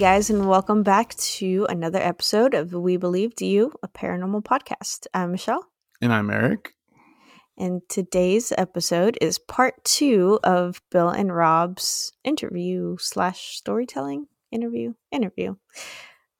Guys, 0.00 0.30
and 0.30 0.48
welcome 0.48 0.82
back 0.82 1.14
to 1.16 1.66
another 1.68 1.98
episode 1.98 2.54
of 2.54 2.72
We 2.72 2.96
Believe 2.96 3.34
Do 3.34 3.44
You, 3.44 3.70
a 3.82 3.88
paranormal 3.88 4.42
podcast. 4.44 5.06
I'm 5.12 5.32
Michelle. 5.32 5.66
And 6.00 6.10
I'm 6.10 6.30
Eric. 6.30 6.72
And 7.58 7.82
today's 7.86 8.50
episode 8.56 9.18
is 9.20 9.38
part 9.38 9.84
two 9.84 10.40
of 10.42 10.80
Bill 10.90 11.10
and 11.10 11.36
Rob's 11.36 12.14
interview 12.24 12.96
slash 12.98 13.58
storytelling 13.58 14.26
interview 14.50 14.94
interview. 15.12 15.56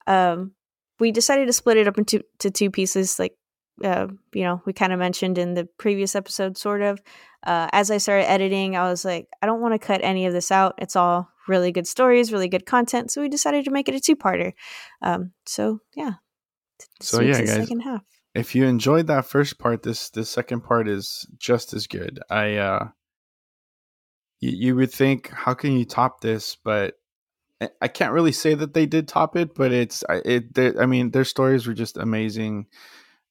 Um, 0.06 0.53
we 0.98 1.12
decided 1.12 1.45
to 1.45 1.53
split 1.53 1.77
it 1.77 1.87
up 1.87 1.98
into 1.98 2.25
to 2.39 2.51
two 2.51 2.70
pieces, 2.70 3.19
like 3.19 3.37
uh, 3.84 4.06
you 4.33 4.45
know, 4.45 4.62
we 4.65 4.73
kind 4.73 4.95
of 4.95 4.98
mentioned 4.98 5.37
in 5.37 5.53
the 5.53 5.69
previous 5.77 6.15
episode, 6.15 6.56
sort 6.56 6.81
of. 6.81 7.03
Uh, 7.47 7.69
as 7.73 7.91
I 7.91 7.98
started 7.98 8.31
editing, 8.31 8.75
I 8.75 8.89
was 8.89 9.05
like, 9.05 9.29
I 9.42 9.47
don't 9.47 9.61
want 9.61 9.75
to 9.75 9.87
cut 9.87 10.01
any 10.03 10.25
of 10.25 10.33
this 10.33 10.51
out. 10.51 10.77
It's 10.79 10.97
all 10.97 11.29
really 11.51 11.73
good 11.73 11.87
stories, 11.87 12.33
really 12.33 12.49
good 12.49 12.65
content. 12.65 13.11
So 13.11 13.21
we 13.21 13.29
decided 13.29 13.67
to 13.67 13.71
make 13.71 13.89
it 13.89 13.95
a 13.95 14.01
two-parter. 14.01 14.53
Um, 15.03 15.33
so 15.47 15.81
yeah. 15.95 16.15
So 17.03 17.21
yeah, 17.21 17.39
guys. 17.39 17.53
Second 17.53 17.81
half. 17.81 18.03
If 18.35 18.55
you 18.55 18.65
enjoyed 18.65 19.09
that 19.09 19.27
first 19.27 19.59
part, 19.59 19.83
this 19.83 20.11
this 20.11 20.31
second 20.31 20.63
part 20.63 20.89
is 20.89 21.27
just 21.39 21.75
as 21.75 21.87
good. 21.87 22.21
I 22.31 22.57
uh, 22.57 22.89
you, 24.41 24.51
you 24.51 24.77
would 24.77 24.93
think, 24.93 25.31
how 25.31 25.53
can 25.55 25.73
you 25.73 25.85
top 25.85 26.21
this? 26.21 26.57
But 26.65 26.95
I 27.83 27.89
can't 27.89 28.12
really 28.12 28.33
say 28.33 28.55
that 28.55 28.73
they 28.73 28.87
did 28.87 29.09
top 29.09 29.37
it, 29.37 29.55
but 29.55 29.73
it's 29.73 30.05
it. 30.09 30.77
I 30.81 30.87
mean, 30.87 31.11
their 31.11 31.25
stories 31.25 31.67
were 31.67 31.75
just 31.75 31.98
amazing 31.98 32.67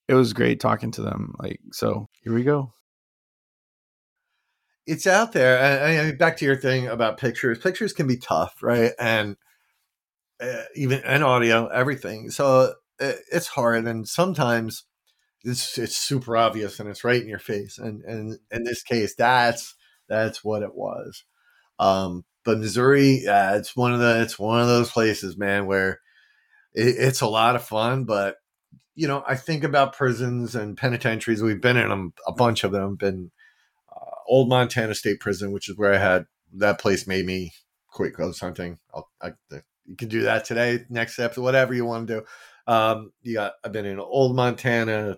it 0.10 0.16
was 0.16 0.34
great 0.34 0.60
talking 0.60 0.92
to 0.92 1.04
them. 1.04 1.36
Like, 1.38 1.60
so 1.72 2.10
here 2.24 2.34
we 2.34 2.44
go. 2.44 2.74
It's 4.86 5.06
out 5.08 5.34
there. 5.34 5.60
I, 5.84 6.08
I 6.08 6.12
back 6.14 6.38
to 6.38 6.46
your 6.46 6.56
thing 6.56 6.88
about 6.88 7.18
pictures. 7.18 7.60
Pictures 7.60 7.94
can 7.94 8.08
be 8.08 8.18
tough, 8.18 8.62
right? 8.64 8.92
And 9.00 9.38
uh, 10.42 10.64
even 10.76 11.02
and 11.06 11.24
audio, 11.24 11.68
everything. 11.68 12.32
So 12.32 12.74
uh, 13.00 13.12
it's 13.32 13.48
hard, 13.48 13.86
and 13.86 14.08
sometimes 14.08 14.86
it's 15.44 15.78
it's 15.78 15.96
super 15.96 16.36
obvious 16.38 16.80
and 16.80 16.90
it's 16.90 17.04
right 17.04 17.22
in 17.22 17.28
your 17.30 17.40
face. 17.40 17.78
And 17.78 18.04
and 18.04 18.40
in 18.52 18.64
this 18.64 18.84
case, 18.84 19.16
that's 19.16 19.76
that's 20.08 20.44
what 20.44 20.64
it 20.64 20.76
was. 20.76 21.24
Um, 21.80 22.26
but 22.44 22.60
Missouri, 22.60 23.22
yeah, 23.24 23.56
it's 23.58 23.76
one 23.76 23.94
of 23.94 24.00
the 24.00 24.22
it's 24.22 24.40
one 24.40 24.62
of 24.62 24.68
those 24.68 24.92
places, 24.92 25.38
man, 25.38 25.66
where 25.68 26.00
it, 26.74 26.96
it's 26.98 27.22
a 27.22 27.28
lot 27.28 27.56
of 27.56 27.64
fun, 27.64 28.06
but 28.06 28.38
you 28.96 29.08
know, 29.08 29.24
I 29.28 29.36
think 29.36 29.64
about 29.64 29.94
prisons 29.96 30.56
and 30.56 30.78
penitentiaries. 30.78 31.42
We've 31.42 31.62
been 31.62 31.78
in 31.78 31.90
them, 31.90 32.14
a 32.28 32.34
bunch 32.34 32.64
of 32.66 32.72
them. 32.74 32.96
Been 32.96 33.32
uh, 33.32 33.39
Old 34.30 34.48
Montana 34.48 34.96
State 34.96 35.20
Prison, 35.20 35.52
which 35.52 35.68
is 35.68 35.78
where 35.78 35.94
I 35.94 35.98
had 35.98 36.26
that 36.54 36.80
place 36.80 37.08
made 37.08 37.26
me 37.26 37.52
quit 37.88 38.14
ghost 38.14 38.40
hunting. 38.40 38.78
I'll, 38.94 39.10
I, 39.22 39.32
you 39.86 39.96
can 39.98 40.08
do 40.08 40.22
that 40.22 40.46
today, 40.46 40.86
next 40.90 41.14
step, 41.14 41.38
whatever 41.38 41.74
you 41.74 41.84
want 41.84 42.08
to 42.08 42.20
do. 42.20 42.26
Um, 42.72 43.12
you 43.24 43.34
got 43.34 43.54
I've 43.64 43.72
been 43.72 43.86
in 43.86 44.00
Old 44.00 44.36
Montana, 44.36 45.18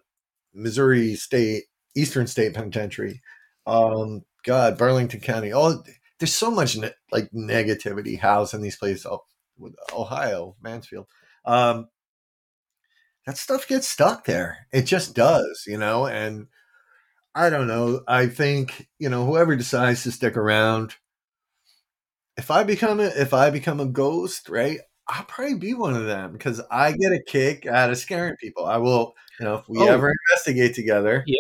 Missouri 0.54 1.16
State, 1.16 1.66
Eastern 1.96 2.26
State 2.26 2.54
Penitentiary. 2.54 3.22
Um, 3.68 4.24
God, 4.44 4.78
Burlington 4.78 5.20
County. 5.20 5.54
Oh, 5.54 5.84
there's 6.20 6.34
so 6.34 6.50
much 6.50 6.78
ne- 6.78 6.94
like 7.12 7.30
negativity 7.32 8.18
housed 8.18 8.54
in 8.54 8.62
these 8.62 8.78
places. 8.78 9.06
Oh, 9.06 9.24
Ohio, 9.94 10.56
Mansfield. 10.62 11.08
Um, 11.46 11.90
that 13.26 13.38
stuff 13.38 13.68
gets 13.68 13.88
stuck 13.88 14.26
there. 14.26 14.68
It 14.72 14.84
just 14.84 15.14
does, 15.14 15.66
you 15.68 15.78
know, 15.78 16.08
and 16.08 16.48
I 17.34 17.50
don't 17.50 17.68
know. 17.68 18.02
I 18.08 18.28
think, 18.28 18.88
you 19.00 19.10
know, 19.10 19.26
whoever 19.26 19.56
decides 19.56 20.04
to 20.04 20.12
stick 20.12 20.36
around, 20.36 20.96
if 22.38 22.52
I 22.52 22.64
become 22.64 23.00
a 23.00 23.06
if 23.06 23.34
I 23.34 23.50
become 23.50 23.80
a 23.80 23.86
ghost, 23.86 24.50
right? 24.50 24.80
I'll 25.08 25.26
probably 25.26 25.56
be 25.56 25.74
one 25.74 25.96
of 25.96 26.06
them 26.06 26.32
because 26.34 26.62
I 26.72 26.92
get 26.94 27.12
a 27.12 27.22
kick 27.26 27.66
out 27.66 27.90
of 27.90 27.98
scaring 27.98 28.36
people. 28.38 28.66
I 28.66 28.78
will, 28.78 29.14
you 29.40 29.46
know, 29.46 29.56
if 29.56 29.68
we 29.68 29.80
oh. 29.80 29.88
ever 29.88 30.14
investigate 30.30 30.76
together, 30.76 31.24
yeah. 31.26 31.40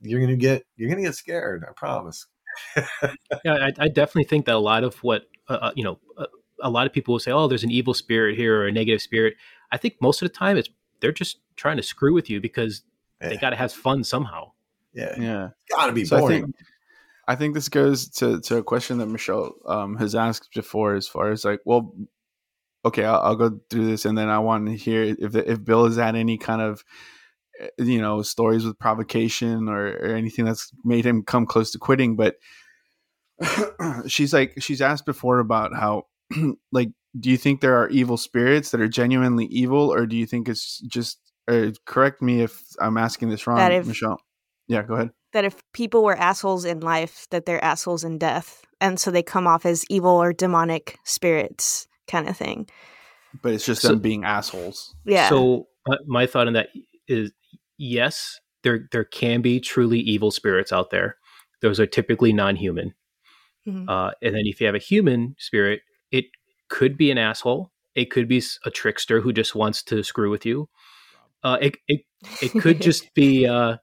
you're 0.00 0.20
gonna 0.20 0.36
get 0.36 0.64
you're 0.76 0.90
gonna 0.90 1.02
get 1.02 1.14
scared. 1.14 1.64
I 1.68 1.72
promise. 1.72 2.26
yeah, 2.76 3.54
I, 3.54 3.72
I, 3.78 3.88
definitely 3.88 4.24
think 4.24 4.46
that 4.46 4.56
a 4.56 4.58
lot 4.58 4.82
of 4.82 4.96
what 5.04 5.26
uh, 5.48 5.58
uh 5.62 5.72
you 5.76 5.84
know, 5.84 6.00
uh, 6.16 6.26
a 6.60 6.70
lot 6.70 6.86
of 6.86 6.92
people 6.92 7.12
will 7.12 7.20
say, 7.20 7.30
"Oh, 7.30 7.46
there's 7.46 7.62
an 7.62 7.70
evil 7.70 7.94
spirit 7.94 8.36
here 8.36 8.60
or 8.60 8.66
a 8.66 8.72
negative 8.72 9.00
spirit." 9.00 9.34
I 9.70 9.76
think 9.76 9.94
most 10.00 10.20
of 10.20 10.28
the 10.28 10.34
time 10.34 10.56
it's 10.56 10.68
they're 11.00 11.12
just 11.12 11.38
trying 11.54 11.76
to 11.76 11.82
screw 11.84 12.14
with 12.14 12.28
you 12.28 12.40
because 12.40 12.82
yeah. 13.20 13.28
they 13.28 13.36
got 13.36 13.50
to 13.50 13.56
have 13.56 13.72
fun 13.72 14.02
somehow. 14.02 14.52
Yeah, 14.92 15.14
yeah, 15.18 15.48
gotta 15.70 15.92
be 15.92 16.04
so 16.04 16.18
boring. 16.18 16.36
I 16.36 16.40
think, 16.40 16.56
I 17.28 17.34
think 17.36 17.54
this 17.54 17.68
goes 17.68 18.08
to 18.10 18.40
to 18.40 18.56
a 18.56 18.62
question 18.62 18.98
that 18.98 19.06
Michelle 19.06 19.54
um, 19.66 19.96
has 19.96 20.14
asked 20.14 20.50
before, 20.54 20.94
as 20.94 21.06
far 21.06 21.30
as 21.30 21.44
like, 21.44 21.60
well, 21.64 21.94
okay, 22.84 23.04
I'll, 23.04 23.20
I'll 23.20 23.36
go 23.36 23.60
through 23.70 23.86
this, 23.86 24.04
and 24.04 24.16
then 24.16 24.28
I 24.28 24.38
want 24.38 24.66
to 24.66 24.76
hear 24.76 25.02
if 25.18 25.34
if 25.34 25.64
Bill 25.64 25.84
has 25.84 25.96
had 25.96 26.16
any 26.16 26.38
kind 26.38 26.62
of 26.62 26.82
eh, 27.60 27.68
you 27.78 28.00
know 28.00 28.22
stories 28.22 28.64
with 28.64 28.78
provocation 28.78 29.68
or, 29.68 29.88
or 29.88 30.14
anything 30.14 30.44
that's 30.44 30.72
made 30.84 31.04
him 31.04 31.22
come 31.22 31.46
close 31.46 31.70
to 31.72 31.78
quitting 31.78 32.16
but 32.16 32.36
she's 34.06 34.32
like 34.32 34.54
she's 34.58 34.80
asked 34.80 35.06
before 35.06 35.38
about 35.38 35.74
how 35.74 36.04
like 36.72 36.88
do 37.18 37.30
you 37.30 37.36
think 37.36 37.60
there 37.60 37.76
are 37.76 37.88
evil 37.90 38.16
spirits 38.16 38.70
that 38.70 38.80
are 38.80 38.88
genuinely 38.88 39.46
evil 39.46 39.92
or 39.92 40.06
do 40.06 40.16
you 40.16 40.26
think 40.26 40.48
it's 40.48 40.78
just 40.80 41.18
uh, 41.48 41.70
correct 41.86 42.20
me 42.20 42.42
if 42.42 42.62
i'm 42.80 42.96
asking 42.96 43.30
this 43.30 43.46
wrong 43.46 43.72
if, 43.72 43.86
michelle 43.86 44.20
yeah 44.68 44.82
go 44.82 44.94
ahead 44.94 45.10
that 45.32 45.44
if 45.44 45.56
people 45.72 46.04
were 46.04 46.16
assholes 46.16 46.64
in 46.64 46.80
life 46.80 47.26
that 47.30 47.46
they're 47.46 47.62
assholes 47.64 48.04
in 48.04 48.18
death 48.18 48.62
and 48.80 49.00
so 49.00 49.10
they 49.10 49.22
come 49.22 49.46
off 49.46 49.66
as 49.66 49.84
evil 49.90 50.10
or 50.10 50.32
demonic 50.32 50.98
spirits 51.04 51.86
kind 52.06 52.28
of 52.28 52.36
thing 52.36 52.68
but 53.42 53.52
it's 53.52 53.66
just 53.66 53.82
so, 53.82 53.88
them 53.88 54.00
being 54.00 54.24
assholes 54.24 54.94
yeah 55.04 55.28
so 55.28 55.66
uh, 55.90 55.96
my 56.06 56.26
thought 56.26 56.46
on 56.46 56.52
that 56.52 56.68
is 57.06 57.32
yes 57.76 58.40
there 58.62 58.88
there 58.92 59.04
can 59.04 59.42
be 59.42 59.60
truly 59.60 59.98
evil 60.00 60.30
spirits 60.30 60.72
out 60.72 60.90
there 60.90 61.16
those 61.60 61.80
are 61.80 61.86
typically 61.86 62.32
non-human 62.32 62.94
mm-hmm. 63.66 63.88
uh, 63.88 64.10
and 64.22 64.34
then 64.34 64.42
if 64.44 64.60
you 64.60 64.66
have 64.66 64.74
a 64.74 64.78
human 64.78 65.34
spirit 65.38 65.80
it 66.10 66.26
could 66.68 66.96
be 66.96 67.10
an 67.10 67.18
asshole. 67.18 67.72
It 67.94 68.10
could 68.10 68.28
be 68.28 68.42
a 68.64 68.70
trickster 68.70 69.20
who 69.20 69.32
just 69.32 69.54
wants 69.54 69.82
to 69.84 70.02
screw 70.02 70.30
with 70.30 70.46
you. 70.46 70.68
Uh, 71.42 71.58
it, 71.60 71.76
it, 71.88 72.00
it 72.40 72.52
could 72.60 72.80
just 72.88 73.12
be 73.14 73.46
uh, 73.46 73.76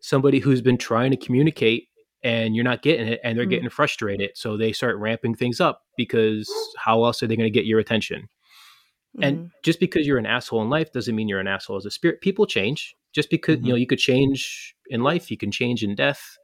somebody 0.00 0.38
who's 0.38 0.60
been 0.60 0.78
trying 0.78 1.10
to 1.10 1.16
communicate 1.16 1.88
and 2.22 2.54
you're 2.54 2.64
not 2.64 2.82
getting 2.82 3.08
it 3.08 3.20
and 3.24 3.38
they're 3.38 3.46
mm. 3.46 3.50
getting 3.50 3.70
frustrated. 3.70 4.30
So 4.34 4.56
they 4.56 4.72
start 4.72 4.98
ramping 4.98 5.34
things 5.34 5.60
up 5.60 5.82
because 5.96 6.50
how 6.76 7.04
else 7.04 7.22
are 7.22 7.26
they 7.26 7.36
going 7.36 7.50
to 7.50 7.58
get 7.58 7.66
your 7.66 7.78
attention? 7.78 8.28
Mm. 9.18 9.26
And 9.26 9.38
mm-hmm. 9.38 9.46
just 9.62 9.80
because 9.80 10.06
you're 10.06 10.18
an 10.18 10.26
asshole 10.26 10.62
in 10.62 10.70
life 10.70 10.92
doesn't 10.92 11.14
mean 11.14 11.28
you're 11.28 11.40
an 11.40 11.48
asshole 11.48 11.76
as 11.76 11.86
a 11.86 11.90
spirit. 11.90 12.20
People 12.20 12.46
change. 12.46 12.94
Just 13.12 13.30
because, 13.30 13.56
mm-hmm. 13.56 13.66
you 13.66 13.72
know, 13.72 13.76
you 13.76 13.86
could 13.86 13.98
change 13.98 14.74
in 14.88 15.02
life, 15.02 15.30
you 15.30 15.36
can 15.36 15.50
change 15.50 15.82
in 15.82 15.94
death 15.94 16.38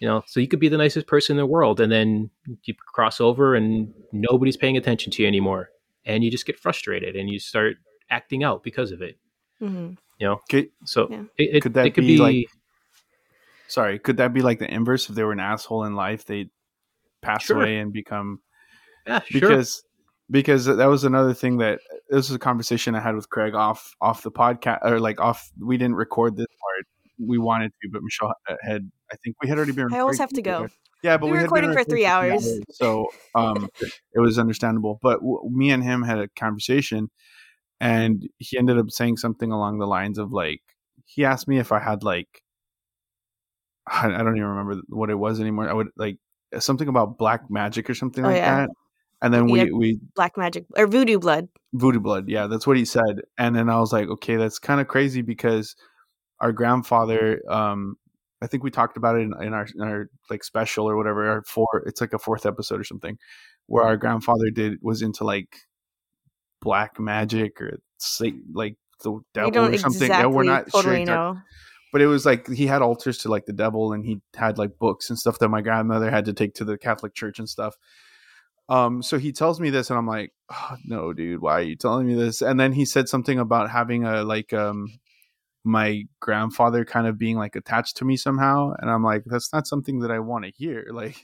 you 0.00 0.06
know 0.06 0.22
so 0.26 0.40
you 0.40 0.48
could 0.48 0.60
be 0.60 0.68
the 0.68 0.76
nicest 0.76 1.06
person 1.06 1.34
in 1.34 1.38
the 1.38 1.46
world 1.46 1.80
and 1.80 1.90
then 1.90 2.30
you 2.64 2.74
cross 2.92 3.20
over 3.20 3.54
and 3.54 3.92
nobody's 4.12 4.56
paying 4.56 4.76
attention 4.76 5.10
to 5.12 5.22
you 5.22 5.28
anymore 5.28 5.70
and 6.04 6.24
you 6.24 6.30
just 6.30 6.46
get 6.46 6.58
frustrated 6.58 7.16
and 7.16 7.28
you 7.28 7.38
start 7.38 7.76
acting 8.10 8.42
out 8.44 8.62
because 8.62 8.92
of 8.92 9.02
it 9.02 9.18
mm-hmm. 9.60 9.90
you 10.18 10.26
know 10.26 10.38
could, 10.48 10.68
so 10.84 11.08
yeah. 11.10 11.22
it, 11.36 11.56
it, 11.56 11.62
could 11.62 11.74
that 11.74 11.86
it 11.86 11.94
could 11.94 12.04
be, 12.04 12.16
be, 12.16 12.22
like 12.22 12.46
sorry 13.68 13.98
could 13.98 14.16
that 14.16 14.32
be 14.32 14.42
like 14.42 14.58
the 14.58 14.72
inverse 14.72 15.08
if 15.08 15.14
they 15.14 15.24
were 15.24 15.32
an 15.32 15.40
asshole 15.40 15.84
in 15.84 15.94
life 15.94 16.24
they 16.24 16.48
pass 17.22 17.44
sure. 17.44 17.56
away 17.56 17.78
and 17.78 17.92
become 17.92 18.40
yeah 19.06 19.20
because 19.32 19.74
sure. 19.74 19.82
because 20.30 20.64
that 20.64 20.86
was 20.86 21.04
another 21.04 21.34
thing 21.34 21.58
that 21.58 21.80
this 22.10 22.28
was 22.28 22.34
a 22.34 22.38
conversation 22.38 22.94
i 22.94 23.00
had 23.00 23.14
with 23.14 23.28
craig 23.30 23.54
off 23.54 23.94
off 24.00 24.22
the 24.22 24.30
podcast 24.30 24.78
or 24.84 25.00
like 25.00 25.20
off 25.20 25.50
we 25.60 25.76
didn't 25.76 25.96
record 25.96 26.36
this 26.36 26.46
part 26.46 26.86
we 27.18 27.38
wanted 27.38 27.72
to 27.82 27.88
but 27.92 28.02
michelle 28.02 28.32
had 28.62 28.90
I 29.12 29.16
think 29.16 29.36
we 29.42 29.48
had 29.48 29.58
already 29.58 29.72
been. 29.72 29.92
I 29.92 29.98
always 29.98 30.18
have 30.18 30.30
to 30.30 30.42
go. 30.42 30.68
Yeah, 31.02 31.16
but 31.16 31.26
we, 31.26 31.32
we 31.32 31.38
recording 31.38 31.72
for 31.72 31.84
three 31.84 32.04
hours. 32.04 32.46
hours. 32.46 32.60
so 32.70 33.08
um, 33.34 33.68
it 33.78 34.20
was 34.20 34.38
understandable. 34.38 34.98
But 35.00 35.20
w- 35.20 35.48
me 35.50 35.70
and 35.70 35.82
him 35.82 36.02
had 36.02 36.18
a 36.18 36.28
conversation, 36.28 37.10
and 37.80 38.28
he 38.38 38.58
ended 38.58 38.78
up 38.78 38.90
saying 38.90 39.16
something 39.18 39.52
along 39.52 39.78
the 39.78 39.86
lines 39.86 40.18
of 40.18 40.32
like, 40.32 40.60
he 41.06 41.24
asked 41.24 41.48
me 41.48 41.58
if 41.58 41.72
I 41.72 41.78
had 41.78 42.02
like, 42.02 42.42
I, 43.90 44.06
I 44.06 44.18
don't 44.18 44.36
even 44.36 44.48
remember 44.48 44.82
what 44.88 45.10
it 45.10 45.16
was 45.16 45.40
anymore. 45.40 45.68
I 45.68 45.72
would 45.72 45.88
like 45.96 46.18
something 46.58 46.88
about 46.88 47.18
black 47.18 47.50
magic 47.50 47.88
or 47.90 47.94
something 47.94 48.24
oh, 48.24 48.28
like 48.28 48.36
yeah. 48.36 48.60
that. 48.60 48.70
And 49.20 49.34
then 49.34 49.50
we, 49.50 49.70
we 49.72 49.98
black 50.14 50.36
magic 50.36 50.64
or 50.76 50.86
voodoo 50.86 51.18
blood. 51.18 51.48
Voodoo 51.72 51.98
blood, 51.98 52.28
yeah, 52.28 52.46
that's 52.46 52.66
what 52.66 52.76
he 52.76 52.84
said. 52.84 53.22
And 53.36 53.56
then 53.56 53.68
I 53.68 53.80
was 53.80 53.92
like, 53.92 54.08
okay, 54.08 54.36
that's 54.36 54.60
kind 54.60 54.80
of 54.80 54.86
crazy 54.86 55.22
because 55.22 55.74
our 56.40 56.52
grandfather 56.52 57.42
um, 57.48 57.96
I 58.40 58.46
think 58.46 58.62
we 58.62 58.70
talked 58.70 58.96
about 58.96 59.16
it 59.16 59.22
in, 59.22 59.34
in, 59.42 59.52
our 59.52 59.66
in 59.74 59.82
our 59.82 60.10
like 60.30 60.44
special 60.44 60.88
or 60.88 60.96
whatever. 60.96 61.28
Our 61.28 61.42
four, 61.42 61.82
it's 61.86 62.00
like 62.00 62.12
a 62.12 62.18
fourth 62.18 62.46
episode 62.46 62.80
or 62.80 62.84
something, 62.84 63.18
where 63.66 63.84
our 63.84 63.96
grandfather 63.96 64.50
did 64.50 64.78
was 64.80 65.02
into 65.02 65.24
like 65.24 65.56
black 66.60 67.00
magic 67.00 67.60
or 67.60 67.78
like 68.52 68.76
the 69.02 69.20
devil 69.34 69.66
or 69.66 69.78
something. 69.78 70.02
Exactly, 70.02 70.30
yeah, 70.30 70.36
we're 70.36 70.44
not 70.44 70.70
totally 70.70 71.04
sure 71.04 71.06
know. 71.06 71.38
But 71.92 72.02
it 72.02 72.06
was 72.06 72.26
like 72.26 72.48
he 72.48 72.66
had 72.66 72.82
altars 72.82 73.18
to 73.18 73.28
like 73.28 73.46
the 73.46 73.52
devil, 73.52 73.92
and 73.92 74.04
he 74.04 74.20
had 74.34 74.58
like 74.58 74.78
books 74.78 75.10
and 75.10 75.18
stuff 75.18 75.38
that 75.38 75.48
my 75.48 75.62
grandmother 75.62 76.10
had 76.10 76.26
to 76.26 76.32
take 76.32 76.54
to 76.54 76.64
the 76.64 76.78
Catholic 76.78 77.14
Church 77.14 77.38
and 77.38 77.48
stuff. 77.48 77.76
um, 78.68 79.02
so 79.02 79.18
he 79.18 79.32
tells 79.32 79.60
me 79.60 79.70
this, 79.70 79.90
and 79.90 79.98
I'm 79.98 80.06
like, 80.06 80.32
oh, 80.50 80.76
no, 80.84 81.12
dude, 81.14 81.40
why 81.40 81.60
are 81.60 81.62
you 81.62 81.76
telling 81.76 82.06
me 82.06 82.14
this? 82.14 82.42
And 82.42 82.60
then 82.60 82.72
he 82.72 82.84
said 82.84 83.08
something 83.08 83.38
about 83.38 83.70
having 83.70 84.04
a 84.04 84.22
like 84.24 84.52
um 84.52 84.88
my 85.64 86.04
grandfather 86.20 86.84
kind 86.84 87.06
of 87.06 87.18
being 87.18 87.36
like 87.36 87.56
attached 87.56 87.96
to 87.96 88.04
me 88.04 88.16
somehow 88.16 88.72
and 88.78 88.90
i'm 88.90 89.02
like 89.02 89.22
that's 89.26 89.52
not 89.52 89.66
something 89.66 90.00
that 90.00 90.10
i 90.10 90.18
want 90.18 90.44
to 90.44 90.50
hear 90.56 90.86
like 90.92 91.20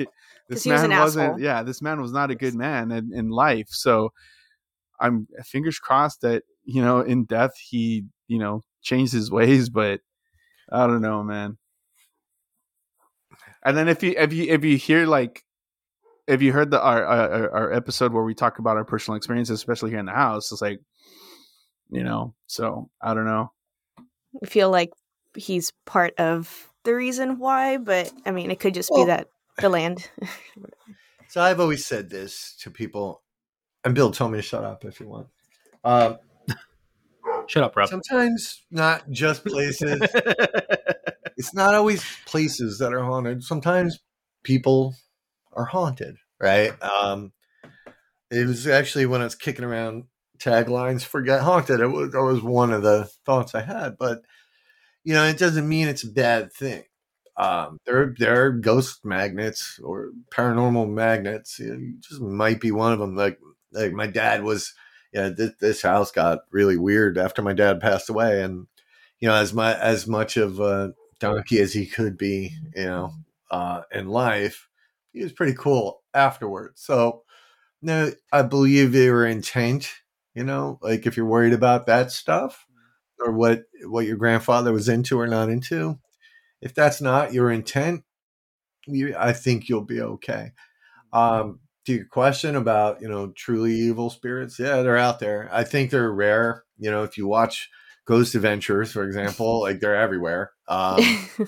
this 0.48 0.66
man 0.66 0.90
was 0.90 1.16
not 1.16 1.38
yeah 1.40 1.62
this 1.62 1.80
man 1.80 2.00
was 2.00 2.12
not 2.12 2.30
a 2.30 2.34
good 2.34 2.54
man 2.54 2.90
in, 2.92 3.12
in 3.14 3.30
life 3.30 3.68
so 3.70 4.12
i'm 5.00 5.26
fingers 5.44 5.78
crossed 5.78 6.20
that 6.20 6.42
you 6.64 6.82
know 6.82 7.00
in 7.00 7.24
death 7.24 7.56
he 7.58 8.04
you 8.28 8.38
know 8.38 8.62
changed 8.82 9.12
his 9.12 9.30
ways 9.30 9.70
but 9.70 10.00
i 10.70 10.86
don't 10.86 11.02
know 11.02 11.22
man 11.22 11.56
and 13.64 13.76
then 13.76 13.88
if 13.88 14.02
you 14.02 14.14
if 14.16 14.32
you 14.32 14.44
if 14.52 14.64
you 14.64 14.76
hear 14.76 15.06
like 15.06 15.42
if 16.26 16.40
you 16.40 16.52
heard 16.52 16.70
the 16.70 16.80
our, 16.80 17.04
our, 17.04 17.50
our 17.50 17.72
episode 17.72 18.12
where 18.12 18.24
we 18.24 18.34
talk 18.34 18.58
about 18.58 18.76
our 18.76 18.84
personal 18.84 19.16
experiences 19.16 19.58
especially 19.58 19.90
here 19.90 19.98
in 19.98 20.06
the 20.06 20.12
house 20.12 20.50
it's 20.52 20.62
like 20.62 20.80
you 21.90 22.02
know 22.02 22.34
so 22.46 22.88
i 23.02 23.12
don't 23.14 23.26
know 23.26 23.50
I 24.42 24.46
feel 24.46 24.70
like 24.70 24.92
he's 25.36 25.72
part 25.84 26.14
of 26.18 26.70
the 26.84 26.94
reason 26.94 27.38
why, 27.38 27.76
but 27.78 28.12
I 28.26 28.30
mean, 28.30 28.50
it 28.50 28.60
could 28.60 28.74
just 28.74 28.90
well, 28.90 29.04
be 29.04 29.06
that 29.08 29.28
the 29.58 29.68
land. 29.68 30.08
so 31.28 31.40
I've 31.40 31.60
always 31.60 31.86
said 31.86 32.10
this 32.10 32.56
to 32.60 32.70
people, 32.70 33.22
and 33.84 33.94
Bill 33.94 34.10
told 34.10 34.32
me 34.32 34.38
to 34.38 34.42
shut 34.42 34.64
up 34.64 34.84
if 34.84 35.00
you 35.00 35.08
want. 35.08 35.28
Um, 35.84 36.18
shut 37.46 37.62
up, 37.62 37.76
Rob. 37.76 37.88
Sometimes 37.88 38.62
not 38.70 39.08
just 39.10 39.44
places. 39.44 40.00
it's 41.36 41.54
not 41.54 41.74
always 41.74 42.04
places 42.26 42.78
that 42.78 42.92
are 42.92 43.04
haunted. 43.04 43.42
Sometimes 43.42 43.98
people 44.42 44.94
are 45.52 45.64
haunted, 45.64 46.16
right? 46.40 46.72
Um, 46.82 47.32
it 48.30 48.46
was 48.46 48.66
actually 48.66 49.06
when 49.06 49.20
I 49.20 49.24
was 49.24 49.34
kicking 49.34 49.64
around 49.64 50.04
taglines 50.38 51.02
for 51.02 51.22
Get 51.22 51.42
Haunted. 51.42 51.80
It 51.80 51.86
was, 51.86 52.12
that 52.12 52.22
was 52.22 52.42
one 52.42 52.72
of 52.72 52.82
the 52.82 53.08
thoughts 53.24 53.54
I 53.54 53.62
had, 53.62 53.96
but 53.98 54.22
you 55.04 55.14
know, 55.14 55.24
it 55.24 55.38
doesn't 55.38 55.68
mean 55.68 55.88
it's 55.88 56.04
a 56.04 56.10
bad 56.10 56.52
thing. 56.52 56.84
Um, 57.36 57.78
there, 57.84 58.14
there 58.18 58.44
are 58.44 58.52
ghost 58.52 59.04
magnets 59.04 59.78
or 59.82 60.10
paranormal 60.32 60.88
magnets. 60.88 61.58
You, 61.58 61.66
know, 61.66 61.78
you 61.78 61.94
just 62.00 62.20
might 62.20 62.60
be 62.60 62.70
one 62.70 62.92
of 62.92 62.98
them. 62.98 63.16
Like, 63.16 63.38
like 63.72 63.92
my 63.92 64.06
dad 64.06 64.42
was. 64.42 64.72
Yeah, 65.14 65.30
this, 65.30 65.52
this 65.60 65.82
house 65.82 66.12
got 66.12 66.40
really 66.52 66.76
weird 66.78 67.18
after 67.18 67.42
my 67.42 67.54
dad 67.54 67.80
passed 67.80 68.10
away, 68.10 68.42
and 68.42 68.66
you 69.20 69.28
know, 69.28 69.34
as 69.36 69.54
my 69.54 69.78
as 69.78 70.06
much 70.08 70.36
of 70.36 70.60
a 70.60 70.94
donkey 71.20 71.60
as 71.60 71.72
he 71.74 71.86
could 71.86 72.18
be, 72.18 72.52
you 72.76 72.84
know, 72.86 73.14
uh, 73.50 73.82
in 73.92 74.08
life, 74.08 74.68
he 75.12 75.22
was 75.22 75.32
pretty 75.32 75.54
cool 75.54 76.02
afterwards. 76.14 76.82
So, 76.82 77.22
no, 77.82 78.12
I 78.32 78.42
believe 78.42 78.92
they 78.92 79.10
were 79.10 79.26
intent 79.26 79.90
you 80.34 80.44
know 80.44 80.78
like 80.82 81.06
if 81.06 81.16
you're 81.16 81.26
worried 81.26 81.52
about 81.52 81.86
that 81.86 82.10
stuff 82.12 82.66
or 83.20 83.32
what 83.32 83.64
what 83.86 84.06
your 84.06 84.16
grandfather 84.16 84.72
was 84.72 84.88
into 84.88 85.18
or 85.18 85.26
not 85.26 85.48
into 85.48 85.98
if 86.62 86.74
that's 86.74 87.00
not 87.00 87.32
your 87.32 87.50
intent 87.50 88.04
you, 88.86 89.14
i 89.18 89.32
think 89.32 89.68
you'll 89.68 89.82
be 89.84 90.00
okay 90.00 90.52
um 91.12 91.60
to 91.84 91.94
your 91.94 92.04
question 92.06 92.56
about 92.56 93.00
you 93.00 93.08
know 93.08 93.28
truly 93.36 93.74
evil 93.74 94.10
spirits 94.10 94.58
yeah 94.58 94.82
they're 94.82 94.96
out 94.96 95.18
there 95.18 95.48
i 95.52 95.64
think 95.64 95.90
they're 95.90 96.12
rare 96.12 96.64
you 96.78 96.90
know 96.90 97.02
if 97.02 97.16
you 97.16 97.26
watch 97.26 97.70
ghost 98.06 98.34
adventures 98.34 98.92
for 98.92 99.04
example 99.04 99.60
like 99.60 99.80
they're 99.80 99.96
everywhere 99.96 100.52
um 100.68 100.98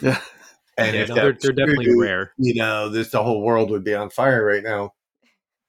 yeah. 0.00 0.20
and 0.78 0.94
yeah, 0.94 1.06
no, 1.06 1.14
they're, 1.14 1.36
they're 1.40 1.52
definitely 1.52 1.98
rare 1.98 2.32
you 2.36 2.54
know 2.54 2.88
this 2.88 3.10
the 3.10 3.22
whole 3.22 3.42
world 3.42 3.70
would 3.70 3.84
be 3.84 3.94
on 3.94 4.10
fire 4.10 4.44
right 4.44 4.62
now 4.62 4.92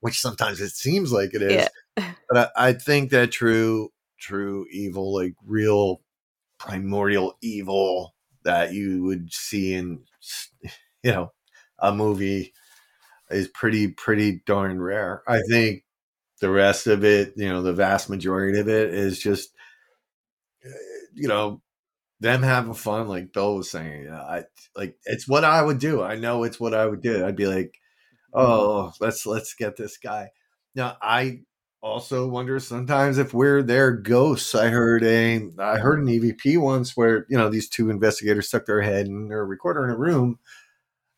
which 0.02 0.20
sometimes 0.20 0.60
it 0.62 0.72
seems 0.72 1.12
like 1.12 1.34
it 1.34 1.42
is 1.42 1.52
yeah 1.54 1.68
but 2.30 2.52
I, 2.56 2.70
I 2.70 2.74
think 2.74 3.12
that 3.12 3.32
true, 3.32 3.92
true 4.20 4.66
evil, 4.72 5.14
like 5.14 5.34
real 5.46 6.02
primordial 6.60 7.38
evil 7.42 8.16
that 8.44 8.74
you 8.74 9.04
would 9.04 9.32
see 9.32 9.74
in, 9.74 10.04
you 11.04 11.12
know, 11.12 11.32
a 11.80 11.94
movie 11.94 12.54
is 13.30 13.48
pretty, 13.48 13.90
pretty 13.90 14.42
darn 14.46 14.82
rare. 14.82 15.24
I 15.28 15.42
think 15.50 15.84
the 16.40 16.50
rest 16.50 16.88
of 16.88 17.04
it, 17.04 17.34
you 17.36 17.50
know, 17.50 17.62
the 17.62 17.74
vast 17.74 18.10
majority 18.10 18.60
of 18.60 18.70
it 18.70 18.94
is 18.94 19.20
just, 19.20 19.52
eh, 20.64 20.70
you 21.14 21.28
know, 21.28 21.62
them 22.20 22.44
having 22.44 22.74
fun, 22.74 23.08
like 23.08 23.34
Bill 23.34 23.56
was 23.56 23.70
saying. 23.70 24.10
I 24.10 24.44
like 24.76 24.98
it's 25.06 25.28
what 25.28 25.44
I 25.44 25.62
would 25.62 25.80
do. 25.80 26.02
I 26.02 26.16
know 26.16 26.44
it's 26.44 26.60
what 26.60 26.74
I 26.74 26.86
would 26.86 27.02
do. 27.02 27.26
I'd 27.26 27.36
be 27.36 27.48
like, 27.48 27.80
mm-hmm. 28.34 28.40
oh, 28.40 28.94
let's 29.00 29.26
let's 29.26 29.54
get 29.54 29.78
this 29.78 29.98
guy. 29.98 30.30
Now 30.76 30.98
I 31.02 31.42
also 31.82 32.28
wonder 32.28 32.60
sometimes 32.60 33.18
if 33.18 33.34
we're 33.34 33.62
their 33.62 33.92
ghosts. 33.92 34.56
I 34.56 34.70
heard 34.70 35.04
a 35.04 35.50
I 35.60 35.78
heard 35.78 36.00
an 36.00 36.08
EVP 36.08 36.60
once 36.60 36.98
where 36.98 37.26
you 37.30 37.38
know 37.38 37.50
these 37.50 37.70
two 37.70 37.90
investigators 37.90 38.48
stuck 38.48 38.66
their 38.66 38.82
head 38.82 39.08
in 39.08 39.28
their 39.28 39.46
recorder 39.46 39.86
in 39.86 39.92
a 39.92 39.98
room, 39.98 40.40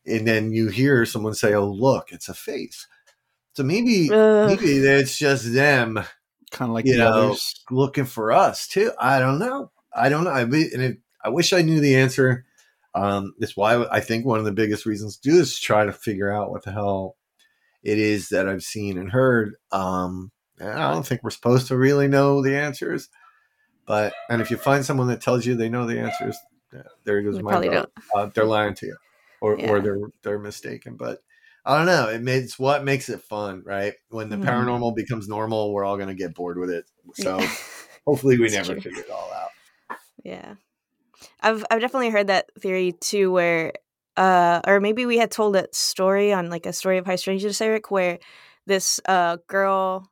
and 0.06 0.26
then 0.26 0.52
you 0.52 0.68
hear 0.68 1.04
someone 1.04 1.34
say, 1.34 1.54
"Oh, 1.54 1.68
look, 1.68 2.12
it's 2.12 2.28
a 2.28 2.34
face." 2.34 2.86
So 3.54 3.62
maybe 3.62 4.10
uh, 4.10 4.46
maybe 4.46 4.78
it's 4.78 5.18
just 5.18 5.52
them, 5.52 6.00
kind 6.50 6.70
of 6.70 6.74
like 6.74 6.86
you 6.86 6.98
know 6.98 7.28
others. 7.28 7.64
looking 7.70 8.04
for 8.04 8.32
us 8.32 8.66
too. 8.66 8.92
I 8.98 9.18
don't 9.18 9.38
know. 9.38 9.70
I 9.94 10.08
don't 10.08 10.24
know. 10.24 10.30
I 10.30 10.42
and 10.42 10.52
it, 10.52 10.98
I 11.24 11.28
wish 11.28 11.52
I 11.52 11.62
knew 11.62 11.80
the 11.80 11.96
answer. 11.96 12.44
Um, 12.94 13.34
that's 13.38 13.56
why 13.56 13.84
I 13.90 14.00
think 14.00 14.24
one 14.24 14.38
of 14.38 14.44
the 14.44 14.52
biggest 14.52 14.86
reasons 14.86 15.16
to 15.16 15.30
do 15.30 15.36
this 15.36 15.52
is 15.52 15.60
try 15.60 15.84
to 15.84 15.92
figure 15.92 16.32
out 16.32 16.50
what 16.50 16.64
the 16.64 16.72
hell 16.72 17.16
it 17.82 17.98
is 17.98 18.28
that 18.28 18.48
I've 18.48 18.62
seen 18.62 18.98
and 18.98 19.10
heard. 19.10 19.54
Um, 19.72 20.32
I 20.60 20.92
don't 20.92 21.06
think 21.06 21.22
we're 21.22 21.30
supposed 21.30 21.68
to 21.68 21.76
really 21.76 22.08
know 22.08 22.42
the 22.42 22.56
answers. 22.56 23.08
But 23.86 24.12
and 24.28 24.40
if 24.40 24.50
you 24.50 24.56
find 24.56 24.84
someone 24.84 25.08
that 25.08 25.20
tells 25.20 25.46
you 25.46 25.54
they 25.54 25.68
know 25.68 25.86
the 25.86 25.98
answers, 25.98 26.36
there 27.04 27.22
goes 27.22 27.42
my 27.42 27.66
vote. 27.66 27.92
Uh, 28.14 28.26
they're 28.34 28.44
lying 28.44 28.74
to 28.74 28.86
you, 28.86 28.96
or 29.40 29.58
yeah. 29.58 29.70
or 29.70 29.80
they're 29.80 30.10
they're 30.22 30.38
mistaken. 30.38 30.96
But 30.96 31.22
I 31.64 31.76
don't 31.76 31.86
know. 31.86 32.08
It 32.08 32.22
makes 32.22 32.58
what 32.58 32.84
makes 32.84 33.08
it 33.08 33.22
fun, 33.22 33.62
right? 33.64 33.94
When 34.08 34.28
the 34.28 34.36
mm. 34.36 34.44
paranormal 34.44 34.96
becomes 34.96 35.28
normal, 35.28 35.72
we're 35.72 35.84
all 35.84 35.96
going 35.96 36.08
to 36.08 36.14
get 36.14 36.34
bored 36.34 36.58
with 36.58 36.70
it. 36.70 36.86
So 37.14 37.40
hopefully, 38.06 38.38
we 38.38 38.48
never 38.48 38.72
true. 38.72 38.80
figure 38.80 39.02
it 39.02 39.10
all 39.10 39.30
out. 39.32 39.98
Yeah, 40.24 40.54
I've 41.40 41.64
I've 41.70 41.80
definitely 41.80 42.10
heard 42.10 42.28
that 42.28 42.50
theory 42.58 42.92
too, 42.92 43.30
where 43.30 43.72
uh, 44.16 44.60
or 44.66 44.80
maybe 44.80 45.06
we 45.06 45.18
had 45.18 45.30
told 45.30 45.54
that 45.54 45.74
story 45.74 46.32
on 46.32 46.50
like 46.50 46.66
a 46.66 46.72
story 46.72 46.98
of 46.98 47.06
high 47.06 47.16
strangeness, 47.16 47.60
Eric, 47.60 47.90
where 47.90 48.18
this 48.66 49.00
uh 49.06 49.38
girl 49.46 50.10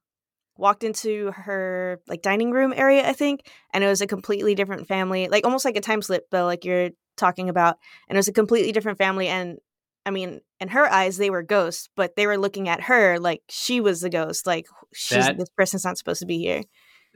walked 0.56 0.82
into 0.82 1.30
her 1.30 2.00
like 2.08 2.20
dining 2.20 2.50
room 2.50 2.74
area, 2.76 3.08
I 3.08 3.12
think, 3.12 3.48
and 3.72 3.84
it 3.84 3.86
was 3.86 4.00
a 4.00 4.06
completely 4.06 4.54
different 4.54 4.88
family, 4.88 5.28
like 5.28 5.44
almost 5.44 5.64
like 5.64 5.76
a 5.76 5.80
time 5.80 6.02
slip, 6.02 6.26
but 6.30 6.44
like 6.44 6.64
you're 6.64 6.90
talking 7.18 7.48
about, 7.48 7.76
and 8.08 8.16
it 8.16 8.18
was 8.18 8.28
a 8.28 8.32
completely 8.32 8.72
different 8.72 8.98
family. 8.98 9.28
And 9.28 9.58
I 10.06 10.10
mean, 10.10 10.40
in 10.60 10.68
her 10.68 10.90
eyes, 10.90 11.16
they 11.16 11.30
were 11.30 11.42
ghosts, 11.42 11.88
but 11.96 12.16
they 12.16 12.26
were 12.26 12.38
looking 12.38 12.68
at 12.68 12.82
her 12.82 13.18
like 13.18 13.42
she 13.48 13.80
was 13.80 14.00
the 14.00 14.10
ghost, 14.10 14.46
like 14.46 14.66
she's 14.94 15.26
that, 15.26 15.38
this 15.38 15.50
person's 15.50 15.84
not 15.84 15.98
supposed 15.98 16.20
to 16.20 16.26
be 16.26 16.38
here. 16.38 16.62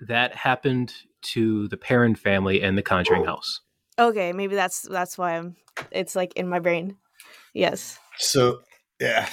That 0.07 0.35
happened 0.35 0.93
to 1.23 1.69
the 1.69 1.77
Perron 1.77 2.15
family 2.15 2.63
and 2.63 2.77
the 2.77 2.83
Conjuring 2.83 3.25
House. 3.25 3.61
Okay, 3.99 4.33
maybe 4.33 4.55
that's 4.55 4.83
that's 4.83 5.17
why 5.17 5.37
I'm. 5.37 5.57
It's 5.91 6.17
like 6.17 6.35
in 6.35 6.49
my 6.49 6.59
brain. 6.59 6.97
Yes. 7.55 7.99
So 8.19 8.61
yeah, 9.01 9.29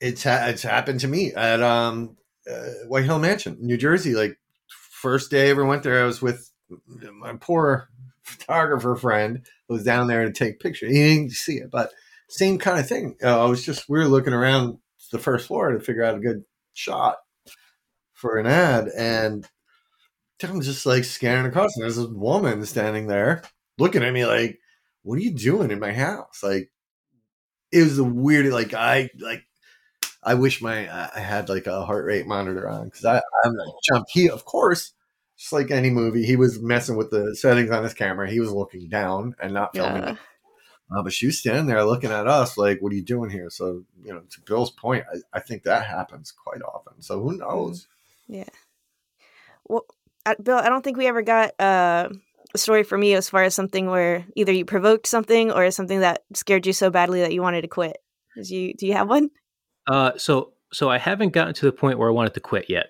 it's 0.00 0.24
ha- 0.24 0.46
it's 0.48 0.62
happened 0.62 1.00
to 1.00 1.08
me 1.08 1.32
at 1.32 1.62
um 1.62 2.16
uh, 2.50 2.70
White 2.88 3.04
Hill 3.04 3.18
Mansion, 3.18 3.56
New 3.60 3.76
Jersey. 3.76 4.14
Like 4.14 4.38
first 4.68 5.30
day 5.30 5.46
I 5.46 5.50
ever 5.50 5.64
went 5.64 5.82
there, 5.82 6.02
I 6.02 6.06
was 6.06 6.22
with 6.22 6.50
my 7.12 7.34
poor 7.40 7.88
photographer 8.22 8.96
friend 8.96 9.46
who 9.59 9.59
was 9.70 9.84
down 9.84 10.08
there 10.08 10.24
to 10.24 10.32
take 10.32 10.60
pictures. 10.60 10.90
He 10.92 10.98
didn't 10.98 11.32
see 11.32 11.56
it, 11.56 11.70
but 11.70 11.92
same 12.28 12.58
kind 12.58 12.78
of 12.78 12.88
thing. 12.88 13.16
Uh, 13.22 13.44
I 13.44 13.48
was 13.48 13.64
just 13.64 13.88
we 13.88 13.98
were 13.98 14.06
looking 14.06 14.32
around 14.32 14.78
the 15.12 15.18
first 15.18 15.46
floor 15.46 15.72
to 15.72 15.80
figure 15.80 16.04
out 16.04 16.16
a 16.16 16.20
good 16.20 16.44
shot 16.74 17.16
for 18.12 18.38
an 18.38 18.46
ad, 18.46 18.88
and 18.96 19.48
I'm 20.42 20.60
just 20.60 20.86
like 20.86 21.04
scanning 21.04 21.46
across, 21.46 21.76
and 21.76 21.84
there's 21.84 21.96
this 21.96 22.06
woman 22.06 22.64
standing 22.66 23.06
there 23.06 23.42
looking 23.78 24.02
at 24.02 24.12
me 24.12 24.26
like, 24.26 24.58
"What 25.02 25.18
are 25.18 25.22
you 25.22 25.34
doing 25.34 25.70
in 25.70 25.80
my 25.80 25.92
house?" 25.92 26.40
Like 26.42 26.70
it 27.72 27.82
was 27.82 27.96
the 27.96 28.04
weirdest. 28.04 28.54
Like 28.54 28.74
I 28.74 29.10
like 29.18 29.44
I 30.22 30.34
wish 30.34 30.60
my 30.62 30.88
I 30.90 31.20
had 31.20 31.48
like 31.48 31.66
a 31.66 31.84
heart 31.84 32.04
rate 32.04 32.26
monitor 32.26 32.68
on 32.68 32.86
because 32.86 33.04
I 33.04 33.22
I'm 33.44 33.54
like 33.54 33.74
jump. 33.92 34.06
He 34.10 34.30
of 34.30 34.44
course, 34.44 34.92
just 35.40 35.54
like 35.54 35.70
any 35.70 35.88
movie, 35.88 36.22
he 36.22 36.36
was 36.36 36.60
messing 36.60 36.96
with 36.96 37.10
the 37.10 37.34
settings 37.34 37.70
on 37.70 37.82
his 37.82 37.94
camera. 37.94 38.30
He 38.30 38.40
was 38.40 38.52
looking 38.52 38.90
down 38.90 39.34
and 39.40 39.54
not 39.54 39.74
filming. 39.74 40.02
Yeah. 40.02 40.16
Uh, 40.94 41.02
but 41.02 41.14
she 41.14 41.26
was 41.26 41.38
standing 41.38 41.64
there 41.64 41.82
looking 41.82 42.10
at 42.10 42.26
us 42.26 42.58
like, 42.58 42.82
"What 42.82 42.92
are 42.92 42.96
you 42.96 43.02
doing 43.02 43.30
here?" 43.30 43.48
So 43.48 43.84
you 44.04 44.12
know, 44.12 44.20
to 44.20 44.40
Bill's 44.42 44.70
point, 44.70 45.04
I, 45.10 45.38
I 45.38 45.40
think 45.40 45.62
that 45.62 45.86
happens 45.86 46.30
quite 46.30 46.60
often. 46.60 47.00
So 47.00 47.22
who 47.22 47.38
knows? 47.38 47.86
Yeah. 48.28 48.50
Well, 49.66 49.86
Bill, 50.42 50.58
I 50.58 50.68
don't 50.68 50.82
think 50.82 50.98
we 50.98 51.06
ever 51.06 51.22
got 51.22 51.58
uh, 51.58 52.10
a 52.52 52.58
story 52.58 52.82
for 52.82 52.98
me 52.98 53.14
as 53.14 53.30
far 53.30 53.44
as 53.44 53.54
something 53.54 53.86
where 53.86 54.26
either 54.36 54.52
you 54.52 54.66
provoked 54.66 55.06
something 55.06 55.50
or 55.52 55.70
something 55.70 56.00
that 56.00 56.24
scared 56.34 56.66
you 56.66 56.74
so 56.74 56.90
badly 56.90 57.20
that 57.20 57.32
you 57.32 57.40
wanted 57.40 57.62
to 57.62 57.68
quit. 57.68 57.96
Did 58.36 58.50
you 58.50 58.74
do 58.74 58.86
you 58.86 58.92
have 58.92 59.08
one? 59.08 59.30
Uh, 59.86 60.12
so 60.18 60.52
so 60.70 60.90
I 60.90 60.98
haven't 60.98 61.32
gotten 61.32 61.54
to 61.54 61.66
the 61.66 61.72
point 61.72 61.98
where 61.98 62.10
I 62.10 62.12
wanted 62.12 62.34
to 62.34 62.40
quit 62.40 62.66
yet. 62.68 62.88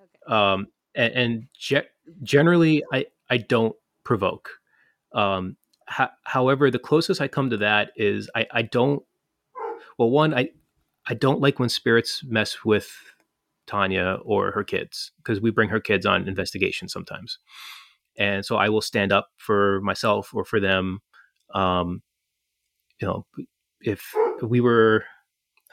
Okay. 0.00 0.34
Um, 0.34 0.66
and, 0.94 1.12
and 1.14 1.46
ge- 1.58 1.88
generally, 2.22 2.82
I 2.92 3.06
I 3.30 3.38
don't 3.38 3.74
provoke. 4.04 4.50
Um, 5.14 5.56
however, 6.24 6.70
the 6.70 6.78
closest 6.78 7.20
I 7.20 7.28
come 7.28 7.50
to 7.50 7.56
that 7.58 7.90
is 7.96 8.30
I 8.34 8.46
I 8.50 8.62
don't. 8.62 9.02
Well, 9.98 10.10
one 10.10 10.34
I 10.34 10.50
I 11.06 11.14
don't 11.14 11.40
like 11.40 11.58
when 11.58 11.68
spirits 11.68 12.22
mess 12.24 12.64
with 12.64 12.92
Tanya 13.66 14.18
or 14.24 14.50
her 14.52 14.64
kids 14.64 15.12
because 15.18 15.40
we 15.40 15.50
bring 15.50 15.68
her 15.68 15.80
kids 15.80 16.06
on 16.06 16.28
investigation 16.28 16.88
sometimes, 16.88 17.38
and 18.16 18.44
so 18.44 18.56
I 18.56 18.68
will 18.68 18.80
stand 18.80 19.12
up 19.12 19.28
for 19.36 19.80
myself 19.82 20.34
or 20.34 20.44
for 20.44 20.60
them. 20.60 21.00
Um, 21.54 22.02
you 23.00 23.06
know, 23.06 23.26
if 23.80 24.14
we 24.42 24.60
were, 24.60 25.04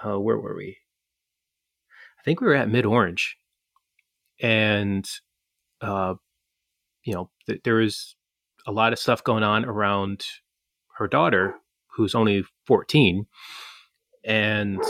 uh, 0.06 0.20
where 0.20 0.38
were 0.38 0.56
we? 0.56 0.78
I 2.20 2.24
think 2.24 2.42
we 2.42 2.48
were 2.48 2.54
at 2.56 2.70
Mid 2.70 2.86
Orange, 2.86 3.38
and 4.42 5.08
uh, 5.82 6.16
you 7.04 7.14
know, 7.14 7.30
th- 7.48 7.62
there 7.64 7.76
was 7.76 8.16
a 8.68 8.72
lot 8.72 8.94
of 8.94 9.00
stuff 9.00 9.24
going 9.24 9.44
on 9.44 9.66
around 9.66 10.24
her 10.98 11.08
daughter, 11.08 11.56
who's 11.96 12.16
only 12.16 12.44
fourteen, 12.66 13.26
and 14.24 14.82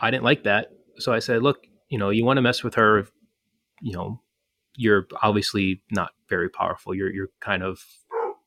I 0.00 0.10
didn't 0.10 0.24
like 0.24 0.44
that. 0.44 0.68
So 0.98 1.12
I 1.12 1.18
said, 1.20 1.42
"Look, 1.42 1.66
you 1.88 1.98
know, 1.98 2.10
you 2.10 2.24
want 2.24 2.38
to 2.38 2.42
mess 2.42 2.62
with 2.64 2.74
her, 2.74 3.08
you 3.82 3.92
know, 3.92 4.22
you're 4.76 5.06
obviously 5.22 5.82
not 5.90 6.12
very 6.28 6.48
powerful. 6.50 6.94
You're 6.94 7.12
you're 7.12 7.30
kind 7.40 7.62
of 7.62 7.80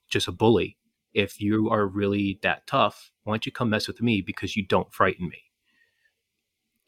just 0.09 0.27
a 0.27 0.31
bully. 0.31 0.77
If 1.13 1.41
you 1.41 1.69
are 1.69 1.87
really 1.87 2.39
that 2.43 2.67
tough, 2.67 3.11
why 3.23 3.33
don't 3.33 3.45
you 3.45 3.51
come 3.51 3.69
mess 3.69 3.87
with 3.87 4.01
me 4.01 4.21
because 4.21 4.55
you 4.57 4.65
don't 4.65 4.93
frighten 4.93 5.29
me?" 5.29 5.50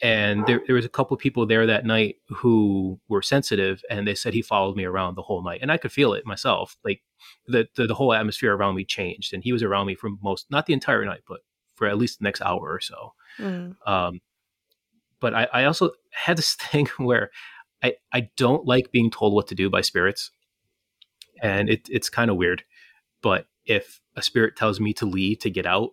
And 0.02 0.46
there, 0.48 0.62
there 0.66 0.76
was 0.76 0.86
a 0.86 0.90
couple 0.90 1.16
of 1.16 1.22
people 1.22 1.46
there 1.46 1.66
that 1.66 1.86
night 1.86 2.18
who 2.28 3.00
were 3.08 3.22
sensitive 3.22 3.82
and 3.90 4.08
they 4.08 4.16
said 4.16 4.34
he 4.34 4.42
followed 4.42 4.76
me 4.76 4.86
around 4.86 5.16
the 5.16 5.22
whole 5.22 5.44
night 5.44 5.60
and 5.62 5.72
i 5.72 5.78
could 5.78 5.92
feel 5.92 6.14
it 6.14 6.26
myself 6.26 6.78
like 6.84 7.02
the, 7.48 7.68
the, 7.76 7.88
the 7.88 7.94
whole 7.94 8.14
atmosphere 8.14 8.56
around 8.56 8.76
me 8.76 8.84
changed 8.84 9.34
and 9.34 9.44
he 9.44 9.54
was 9.54 9.64
around 9.64 9.88
me 9.88 9.96
for 9.96 10.10
most 10.22 10.46
not 10.50 10.66
the 10.66 10.74
entire 10.74 11.06
night 11.06 11.22
but 11.28 11.42
for 11.76 11.88
at 11.88 11.98
least 11.98 12.20
the 12.20 12.24
next 12.24 12.42
hour 12.42 12.62
or 12.62 12.80
so 12.80 13.14
mm. 13.40 13.76
um, 13.88 14.20
but 15.20 15.34
I, 15.34 15.48
I 15.54 15.64
also 15.66 15.92
had 16.12 16.38
this 16.38 16.54
thing 16.60 16.88
where 16.98 17.32
I, 17.84 17.96
I 18.12 18.30
don't 18.38 18.66
like 18.66 18.92
being 18.92 19.12
told 19.12 19.34
what 19.34 19.48
to 19.48 19.56
do 19.56 19.70
by 19.70 19.82
spirits 19.82 20.32
and 21.42 21.70
it, 21.70 21.88
it's 21.90 22.10
kind 22.10 22.32
of 22.32 22.38
weird 22.38 22.64
but 23.22 23.48
if 23.66 24.02
a 24.16 24.22
spirit 24.22 24.56
tells 24.56 24.80
me 24.80 24.94
to 24.94 25.06
leave 25.06 25.40
to 25.40 25.50
get 25.50 25.66
out 25.66 25.92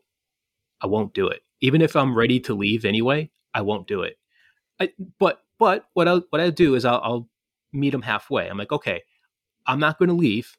i 0.81 0.87
won't 0.87 1.15
do 1.15 1.29
it 1.29 1.43
even 1.61 1.81
if 1.81 1.95
i'm 1.95 2.17
ready 2.17 2.41
to 2.41 2.55
leave 2.55 2.85
anyway 2.85 3.31
I 3.55 3.63
won't 3.63 3.87
do 3.87 4.03
it. 4.03 4.19
I, 4.81 4.91
but 5.19 5.43
but 5.59 5.87
what 5.95 6.09
I 6.09 6.21
what 6.31 6.41
I 6.41 6.51
do 6.51 6.75
is 6.75 6.85
I'll, 6.85 7.01
I'll 7.03 7.29
meet 7.73 7.91
them 7.91 8.03
halfway. 8.03 8.49
I'm 8.49 8.59
like, 8.59 8.73
okay, 8.73 9.03
I'm 9.67 9.81
not 9.81 9.99
going 9.99 10.09
to 10.09 10.15
leave 10.15 10.57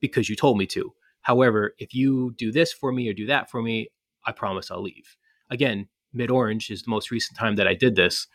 because 0.00 0.28
you 0.28 0.36
told 0.36 0.58
me 0.58 0.66
to. 0.66 0.92
However, 1.22 1.74
if 1.78 1.94
you 1.94 2.34
do 2.38 2.50
this 2.50 2.72
for 2.72 2.92
me 2.92 3.08
or 3.08 3.12
do 3.12 3.26
that 3.26 3.50
for 3.50 3.62
me, 3.62 3.88
I 4.24 4.32
promise 4.32 4.70
I'll 4.70 4.82
leave. 4.82 5.16
Again, 5.50 5.88
Mid 6.12 6.30
Orange 6.30 6.70
is 6.70 6.82
the 6.82 6.90
most 6.90 7.10
recent 7.10 7.38
time 7.38 7.56
that 7.56 7.66
I 7.68 7.74
did 7.74 7.96
this. 7.96 8.26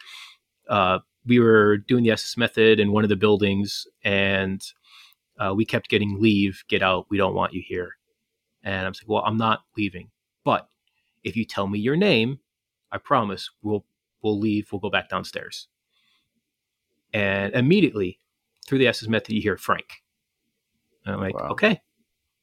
Uh, 0.69 0.99
we 1.25 1.39
were 1.39 1.77
doing 1.77 2.03
the 2.03 2.11
Estes 2.11 2.37
method 2.37 2.79
in 2.79 2.91
one 2.91 3.03
of 3.03 3.09
the 3.09 3.15
buildings, 3.15 3.87
and 4.03 4.61
uh, 5.39 5.53
we 5.55 5.65
kept 5.65 5.89
getting 5.89 6.21
leave, 6.21 6.63
get 6.67 6.83
out, 6.83 7.07
we 7.09 7.17
don't 7.17 7.35
want 7.35 7.53
you 7.53 7.63
here. 7.65 7.97
And 8.63 8.85
I'm 8.85 8.93
like, 8.93 9.07
well, 9.07 9.23
I'm 9.25 9.37
not 9.37 9.61
leaving. 9.77 10.09
But 10.43 10.69
if 11.23 11.35
you 11.35 11.45
tell 11.45 11.67
me 11.67 11.79
your 11.79 11.95
name, 11.95 12.39
I 12.91 12.97
promise 12.97 13.49
we'll 13.61 13.85
we'll 14.23 14.39
leave, 14.39 14.71
we'll 14.71 14.79
go 14.79 14.89
back 14.89 15.09
downstairs. 15.09 15.67
And 17.13 17.53
immediately 17.53 18.19
through 18.65 18.79
the 18.79 18.87
Estes 18.87 19.09
method, 19.09 19.33
you 19.33 19.41
hear 19.41 19.57
Frank. 19.57 20.03
And 21.05 21.15
I'm 21.15 21.21
like, 21.21 21.35
wow. 21.35 21.49
okay, 21.49 21.81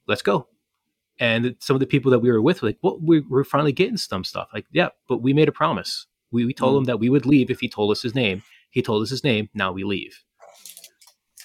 let's 0.07 0.23
go. 0.23 0.47
And 1.19 1.57
some 1.61 1.77
of 1.77 1.81
the 1.81 1.87
people 1.87 2.11
that 2.13 2.21
we 2.21 2.31
were 2.31 2.41
with 2.41 2.63
were 2.63 2.69
like, 2.69 2.79
well, 2.83 2.99
we, 3.03 3.23
are 3.33 3.45
finally 3.45 3.73
getting 3.73 3.97
some 3.97 4.25
stuff. 4.25 4.49
Like, 4.55 4.67
yeah, 4.71 4.89
but 5.09 5.19
we 5.19 5.33
made 5.33 5.49
a 5.49 5.53
promise. 5.53 6.07
We, 6.31 6.47
we 6.47 6.55
told 6.55 6.75
mm. 6.75 6.79
him 6.79 6.85
that 6.85 7.01
we 7.01 7.11
would 7.11 7.27
leave 7.27 7.51
if 7.51 7.61
he 7.61 7.69
told 7.69 7.91
us 7.91 8.03
his 8.03 8.15
name. 8.15 8.43
He 8.71 8.83
told 8.83 9.03
us 9.03 9.11
his 9.11 9.25
name. 9.25 9.49
Now 9.53 9.73
we 9.73 9.85
leave. 9.85 10.23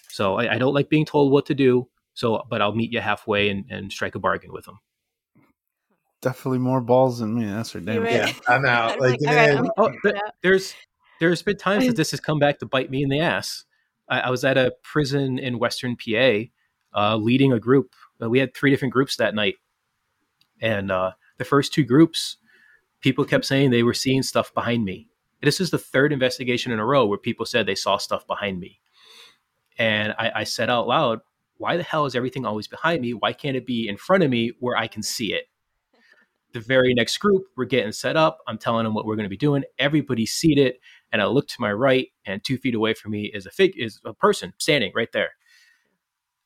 So 0.09 0.35
I, 0.35 0.55
I 0.55 0.57
don't 0.57 0.73
like 0.73 0.89
being 0.89 1.05
told 1.05 1.31
what 1.31 1.45
to 1.47 1.53
do. 1.53 1.89
So, 2.13 2.45
but 2.49 2.61
I'll 2.61 2.75
meet 2.75 2.93
you 2.93 3.01
halfway 3.01 3.49
and, 3.49 3.65
and 3.69 3.91
strike 3.91 4.15
a 4.15 4.19
bargain 4.19 4.53
with 4.53 4.67
him 4.67 4.79
definitely 6.25 6.57
more 6.57 6.81
balls 6.81 7.19
than 7.19 7.35
me. 7.35 7.45
That's 7.45 7.69
for 7.69 7.79
damn 7.79 8.01
right. 8.01 8.13
Yeah, 8.13 8.33
I'm 8.47 8.65
out. 8.65 8.99
like, 8.99 9.21
like 9.21 9.59
oh, 9.77 9.91
there's 10.41 10.73
there's 11.19 11.43
been 11.43 11.55
times 11.55 11.85
that 11.85 11.95
this 11.95 12.11
has 12.11 12.19
come 12.19 12.39
back 12.39 12.57
to 12.59 12.65
bite 12.65 12.89
me 12.89 13.03
in 13.03 13.09
the 13.09 13.19
ass. 13.19 13.63
I, 14.09 14.21
I 14.21 14.29
was 14.31 14.43
at 14.43 14.57
a 14.57 14.73
prison 14.81 15.37
in 15.37 15.59
Western 15.59 15.95
PA, 15.95 16.45
uh, 16.95 17.17
leading 17.17 17.53
a 17.53 17.59
group. 17.59 17.93
Uh, 18.21 18.27
we 18.27 18.39
had 18.39 18.55
three 18.55 18.71
different 18.71 18.91
groups 18.91 19.17
that 19.17 19.35
night, 19.35 19.55
and 20.59 20.91
uh, 20.91 21.11
the 21.37 21.45
first 21.45 21.73
two 21.73 21.83
groups, 21.83 22.37
people 23.01 23.23
kept 23.23 23.45
saying 23.45 23.69
they 23.69 23.83
were 23.83 23.93
seeing 23.93 24.23
stuff 24.23 24.51
behind 24.51 24.83
me. 24.83 25.07
This 25.43 25.61
is 25.61 25.69
the 25.69 25.77
third 25.77 26.11
investigation 26.11 26.71
in 26.71 26.79
a 26.79 26.85
row 26.85 27.05
where 27.05 27.19
people 27.19 27.45
said 27.45 27.67
they 27.67 27.75
saw 27.75 27.97
stuff 27.97 28.25
behind 28.25 28.59
me, 28.59 28.79
and 29.77 30.15
I, 30.17 30.31
I 30.37 30.43
said 30.43 30.71
out 30.71 30.87
loud, 30.87 31.19
"Why 31.57 31.77
the 31.77 31.83
hell 31.83 32.07
is 32.07 32.15
everything 32.15 32.47
always 32.47 32.67
behind 32.67 33.01
me? 33.01 33.13
Why 33.13 33.31
can't 33.31 33.55
it 33.55 33.67
be 33.67 33.87
in 33.87 33.97
front 33.97 34.23
of 34.23 34.31
me 34.31 34.53
where 34.59 34.75
I 34.75 34.87
can 34.87 35.03
see 35.03 35.31
it?" 35.31 35.49
The 36.55 36.61
very 36.61 36.93
next 36.93 37.17
group, 37.17 37.43
we're 37.57 37.65
getting 37.65 37.91
set 37.91 38.15
up. 38.15 38.39
I'm 38.47 38.57
telling 38.57 38.85
them 38.85 38.93
what 38.93 39.05
we're 39.05 39.17
going 39.17 39.25
to 39.25 39.29
be 39.29 39.35
doing. 39.35 39.65
Everybody's 39.77 40.31
seated, 40.31 40.75
and 41.11 41.21
I 41.21 41.25
look 41.25 41.49
to 41.49 41.55
my 41.59 41.71
right, 41.73 42.07
and 42.25 42.41
two 42.41 42.57
feet 42.57 42.75
away 42.75 42.93
from 42.93 43.11
me 43.11 43.25
is 43.25 43.45
a 43.45 43.51
fig 43.51 43.73
is 43.75 43.99
a 44.05 44.13
person 44.13 44.53
standing 44.57 44.93
right 44.95 45.11
there. 45.11 45.31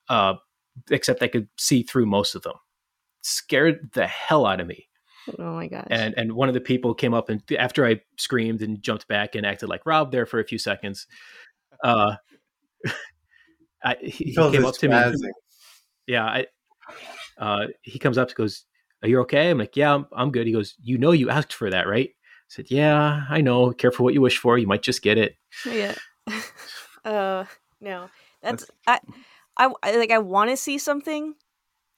Uh, 0.10 0.34
except 0.90 1.22
I 1.22 1.28
could 1.28 1.48
see 1.60 1.84
through 1.84 2.08
most 2.08 2.34
of 2.34 2.42
them. 2.42 2.56
Scared 3.22 3.92
the 3.94 4.08
hell 4.08 4.48
out 4.48 4.60
of 4.60 4.66
me. 4.66 4.88
Oh 5.38 5.54
my 5.54 5.68
gosh! 5.68 5.86
And 5.92 6.16
and 6.18 6.34
one 6.34 6.48
of 6.48 6.56
the 6.56 6.62
people 6.62 6.96
came 6.96 7.14
up 7.14 7.30
and 7.30 7.44
after 7.60 7.86
I 7.86 8.02
screamed 8.18 8.64
and 8.64 8.82
jumped 8.82 9.08
back 9.08 9.36
and 9.36 9.46
acted 9.46 9.70
like 9.70 9.86
Rob 9.86 10.12
there 10.12 10.26
for 10.26 10.40
a 10.40 10.46
few 10.46 10.58
seconds, 10.58 11.06
uh, 11.84 12.16
I, 13.84 13.96
he, 14.02 14.32
he 14.32 14.34
came 14.34 14.66
up 14.66 14.76
to 14.76 14.90
me. 14.90 15.30
Yeah, 16.08 16.26
I, 16.26 16.48
uh, 17.38 17.68
he 17.84 18.00
comes 18.00 18.18
up 18.18 18.30
and 18.30 18.36
goes, 18.36 18.66
are 19.02 19.10
you 19.10 19.20
okay? 19.22 19.50
I'm 19.50 19.58
like, 19.58 19.76
yeah, 19.76 19.94
I'm, 19.94 20.08
I'm 20.12 20.32
good. 20.32 20.48
He 20.48 20.54
goes, 20.54 20.76
you 20.82 20.98
know, 20.98 21.12
you 21.12 21.30
asked 21.30 21.54
for 21.54 21.70
that, 21.70 21.88
right? 21.88 22.10
I 22.10 22.50
said, 22.50 22.72
yeah, 22.72 23.26
I 23.30 23.42
know. 23.42 23.72
Careful 23.72 24.04
what 24.04 24.14
you 24.14 24.22
wish 24.22 24.38
for. 24.38 24.58
You 24.58 24.68
might 24.68 24.82
just 24.82 25.02
get 25.02 25.18
it. 25.18 25.36
Yeah. 25.66 25.96
uh, 27.06 27.46
no, 27.80 28.10
that's, 28.42 28.66
I, 28.88 29.00
I, 29.58 29.70
I 29.84 29.98
like, 29.98 30.12
I 30.12 30.20
want 30.20 30.50
to 30.50 30.58
see 30.58 30.78
something 30.78 31.36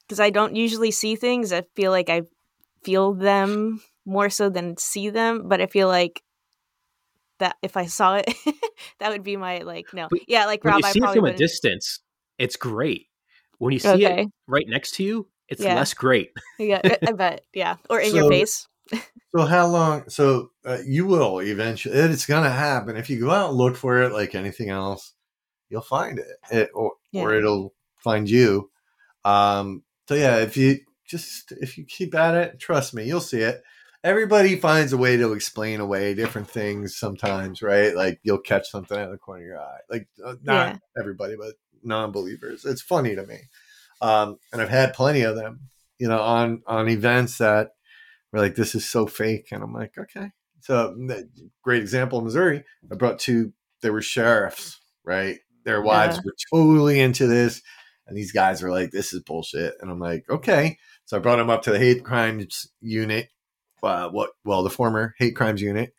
because 0.08 0.20
I 0.20 0.30
don't 0.30 0.56
usually 0.56 0.92
see 0.92 1.16
things. 1.16 1.54
I 1.54 1.64
feel 1.76 1.92
like 1.92 2.10
I 2.10 2.24
feel 2.84 3.14
them 3.14 3.82
more 4.06 4.30
so 4.30 4.50
than 4.50 4.78
see 4.78 5.10
them, 5.10 5.48
but 5.48 5.62
I 5.62 5.68
feel 5.68 5.88
like 5.88 6.22
that 7.40 7.56
if 7.62 7.78
I 7.78 7.86
saw 7.86 8.16
it, 8.16 8.34
that 9.00 9.10
would 9.10 9.24
be 9.24 9.38
my 9.38 9.60
like 9.60 9.94
no, 9.94 10.08
but 10.10 10.20
yeah, 10.28 10.46
like 10.46 10.64
Rob. 10.64 10.76
When 10.76 10.82
you 10.82 10.88
I 10.88 10.92
see 10.92 11.00
it 11.00 11.14
from 11.16 11.26
a 11.26 11.34
distance, 11.34 12.00
it's 12.38 12.56
great. 12.56 13.08
When 13.58 13.74
you 13.74 13.80
see 13.80 13.90
okay. 13.90 14.24
it 14.24 14.28
right 14.48 14.66
next 14.68 14.96
to 14.96 15.04
you, 15.04 15.28
it's 15.52 15.62
yeah. 15.62 15.76
less 15.76 15.94
great. 15.94 16.32
yeah, 16.60 16.82
I 17.06 17.12
bet. 17.12 17.46
Yeah, 17.54 17.76
or 17.90 18.00
in 18.00 18.12
so, 18.12 18.16
your 18.18 18.30
face. 18.30 18.68
so 19.36 19.46
how 19.46 19.68
long? 19.68 20.10
So 20.10 20.52
uh, 20.66 20.80
you 20.86 21.06
will 21.06 21.40
eventually. 21.40 21.96
It's 21.96 22.26
gonna 22.26 22.50
happen 22.50 22.96
if 22.96 23.10
you 23.10 23.20
go 23.20 23.30
out 23.30 23.50
and 23.50 23.58
look 23.58 23.76
for 23.76 24.02
it, 24.02 24.14
like 24.14 24.34
anything 24.34 24.70
else. 24.70 25.14
You'll 25.70 25.82
find 25.82 26.20
it, 26.20 26.28
it 26.52 26.70
or 26.74 26.94
yeah. 27.12 27.24
or 27.24 27.34
it'll 27.34 27.74
find 27.98 28.30
you. 28.30 28.72
Um. 29.26 29.84
So 30.08 30.16
yeah, 30.16 30.38
if 30.38 30.58
you 30.58 30.80
just 31.06 31.52
if 31.52 31.78
you 31.78 31.84
keep 31.84 32.16
at 32.16 32.36
it, 32.36 32.60
trust 32.60 32.94
me, 32.94 33.06
you'll 33.06 33.20
see 33.20 33.42
it. 33.42 33.62
Everybody 34.04 34.56
finds 34.56 34.94
a 34.94 34.98
way 34.98 35.18
to 35.18 35.34
explain 35.34 35.80
away 35.80 36.16
different 36.16 36.50
things 36.50 36.98
sometimes, 36.98 37.62
right? 37.62 37.96
Like 37.96 38.20
you'll 38.24 38.40
catch 38.40 38.72
something 38.72 38.98
out 38.98 39.06
of 39.06 39.12
the 39.12 39.18
corner 39.18 39.44
of 39.44 39.48
your 39.48 39.60
eye. 39.60 39.80
Like 39.90 40.08
uh, 40.26 40.36
not 40.42 40.70
yeah. 40.70 40.78
everybody, 41.00 41.36
but 41.38 41.54
non-believers. 41.84 42.66
It's 42.66 42.82
funny 42.82 43.16
to 43.16 43.26
me. 43.26 43.38
Um, 44.02 44.38
and 44.52 44.62
I've 44.62 44.70
had 44.70 44.94
plenty 44.94 45.22
of 45.22 45.36
them, 45.36 45.70
you 46.00 46.08
know, 46.08 46.22
on 46.22 46.64
on 46.66 46.90
events 46.90 47.38
that 47.38 47.70
were 48.32 48.40
like, 48.40 48.56
this 48.56 48.76
is 48.76 48.88
so 48.88 49.06
fake. 49.06 49.50
And 49.52 49.64
I'm 49.64 49.74
like, 49.74 49.94
okay. 49.98 50.32
So 50.62 50.96
great 51.64 51.82
example 51.82 52.20
in 52.20 52.26
Missouri. 52.26 52.64
I 52.92 52.96
brought 52.96 53.20
two, 53.20 53.54
they 53.82 53.90
were 53.90 54.02
sheriffs, 54.02 54.80
right? 55.04 55.38
Their 55.66 55.82
wives 55.82 56.18
yeah. 56.18 56.22
were 56.26 56.36
totally 56.52 57.00
into 57.00 57.28
this. 57.28 57.62
And 58.08 58.18
these 58.18 58.32
guys 58.32 58.62
were 58.62 58.72
like, 58.72 58.92
this 58.92 59.14
is 59.14 59.22
bullshit. 59.24 59.76
And 59.82 59.90
I'm 59.90 60.00
like, 60.00 60.26
okay. 60.30 60.78
So 61.06 61.18
I 61.18 61.20
brought 61.20 61.38
them 61.38 61.50
up 61.50 61.64
to 61.64 61.72
the 61.72 61.80
hate 61.80 62.04
crimes 62.04 62.68
unit. 62.80 63.30
Uh, 63.82 64.10
what, 64.10 64.32
well, 64.46 64.64
the 64.64 64.70
former 64.70 65.16
hate 65.18 65.36
crimes 65.36 65.62
unit. 65.62 65.94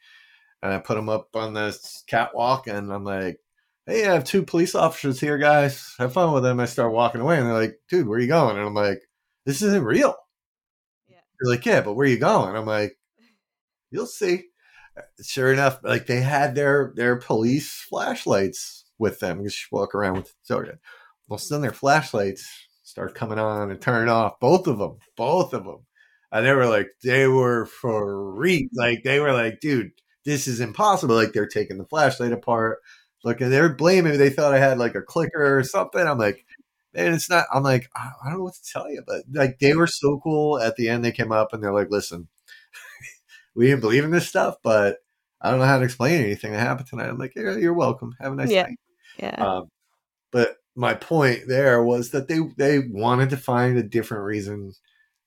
And 0.63 0.73
I 0.73 0.79
put 0.79 0.95
them 0.95 1.09
up 1.09 1.35
on 1.35 1.55
this 1.55 2.05
catwalk 2.07 2.69
and 2.69 2.93
I'm 2.93 3.05
like, 3.05 3.39
hey, 3.87 4.07
I 4.07 4.15
have 4.15 4.25
two 4.25 4.43
police 4.43 4.75
officers 4.75 5.21
here, 5.21 5.39
guys. 5.39 5.95
Have 5.99 6.13
fun 6.13 6.33
with 6.33 6.43
them. 6.43 6.61
I 6.61 6.67
start 6.67 6.93
walking 6.93 7.21
away, 7.21 7.39
and 7.39 7.47
they're 7.47 7.55
like, 7.55 7.79
dude, 7.89 8.07
where 8.07 8.19
are 8.19 8.23
you 8.23 8.29
going? 8.29 8.57
And 8.57 8.67
I'm 8.67 8.75
like, 8.75 9.01
this 9.47 9.63
isn't 9.63 9.85
real. 9.85 10.15
Yeah. 11.09 11.19
They're 11.41 11.53
like, 11.53 11.67
yeah, 11.67 11.81
but 11.81 11.95
where 11.95 12.07
are 12.07 12.11
you 12.11 12.19
going? 12.19 12.57
I'm 12.57 12.67
like, 12.67 12.97
you'll 13.91 14.07
see. 14.07 14.45
sure 15.23 15.53
enough, 15.53 15.81
like 15.83 16.07
they 16.07 16.21
had 16.21 16.55
their 16.55 16.93
their 16.97 17.17
police 17.17 17.73
flashlights 17.89 18.85
with 18.99 19.21
them. 19.21 19.41
You 19.41 19.49
should 19.49 19.73
walk 19.73 19.95
around 19.95 20.15
with 20.15 20.35
so 20.43 20.65
well, 21.29 21.41
then 21.49 21.63
their 21.63 21.73
flashlights 21.73 22.47
start 22.83 23.15
coming 23.15 23.39
on 23.39 23.71
and 23.71 23.81
turning 23.81 24.11
off. 24.11 24.39
Both 24.41 24.67
of 24.67 24.79
them, 24.79 24.99
both 25.17 25.55
of 25.55 25.65
them, 25.65 25.87
and 26.31 26.45
they 26.45 26.53
were 26.53 26.67
like, 26.67 26.89
they 27.03 27.27
were 27.27 27.67
for 27.67 28.35
freaked. 28.37 28.77
Like 28.77 29.03
they 29.03 29.21
were 29.21 29.33
like, 29.33 29.61
dude, 29.61 29.93
this 30.25 30.47
is 30.47 30.61
impossible. 30.61 31.15
Like 31.15 31.33
they're 31.33 31.47
taking 31.47 31.79
the 31.79 31.87
flashlight 31.87 32.33
apart. 32.33 32.79
Look, 33.25 33.41
and 33.41 33.53
they're 33.53 33.75
blaming 33.75 34.13
me. 34.13 34.19
They 34.19 34.31
thought 34.31 34.55
I 34.55 34.59
had 34.59 34.79
like 34.79 34.95
a 34.95 35.03
clicker 35.03 35.59
or 35.59 35.63
something. 35.63 36.01
I'm 36.01 36.19
like, 36.19 36.45
and 36.95 37.15
it's 37.15 37.31
not. 37.31 37.47
I'm 37.53 37.63
like, 37.63 37.89
I 37.95 38.11
don't 38.25 38.39
know 38.39 38.45
what 38.45 38.55
to 38.55 38.73
tell 38.73 38.91
you, 38.91 39.03
but 39.07 39.23
like 39.33 39.59
they 39.61 39.75
were 39.75 39.87
so 39.87 40.21
cool. 40.23 40.61
At 40.61 40.77
the 40.77 40.89
end, 40.89 41.05
they 41.05 41.13
came 41.13 41.33
up 41.33 41.53
and 41.53 41.63
they're 41.63 41.73
like, 41.73 41.91
listen, 41.91 42.29
we 43.55 43.67
didn't 43.67 43.81
believe 43.81 44.05
in 44.05 44.11
this 44.11 44.29
stuff, 44.29 44.57
but 44.63 44.99
I 45.41 45.51
don't 45.51 45.61
know 45.61 45.67
how 45.67 45.79
to 45.79 45.85
explain 45.85 46.21
anything 46.23 46.53
that 46.53 46.61
happened 46.61 46.89
tonight. 46.89 47.09
I'm 47.09 47.19
like, 47.19 47.35
yeah, 47.37 47.57
you're 47.57 47.75
welcome. 47.75 48.15
Have 48.21 48.33
a 48.33 48.37
nice 48.37 48.51
Yeah. 48.51 48.63
night. 48.65 48.79
Yeah. 49.19 49.37
Um, 49.39 49.69
but 50.31 50.57
my 50.75 50.95
point 50.95 51.43
there 51.47 51.83
was 51.83 52.11
that 52.11 52.29
they 52.29 52.39
they 52.57 52.79
wanted 52.79 53.31
to 53.31 53.37
find 53.37 53.77
a 53.77 53.83
different 53.83 54.25
reason 54.25 54.73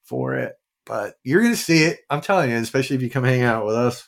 for 0.03 0.35
it. 0.35 0.53
But 0.85 1.15
you're 1.23 1.41
gonna 1.41 1.55
see 1.55 1.83
it. 1.83 1.99
I'm 2.09 2.21
telling 2.21 2.49
you, 2.51 2.57
especially 2.57 2.95
if 2.95 3.01
you 3.01 3.09
come 3.09 3.23
hang 3.23 3.41
out 3.41 3.65
with 3.65 3.75
us 3.75 4.07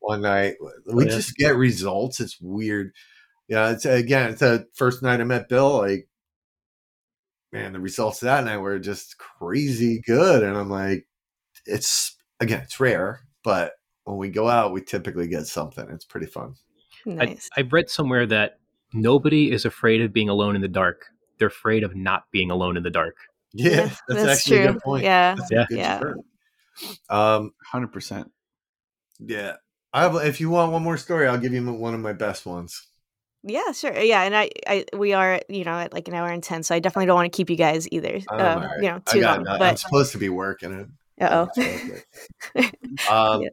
one 0.00 0.22
night. 0.22 0.56
We 0.86 1.04
Oh, 1.04 1.06
yeah. 1.06 1.12
just 1.14 1.34
get 1.36 1.56
results. 1.56 2.20
It's 2.20 2.38
weird. 2.40 2.92
Yeah, 3.50 3.70
it's 3.72 3.84
again, 3.84 4.30
it's 4.30 4.40
the 4.40 4.66
first 4.74 5.02
night 5.02 5.20
I 5.20 5.24
met 5.24 5.48
Bill. 5.48 5.78
Like, 5.78 6.08
man, 7.52 7.72
the 7.72 7.80
results 7.80 8.22
of 8.22 8.26
that 8.26 8.44
night 8.44 8.58
were 8.58 8.78
just 8.78 9.18
crazy 9.18 10.00
good. 10.06 10.44
And 10.44 10.56
I'm 10.56 10.70
like, 10.70 11.08
it's 11.66 12.16
again, 12.38 12.60
it's 12.62 12.78
rare, 12.78 13.20
but 13.42 13.72
when 14.04 14.18
we 14.18 14.28
go 14.28 14.48
out, 14.48 14.72
we 14.72 14.80
typically 14.82 15.26
get 15.26 15.46
something. 15.48 15.84
It's 15.90 16.04
pretty 16.04 16.26
fun. 16.28 16.54
nice. 17.04 17.48
I, 17.56 17.60
I've 17.60 17.72
read 17.72 17.90
somewhere 17.90 18.24
that 18.26 18.60
nobody 18.92 19.50
is 19.50 19.64
afraid 19.64 20.00
of 20.00 20.12
being 20.12 20.28
alone 20.28 20.54
in 20.54 20.62
the 20.62 20.68
dark. 20.68 21.06
They're 21.38 21.48
afraid 21.48 21.82
of 21.82 21.96
not 21.96 22.24
being 22.30 22.52
alone 22.52 22.76
in 22.76 22.84
the 22.84 22.90
dark. 22.90 23.16
Yeah, 23.52 23.70
Yeah, 23.70 23.76
that's, 23.86 24.00
that's 24.08 24.24
actually 24.28 24.58
a 24.62 24.72
good 24.72 24.80
point. 24.80 25.02
Yeah. 25.02 25.34
That's 25.34 25.50
a 25.50 25.54
Yeah. 25.56 25.66
good 25.68 25.78
Yeah. 25.78 25.98
term. 25.98 26.20
Um, 27.08 27.52
Hundred 27.66 27.88
percent. 27.92 28.30
yeah. 29.18 29.56
I 29.92 30.02
have, 30.02 30.14
if 30.24 30.40
you 30.40 30.50
want 30.50 30.70
one 30.70 30.84
more 30.84 30.96
story, 30.96 31.26
I'll 31.26 31.36
give 31.36 31.52
you 31.52 31.64
one 31.72 31.94
of 31.94 32.00
my 32.00 32.12
best 32.12 32.46
ones. 32.46 32.86
Yeah, 33.42 33.72
sure. 33.72 33.96
Yeah, 33.98 34.22
and 34.22 34.36
I, 34.36 34.50
I, 34.66 34.84
we 34.94 35.12
are, 35.14 35.40
you 35.48 35.64
know, 35.64 35.72
at 35.78 35.92
like 35.94 36.08
an 36.08 36.14
hour 36.14 36.28
and 36.28 36.42
ten, 36.42 36.62
so 36.62 36.74
I 36.74 36.78
definitely 36.78 37.06
don't 37.06 37.16
want 37.16 37.32
to 37.32 37.36
keep 37.36 37.48
you 37.48 37.56
guys 37.56 37.88
either. 37.90 38.18
Uh, 38.30 38.34
all 38.34 38.38
right. 38.60 38.76
You 38.76 38.88
know, 38.90 39.02
I 39.06 39.12
too 39.12 39.20
got 39.20 39.36
long. 39.36 39.44
that. 39.44 39.52
I'm 39.52 39.58
But 39.58 39.78
supposed 39.78 40.12
to 40.12 40.18
be 40.18 40.28
working 40.28 40.72
it. 41.18 41.24
uh 41.24 41.46
oh. 41.56 42.62
Um, 43.10 43.42
Yeah. 43.42 43.48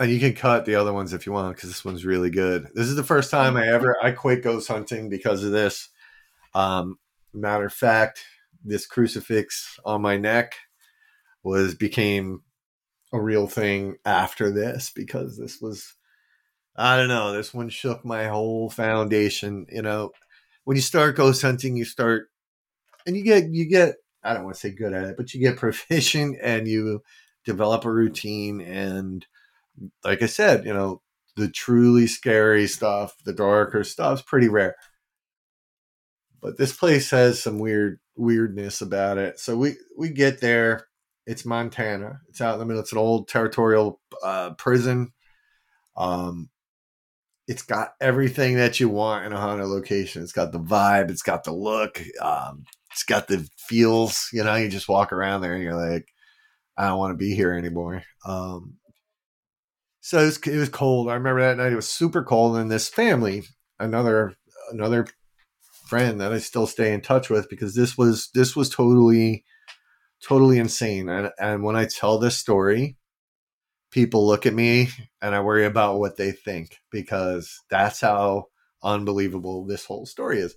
And 0.00 0.10
you 0.10 0.18
can 0.18 0.34
cut 0.34 0.64
the 0.64 0.74
other 0.74 0.92
ones 0.92 1.12
if 1.12 1.24
you 1.24 1.30
want 1.32 1.54
because 1.54 1.70
this 1.70 1.84
one's 1.84 2.04
really 2.04 2.28
good. 2.30 2.66
This 2.74 2.88
is 2.88 2.96
the 2.96 3.04
first 3.04 3.30
time 3.30 3.56
I 3.56 3.68
ever 3.68 3.96
I 4.02 4.10
quit 4.10 4.42
ghost 4.42 4.66
hunting 4.66 5.08
because 5.08 5.44
of 5.44 5.52
this. 5.52 5.88
Um, 6.52 6.98
matter 7.32 7.66
of 7.66 7.72
fact, 7.72 8.24
this 8.64 8.86
crucifix 8.86 9.78
on 9.84 10.02
my 10.02 10.16
neck 10.16 10.56
was 11.44 11.76
became 11.76 12.42
a 13.12 13.20
real 13.20 13.46
thing 13.46 13.96
after 14.04 14.50
this 14.50 14.90
because 14.92 15.38
this 15.38 15.60
was 15.60 15.94
I 16.76 16.96
don't 16.96 17.08
know, 17.08 17.32
this 17.32 17.54
one 17.54 17.68
shook 17.68 18.04
my 18.04 18.26
whole 18.26 18.68
foundation. 18.70 19.66
You 19.70 19.82
know, 19.82 20.10
when 20.64 20.76
you 20.76 20.82
start 20.82 21.16
ghost 21.16 21.42
hunting, 21.42 21.76
you 21.76 21.84
start 21.84 22.28
and 23.06 23.16
you 23.16 23.22
get 23.24 23.50
you 23.50 23.68
get 23.68 23.96
I 24.22 24.34
don't 24.34 24.44
want 24.44 24.56
to 24.56 24.60
say 24.60 24.70
good 24.70 24.92
at 24.92 25.04
it, 25.04 25.16
but 25.16 25.34
you 25.34 25.40
get 25.40 25.56
proficient 25.58 26.36
and 26.42 26.66
you 26.66 27.02
develop 27.44 27.84
a 27.84 27.92
routine 27.92 28.60
and 28.60 29.26
like 30.04 30.22
I 30.22 30.26
said, 30.26 30.64
you 30.64 30.72
know, 30.72 31.02
the 31.36 31.48
truly 31.48 32.06
scary 32.06 32.66
stuff, 32.66 33.16
the 33.24 33.32
darker 33.32 33.84
stuff's 33.84 34.22
pretty 34.22 34.48
rare. 34.48 34.76
But 36.40 36.58
this 36.58 36.72
place 36.72 37.10
has 37.10 37.42
some 37.42 37.58
weird 37.58 38.00
weirdness 38.16 38.80
about 38.80 39.18
it. 39.18 39.40
So 39.40 39.56
we 39.56 39.76
we 39.96 40.10
get 40.10 40.40
there. 40.40 40.86
It's 41.26 41.46
Montana. 41.46 42.20
It's 42.28 42.40
out 42.40 42.54
in 42.54 42.60
the 42.60 42.66
middle. 42.66 42.82
It's 42.82 42.92
an 42.92 42.98
old 42.98 43.28
territorial 43.28 44.00
uh, 44.22 44.52
prison. 44.54 45.12
Um, 45.96 46.50
it's 47.46 47.62
got 47.62 47.94
everything 48.00 48.56
that 48.56 48.80
you 48.80 48.88
want 48.88 49.26
in 49.26 49.32
a 49.32 49.40
haunted 49.40 49.66
location. 49.66 50.22
It's 50.22 50.32
got 50.32 50.52
the 50.52 50.60
vibe. 50.60 51.10
It's 51.10 51.22
got 51.22 51.44
the 51.44 51.52
look. 51.52 52.02
Um, 52.20 52.64
it's 52.90 53.04
got 53.04 53.28
the 53.28 53.46
feels. 53.58 54.28
You 54.32 54.44
know, 54.44 54.54
you 54.54 54.68
just 54.68 54.88
walk 54.88 55.12
around 55.12 55.42
there 55.42 55.54
and 55.54 55.62
you're 55.62 55.74
like, 55.74 56.06
I 56.76 56.88
don't 56.88 56.98
want 56.98 57.12
to 57.12 57.18
be 57.18 57.34
here 57.34 57.52
anymore. 57.52 58.02
Um, 58.26 58.74
so 60.00 60.18
it 60.20 60.24
was, 60.24 60.38
it 60.38 60.56
was 60.56 60.68
cold. 60.68 61.08
I 61.08 61.14
remember 61.14 61.40
that 61.40 61.56
night. 61.56 61.72
It 61.72 61.76
was 61.76 61.88
super 61.88 62.22
cold, 62.22 62.56
and 62.56 62.70
this 62.70 62.88
family, 62.88 63.44
another 63.78 64.34
another 64.70 65.06
friend 65.86 66.20
that 66.20 66.32
I 66.32 66.38
still 66.38 66.66
stay 66.66 66.92
in 66.92 67.00
touch 67.00 67.30
with 67.30 67.48
because 67.48 67.74
this 67.74 67.96
was 67.96 68.28
this 68.34 68.54
was 68.54 68.68
totally 68.68 69.44
totally 70.22 70.58
insane. 70.58 71.08
And 71.08 71.30
and 71.38 71.62
when 71.62 71.76
I 71.76 71.86
tell 71.86 72.18
this 72.18 72.36
story, 72.36 72.96
people 73.94 74.26
look 74.26 74.44
at 74.44 74.52
me 74.52 74.88
and 75.22 75.36
I 75.36 75.40
worry 75.40 75.64
about 75.64 76.00
what 76.00 76.16
they 76.16 76.32
think 76.32 76.80
because 76.90 77.62
that's 77.70 78.00
how 78.00 78.46
unbelievable 78.82 79.64
this 79.64 79.84
whole 79.84 80.04
story 80.04 80.40
is. 80.40 80.56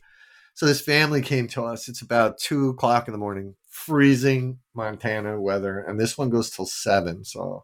So 0.56 0.66
this 0.66 0.82
family 0.82 1.22
came 1.22 1.48
to 1.50 1.64
us. 1.64 1.88
It's 1.88 2.02
about 2.02 2.40
two 2.40 2.70
o'clock 2.70 3.08
in 3.08 3.12
the 3.12 3.20
morning, 3.20 3.54
freezing 3.70 4.58
Montana 4.74 5.40
weather, 5.40 5.80
and 5.80 6.00
this 6.00 6.18
one 6.18 6.32
goes 6.32 6.50
till 6.50 6.66
seven. 6.66 7.24
So, 7.24 7.64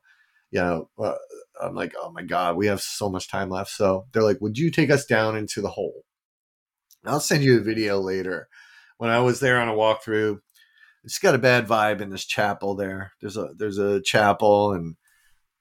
you 0.51 0.62
know, 0.62 0.89
uh, 0.99 1.15
I'm 1.59 1.73
like, 1.73 1.95
oh 1.99 2.12
my 2.12 2.21
god, 2.21 2.55
we 2.55 2.67
have 2.67 2.79
so 2.79 3.09
much 3.09 3.27
time 3.27 3.49
left. 3.49 3.71
So 3.71 4.05
they're 4.13 4.21
like, 4.21 4.41
would 4.41 4.59
you 4.59 4.69
take 4.69 4.91
us 4.91 5.05
down 5.05 5.36
into 5.36 5.59
the 5.59 5.69
hole? 5.69 6.03
I'll 7.03 7.19
send 7.19 7.43
you 7.43 7.57
a 7.57 7.63
video 7.63 7.99
later. 7.99 8.47
When 8.97 9.09
I 9.09 9.21
was 9.21 9.39
there 9.39 9.59
on 9.59 9.69
a 9.69 9.73
walkthrough, 9.73 10.38
it's 11.03 11.17
got 11.17 11.33
a 11.33 11.39
bad 11.39 11.67
vibe 11.67 11.99
in 11.99 12.12
this 12.12 12.25
chapel 12.25 12.75
there. 12.75 13.13
There's 13.21 13.38
a 13.38 13.49
there's 13.57 13.79
a 13.79 14.01
chapel 14.03 14.73
and 14.73 14.97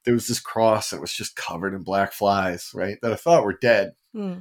there 0.05 0.15
was 0.15 0.27
this 0.27 0.41
cross 0.41 0.91
that 0.91 1.01
was 1.01 1.13
just 1.13 1.37
covered 1.37 1.75
in 1.75 1.83
black 1.83 2.13
flies, 2.13 2.71
right? 2.75 2.97
That 3.03 3.13
I 3.13 3.17
thought 3.17 3.45
were 3.45 3.59
dead. 3.61 3.93
Hmm. 4.15 4.39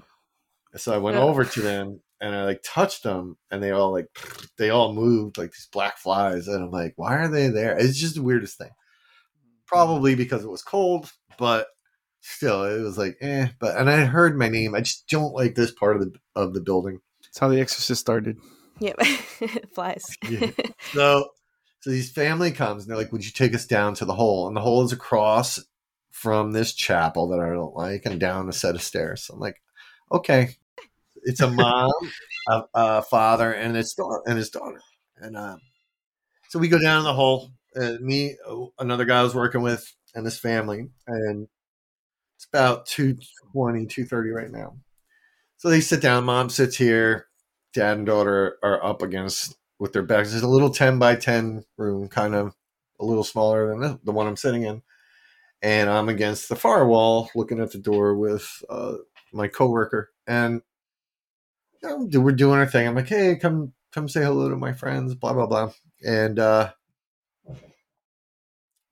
So 0.75 0.93
I 0.93 0.97
went 0.97 1.17
Yeah. 1.17 1.23
over 1.23 1.43
to 1.45 1.61
them 1.61 2.01
and 2.19 2.33
I 2.35 2.43
like 2.45 2.61
touched 2.63 3.03
them 3.03 3.37
and 3.51 3.61
they 3.61 3.71
all 3.71 3.91
like 3.91 4.07
they 4.57 4.69
all 4.69 4.93
moved 4.93 5.37
like 5.37 5.51
these 5.51 5.67
black 5.71 5.97
flies 5.97 6.47
and 6.47 6.63
I'm 6.63 6.71
like, 6.71 6.93
why 6.95 7.15
are 7.17 7.27
they 7.27 7.49
there? 7.49 7.77
It's 7.77 7.99
just 7.99 8.15
the 8.15 8.21
weirdest 8.23 8.57
thing. 8.57 8.71
Probably 9.67 10.15
because 10.15 10.43
it 10.43 10.49
was 10.49 10.61
cold, 10.63 11.11
but 11.37 11.67
still 12.21 12.63
it 12.63 12.81
was 12.81 12.97
like 12.97 13.17
eh. 13.21 13.47
But 13.59 13.77
and 13.77 13.89
I 13.89 14.05
heard 14.05 14.37
my 14.37 14.49
name. 14.49 14.75
I 14.75 14.81
just 14.81 15.07
don't 15.07 15.33
like 15.33 15.55
this 15.55 15.71
part 15.71 15.95
of 15.95 16.01
the 16.03 16.13
of 16.35 16.53
the 16.53 16.61
building. 16.61 16.99
That's 17.23 17.39
how 17.39 17.47
The 17.47 17.61
Exorcist 17.61 18.01
started. 18.01 18.37
Yep. 18.79 18.97
Flies. 19.73 20.05
Yeah. 20.27 20.51
So 20.93 21.29
so 21.81 21.89
these 21.89 22.11
family 22.11 22.51
comes 22.51 22.83
and 22.83 22.91
they're 22.91 22.97
like, 22.97 23.11
Would 23.11 23.25
you 23.25 23.31
take 23.31 23.53
us 23.53 23.65
down 23.65 23.95
to 23.95 24.05
the 24.05 24.13
hole? 24.13 24.47
And 24.47 24.55
the 24.55 24.61
hole 24.61 24.83
is 24.83 24.93
across 24.93 25.59
from 26.11 26.51
this 26.51 26.73
chapel 26.73 27.29
that 27.29 27.39
I 27.39 27.49
don't 27.49 27.75
like 27.75 28.05
and 28.05 28.19
down 28.19 28.47
a 28.47 28.53
set 28.53 28.75
of 28.75 28.83
stairs. 28.83 29.23
So 29.23 29.33
I'm 29.33 29.39
like, 29.39 29.61
okay. 30.11 30.51
It's 31.23 31.41
a 31.41 31.49
mom, 31.49 31.91
a, 32.49 32.63
a 32.73 33.01
father, 33.01 33.51
and 33.51 33.75
his 33.75 33.93
daughter 33.93 34.21
and 34.25 34.37
his 34.37 34.49
daughter. 34.49 34.81
And 35.17 35.37
uh, 35.37 35.57
so 36.49 36.59
we 36.59 36.67
go 36.67 36.79
down 36.79 37.03
the 37.03 37.13
hole. 37.13 37.51
Uh, 37.75 37.93
me, 37.99 38.35
another 38.79 39.05
guy 39.05 39.19
I 39.19 39.23
was 39.23 39.35
working 39.35 39.61
with, 39.61 39.95
and 40.13 40.25
this 40.25 40.39
family, 40.39 40.89
and 41.07 41.47
it's 42.35 42.47
about 42.51 42.85
220, 42.87 43.85
230 43.85 44.29
right 44.31 44.51
now. 44.51 44.77
So 45.57 45.69
they 45.69 45.79
sit 45.79 46.01
down. 46.01 46.25
Mom 46.25 46.49
sits 46.49 46.75
here. 46.75 47.27
Dad 47.73 47.97
and 47.97 48.05
daughter 48.05 48.57
are 48.63 48.83
up 48.83 49.01
against 49.01 49.55
with 49.81 49.93
their 49.93 50.03
backs. 50.03 50.31
It's 50.31 50.43
a 50.43 50.47
little 50.47 50.69
10 50.69 50.99
by 50.99 51.15
10 51.15 51.65
room, 51.75 52.07
kind 52.07 52.35
of 52.35 52.55
a 52.99 53.03
little 53.03 53.23
smaller 53.23 53.67
than 53.67 53.79
the, 53.79 53.99
the 54.03 54.11
one 54.11 54.27
I'm 54.27 54.37
sitting 54.37 54.61
in. 54.61 54.83
And 55.63 55.89
I'm 55.89 56.07
against 56.07 56.49
the 56.49 56.55
far 56.55 56.85
wall 56.87 57.31
looking 57.33 57.59
at 57.59 57.71
the 57.71 57.79
door 57.79 58.15
with 58.15 58.63
uh, 58.69 58.97
my 59.33 59.47
coworker. 59.47 60.11
And 60.27 60.61
you 61.81 62.07
know, 62.11 62.19
we're 62.19 62.31
doing 62.33 62.59
our 62.59 62.67
thing. 62.67 62.87
I'm 62.87 62.93
like, 62.93 63.07
hey, 63.07 63.35
come 63.37 63.73
come 63.91 64.07
say 64.07 64.21
hello 64.21 64.49
to 64.49 64.55
my 64.55 64.71
friends, 64.71 65.15
blah, 65.15 65.33
blah, 65.33 65.47
blah. 65.47 65.71
And 66.05 66.37
uh, 66.37 66.73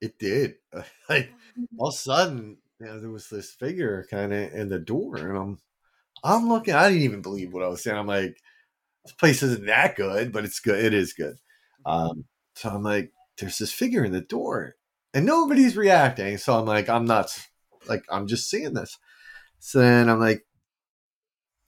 it 0.02 0.18
did. 0.18 0.56
like, 1.10 1.32
all 1.78 1.90
of 1.90 1.94
a 1.94 1.98
sudden, 1.98 2.58
you 2.80 2.88
know, 2.88 3.00
there 3.00 3.12
was 3.12 3.30
this 3.30 3.52
figure 3.52 4.08
kind 4.10 4.34
of 4.34 4.54
in 4.54 4.70
the 4.70 4.80
door. 4.80 5.18
And 5.18 5.38
I'm, 5.38 5.60
I'm 6.24 6.50
looking, 6.50 6.74
I 6.74 6.90
didn't 6.90 7.04
even 7.04 7.22
believe 7.22 7.54
what 7.54 7.64
I 7.64 7.68
was 7.68 7.84
saying. 7.84 7.96
I'm 7.96 8.08
like, 8.08 8.42
this 9.04 9.14
place 9.14 9.44
isn't 9.44 9.66
that 9.66 9.96
good, 9.96 10.32
but 10.32 10.46
it's 10.46 10.60
good. 10.60 10.84
It 10.84 10.94
is 10.94 11.14
good. 11.14 11.36
Um, 11.86 12.26
so 12.56 12.70
I'm 12.70 12.84
like, 12.84 13.12
there's 13.38 13.58
this 13.58 13.72
figure 13.72 14.04
in 14.04 14.12
the 14.12 14.22
door, 14.22 14.76
and 15.14 15.26
nobody's 15.26 15.78
reacting. 15.78 16.38
So 16.38 16.58
I'm 16.58 16.66
like, 16.66 16.90
I'm 16.90 17.06
nuts. 17.06 17.48
Like 17.88 18.04
I'm 18.10 18.28
just 18.28 18.50
seeing 18.50 18.74
this. 18.74 18.98
So 19.60 19.80
then 19.80 20.10
I'm 20.10 20.20
like, 20.20 20.46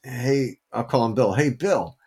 hey, 0.03 0.57
I'll 0.71 0.83
call 0.83 1.05
him 1.05 1.13
Bill. 1.13 1.33
Hey, 1.33 1.49
Bill. 1.49 1.97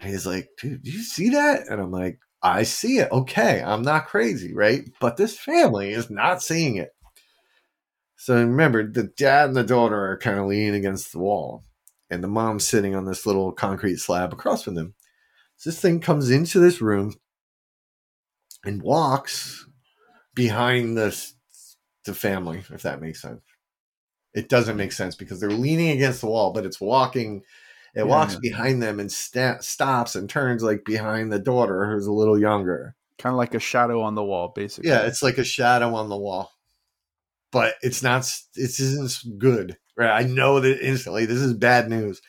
And 0.00 0.10
he's 0.10 0.26
like, 0.26 0.48
dude, 0.60 0.82
do 0.82 0.90
you 0.90 1.02
see 1.02 1.30
that? 1.30 1.68
And 1.68 1.80
I'm 1.80 1.90
like, 1.92 2.18
I 2.42 2.64
see 2.64 2.98
it. 2.98 3.12
Okay, 3.12 3.62
I'm 3.62 3.82
not 3.82 4.06
crazy, 4.06 4.52
right? 4.52 4.82
But 5.00 5.16
this 5.16 5.38
family 5.38 5.92
is 5.92 6.10
not 6.10 6.42
seeing 6.42 6.76
it. 6.76 6.90
So 8.16 8.34
remember, 8.36 8.88
the 8.88 9.04
dad 9.04 9.48
and 9.48 9.56
the 9.56 9.64
daughter 9.64 10.10
are 10.10 10.18
kind 10.18 10.38
of 10.38 10.46
leaning 10.46 10.74
against 10.74 11.12
the 11.12 11.18
wall, 11.18 11.64
and 12.12 12.22
the 12.22 12.28
mom's 12.28 12.66
sitting 12.66 12.94
on 12.94 13.06
this 13.06 13.26
little 13.26 13.52
concrete 13.52 13.96
slab 13.96 14.32
across 14.32 14.62
from 14.62 14.74
them. 14.74 14.94
So 15.56 15.70
this 15.70 15.80
thing 15.80 16.00
comes 16.00 16.30
into 16.30 16.60
this 16.60 16.80
room 16.80 17.14
and 18.64 18.82
walks 18.82 19.66
behind 20.34 20.96
the 20.96 21.16
the 22.04 22.14
family, 22.14 22.62
if 22.70 22.82
that 22.82 23.00
makes 23.00 23.22
sense. 23.22 23.40
It 24.34 24.48
doesn't 24.48 24.76
make 24.76 24.92
sense 24.92 25.14
because 25.14 25.40
they're 25.40 25.50
leaning 25.50 25.90
against 25.90 26.20
the 26.20 26.26
wall, 26.26 26.52
but 26.52 26.64
it's 26.64 26.80
walking. 26.80 27.42
It 27.94 28.00
Yeah, 28.00 28.04
walks 28.04 28.36
behind 28.36 28.82
them 28.82 28.98
and 28.98 29.12
stops 29.12 30.14
and 30.16 30.28
turns 30.28 30.62
like 30.62 30.84
behind 30.84 31.32
the 31.32 31.38
daughter 31.38 31.90
who's 31.90 32.06
a 32.06 32.12
little 32.12 32.38
younger. 32.38 32.96
Kind 33.18 33.34
of 33.34 33.38
like 33.38 33.54
a 33.54 33.60
shadow 33.60 34.00
on 34.00 34.14
the 34.14 34.24
wall, 34.24 34.52
basically. 34.54 34.90
Yeah, 34.90 35.02
it's 35.02 35.22
like 35.22 35.38
a 35.38 35.44
shadow 35.44 35.94
on 35.94 36.08
the 36.08 36.16
wall, 36.16 36.50
but 37.50 37.74
it's 37.82 38.02
not. 38.02 38.22
It 38.56 38.80
isn't 38.80 39.38
good, 39.38 39.76
right? 39.96 40.10
I 40.10 40.26
know 40.26 40.60
that 40.60 40.80
instantly. 40.86 41.26
This 41.26 41.40
is 41.40 41.54
bad 41.54 41.88
news. 41.88 42.20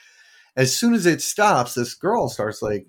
As 0.56 0.76
soon 0.76 0.94
as 0.94 1.06
it 1.06 1.22
stops, 1.22 1.74
this 1.74 1.96
girl 1.96 2.30
starts 2.30 2.62
like 2.62 2.86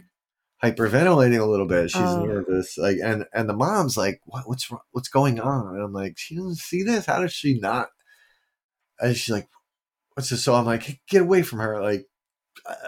hyperventilating 0.63 1.41
a 1.41 1.45
little 1.47 1.67
bit. 1.67 1.91
She's 1.91 2.01
Oh. 2.01 2.25
nervous, 2.25 2.77
like, 2.79 2.99
and 3.03 3.27
and 3.33 3.49
the 3.49 3.55
mom's 3.57 3.97
like, 3.97 4.21
"What? 4.25 4.49
What's 4.49 4.71
wrong- 4.71 4.81
what's 4.93 5.09
going 5.09 5.41
on?" 5.41 5.75
And 5.75 5.83
I'm 5.83 5.93
like, 5.93 6.19
"She 6.19 6.37
doesn't 6.37 6.57
see 6.57 6.83
this. 6.83 7.07
How 7.07 7.21
does 7.21 7.33
she 7.33 7.59
not?" 7.59 7.89
And 9.01 9.17
she's 9.17 9.33
like, 9.33 9.49
"What's 10.15 10.31
this?" 10.31 10.43
So 10.45 10.55
I'm 10.55 10.65
like, 10.67 10.83
"Hey, 10.85 11.01
"Get 11.09 11.23
away 11.23 11.43
from 11.43 11.59
her!" 11.61 11.83
Like, 11.83 12.07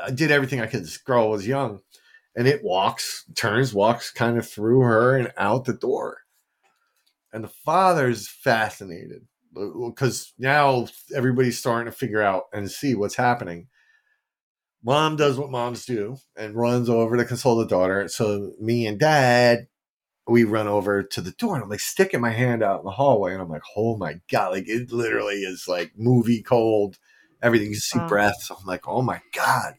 I 0.02 0.10
did 0.10 0.30
everything 0.30 0.60
I 0.60 0.66
could. 0.66 0.82
This 0.84 0.96
girl 0.98 1.30
was 1.30 1.46
young, 1.46 1.80
and 2.36 2.46
it 2.46 2.62
walks, 2.62 3.24
turns, 3.34 3.74
walks 3.74 4.10
kind 4.12 4.38
of 4.38 4.48
through 4.48 4.80
her 4.80 5.16
and 5.16 5.32
out 5.36 5.64
the 5.64 5.72
door. 5.74 6.18
And 7.32 7.42
the 7.44 7.48
father's 7.48 8.28
fascinated 8.28 9.26
because 9.88 10.32
now 10.38 10.86
everybody's 11.14 11.58
starting 11.58 11.90
to 11.90 11.96
figure 11.96 12.22
out 12.22 12.44
and 12.52 12.70
see 12.70 12.94
what's 12.94 13.16
happening. 13.16 13.68
Mom 14.84 15.16
does 15.16 15.38
what 15.38 15.50
moms 15.50 15.84
do 15.84 16.16
and 16.36 16.54
runs 16.54 16.88
over 16.88 17.16
to 17.16 17.24
console 17.24 17.56
the 17.56 17.66
daughter. 17.66 18.06
So 18.08 18.52
me 18.60 18.86
and 18.86 18.98
dad, 18.98 19.66
we 20.28 20.44
run 20.44 20.68
over 20.68 21.02
to 21.02 21.20
the 21.20 21.32
door 21.32 21.54
and 21.54 21.64
I'm 21.64 21.70
like 21.70 21.80
sticking 21.80 22.20
my 22.20 22.30
hand 22.30 22.62
out 22.62 22.80
in 22.80 22.84
the 22.84 22.90
hallway 22.92 23.32
and 23.32 23.42
I'm 23.42 23.48
like, 23.48 23.62
oh 23.76 23.96
my 23.96 24.20
God, 24.30 24.52
like 24.52 24.68
it 24.68 24.92
literally 24.92 25.42
is 25.42 25.66
like 25.68 25.92
movie 25.96 26.42
cold. 26.42 26.98
Everything 27.42 27.68
you 27.68 27.76
see 27.76 27.98
Wow. 27.98 28.06
breaths. 28.08 28.50
I'm 28.50 28.66
like, 28.66 28.86
oh 28.88 29.02
my 29.02 29.20
God. 29.34 29.74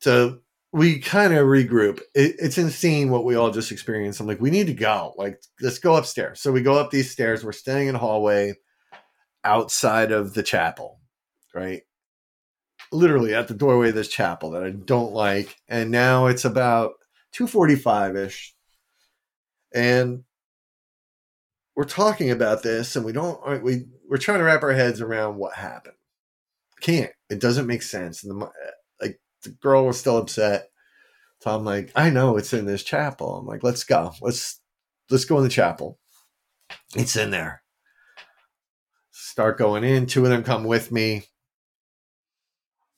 So 0.00 0.40
we 0.76 0.98
kind 0.98 1.32
of 1.32 1.46
regroup. 1.46 2.00
It, 2.14 2.36
it's 2.38 2.58
insane 2.58 3.08
what 3.08 3.24
we 3.24 3.34
all 3.34 3.50
just 3.50 3.72
experienced. 3.72 4.20
I'm 4.20 4.26
like, 4.26 4.42
we 4.42 4.50
need 4.50 4.66
to 4.66 4.74
go. 4.74 5.14
Like, 5.16 5.40
let's 5.62 5.78
go 5.78 5.96
upstairs. 5.96 6.42
So 6.42 6.52
we 6.52 6.60
go 6.60 6.74
up 6.74 6.90
these 6.90 7.10
stairs. 7.10 7.42
We're 7.42 7.52
staying 7.52 7.88
in 7.88 7.94
a 7.94 7.98
hallway 7.98 8.52
outside 9.42 10.12
of 10.12 10.34
the 10.34 10.42
chapel, 10.42 11.00
right? 11.54 11.80
Literally 12.92 13.34
at 13.34 13.48
the 13.48 13.54
doorway 13.54 13.88
of 13.88 13.94
this 13.94 14.08
chapel 14.08 14.50
that 14.50 14.64
I 14.64 14.70
don't 14.70 15.14
like. 15.14 15.56
And 15.66 15.90
now 15.90 16.26
it's 16.26 16.44
about 16.44 16.92
245 17.32 18.16
ish. 18.16 18.54
And 19.74 20.24
we're 21.74 21.84
talking 21.84 22.30
about 22.30 22.62
this 22.62 22.96
and 22.96 23.04
we 23.04 23.12
don't, 23.12 23.62
we, 23.62 23.86
we're 24.10 24.18
trying 24.18 24.40
to 24.40 24.44
wrap 24.44 24.62
our 24.62 24.72
heads 24.72 25.00
around 25.00 25.36
what 25.36 25.54
happened. 25.54 25.96
Can't. 26.82 27.12
It 27.30 27.40
doesn't 27.40 27.66
make 27.66 27.82
sense. 27.82 28.22
And 28.22 28.42
the, 28.42 28.50
the 29.46 29.52
girl 29.52 29.86
was 29.86 29.98
still 29.98 30.18
upset. 30.18 30.68
So 31.40 31.54
I'm 31.54 31.64
like, 31.64 31.92
I 31.94 32.10
know 32.10 32.36
it's 32.36 32.52
in 32.52 32.66
this 32.66 32.82
chapel. 32.82 33.36
I'm 33.36 33.46
like, 33.46 33.62
let's 33.62 33.84
go. 33.84 34.12
Let's 34.20 34.60
let's 35.10 35.24
go 35.24 35.38
in 35.38 35.44
the 35.44 35.50
chapel. 35.50 35.98
It's 36.94 37.16
in 37.16 37.30
there. 37.30 37.62
Start 39.10 39.58
going 39.58 39.84
in. 39.84 40.06
Two 40.06 40.24
of 40.24 40.30
them 40.30 40.42
come 40.42 40.64
with 40.64 40.90
me. 40.90 41.24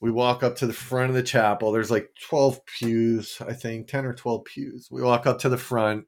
We 0.01 0.11
walk 0.11 0.43
up 0.43 0.55
to 0.57 0.67
the 0.67 0.73
front 0.73 1.09
of 1.09 1.15
the 1.15 1.23
chapel. 1.23 1.71
There's 1.71 1.91
like 1.91 2.09
12 2.27 2.65
pews, 2.65 3.37
I 3.45 3.53
think, 3.53 3.87
10 3.87 4.05
or 4.05 4.13
12 4.13 4.45
pews. 4.45 4.87
We 4.89 5.01
walk 5.01 5.27
up 5.27 5.39
to 5.39 5.49
the 5.49 5.57
front, 5.57 6.05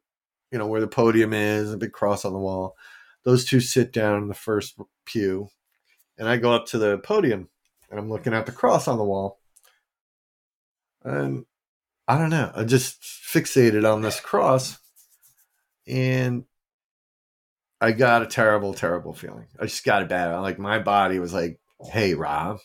you 0.50 0.58
know, 0.58 0.68
where 0.68 0.80
the 0.80 0.88
podium 0.88 1.34
is, 1.34 1.74
a 1.74 1.78
big 1.78 1.92
cross 1.92 2.24
on 2.24 2.32
the 2.32 2.40
wall. 2.40 2.76
Those 3.26 3.44
two 3.44 3.60
sit 3.60 3.92
down 3.92 4.22
in 4.22 4.28
the 4.30 4.34
first 4.34 4.80
pew. 5.06 5.50
And 6.18 6.30
I 6.30 6.38
go 6.38 6.54
up 6.54 6.68
to 6.68 6.78
the 6.78 7.00
podium 7.00 7.50
and 7.90 8.00
I'm 8.00 8.10
looking 8.10 8.34
at 8.34 8.46
the 8.46 8.52
cross 8.54 8.88
on 8.88 8.98
the 8.98 9.04
wall. 9.04 9.41
And 11.04 11.46
I 12.08 12.18
don't 12.18 12.30
know. 12.30 12.52
I 12.54 12.64
just 12.64 13.02
fixated 13.02 13.92
on 13.92 14.02
this 14.02 14.20
cross 14.20 14.78
and 15.88 16.46
I 17.80 17.92
got 17.92 18.22
a 18.22 18.28
terrible, 18.28 18.74
terrible 18.74 19.14
feeling. 19.14 19.48
I 19.60 19.66
just 19.66 19.84
got 19.84 20.04
it 20.04 20.10
bad. 20.10 20.30
I'm 20.30 20.42
Like 20.42 20.60
my 20.60 20.80
body 20.80 21.20
was 21.20 21.34
like, 21.34 21.60
hey, 21.92 22.14
Rob, 22.14 22.60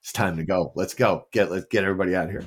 it's 0.00 0.12
time 0.12 0.36
to 0.38 0.44
go. 0.44 0.72
Let's 0.74 0.94
go. 0.94 1.26
Get 1.32 1.50
let's 1.50 1.66
get 1.66 1.84
everybody 1.84 2.14
out 2.14 2.30
here. 2.30 2.44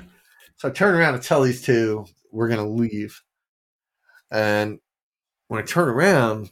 So 0.58 0.70
I 0.70 0.72
turn 0.72 0.96
around 0.96 1.14
and 1.16 1.24
tell 1.24 1.42
these 1.42 1.62
two 1.62 2.06
we're 2.32 2.50
gonna 2.50 2.68
leave. 2.68 3.22
And 4.32 4.80
when 5.48 5.62
I 5.62 5.66
turn 5.66 5.88
around, 5.88 6.50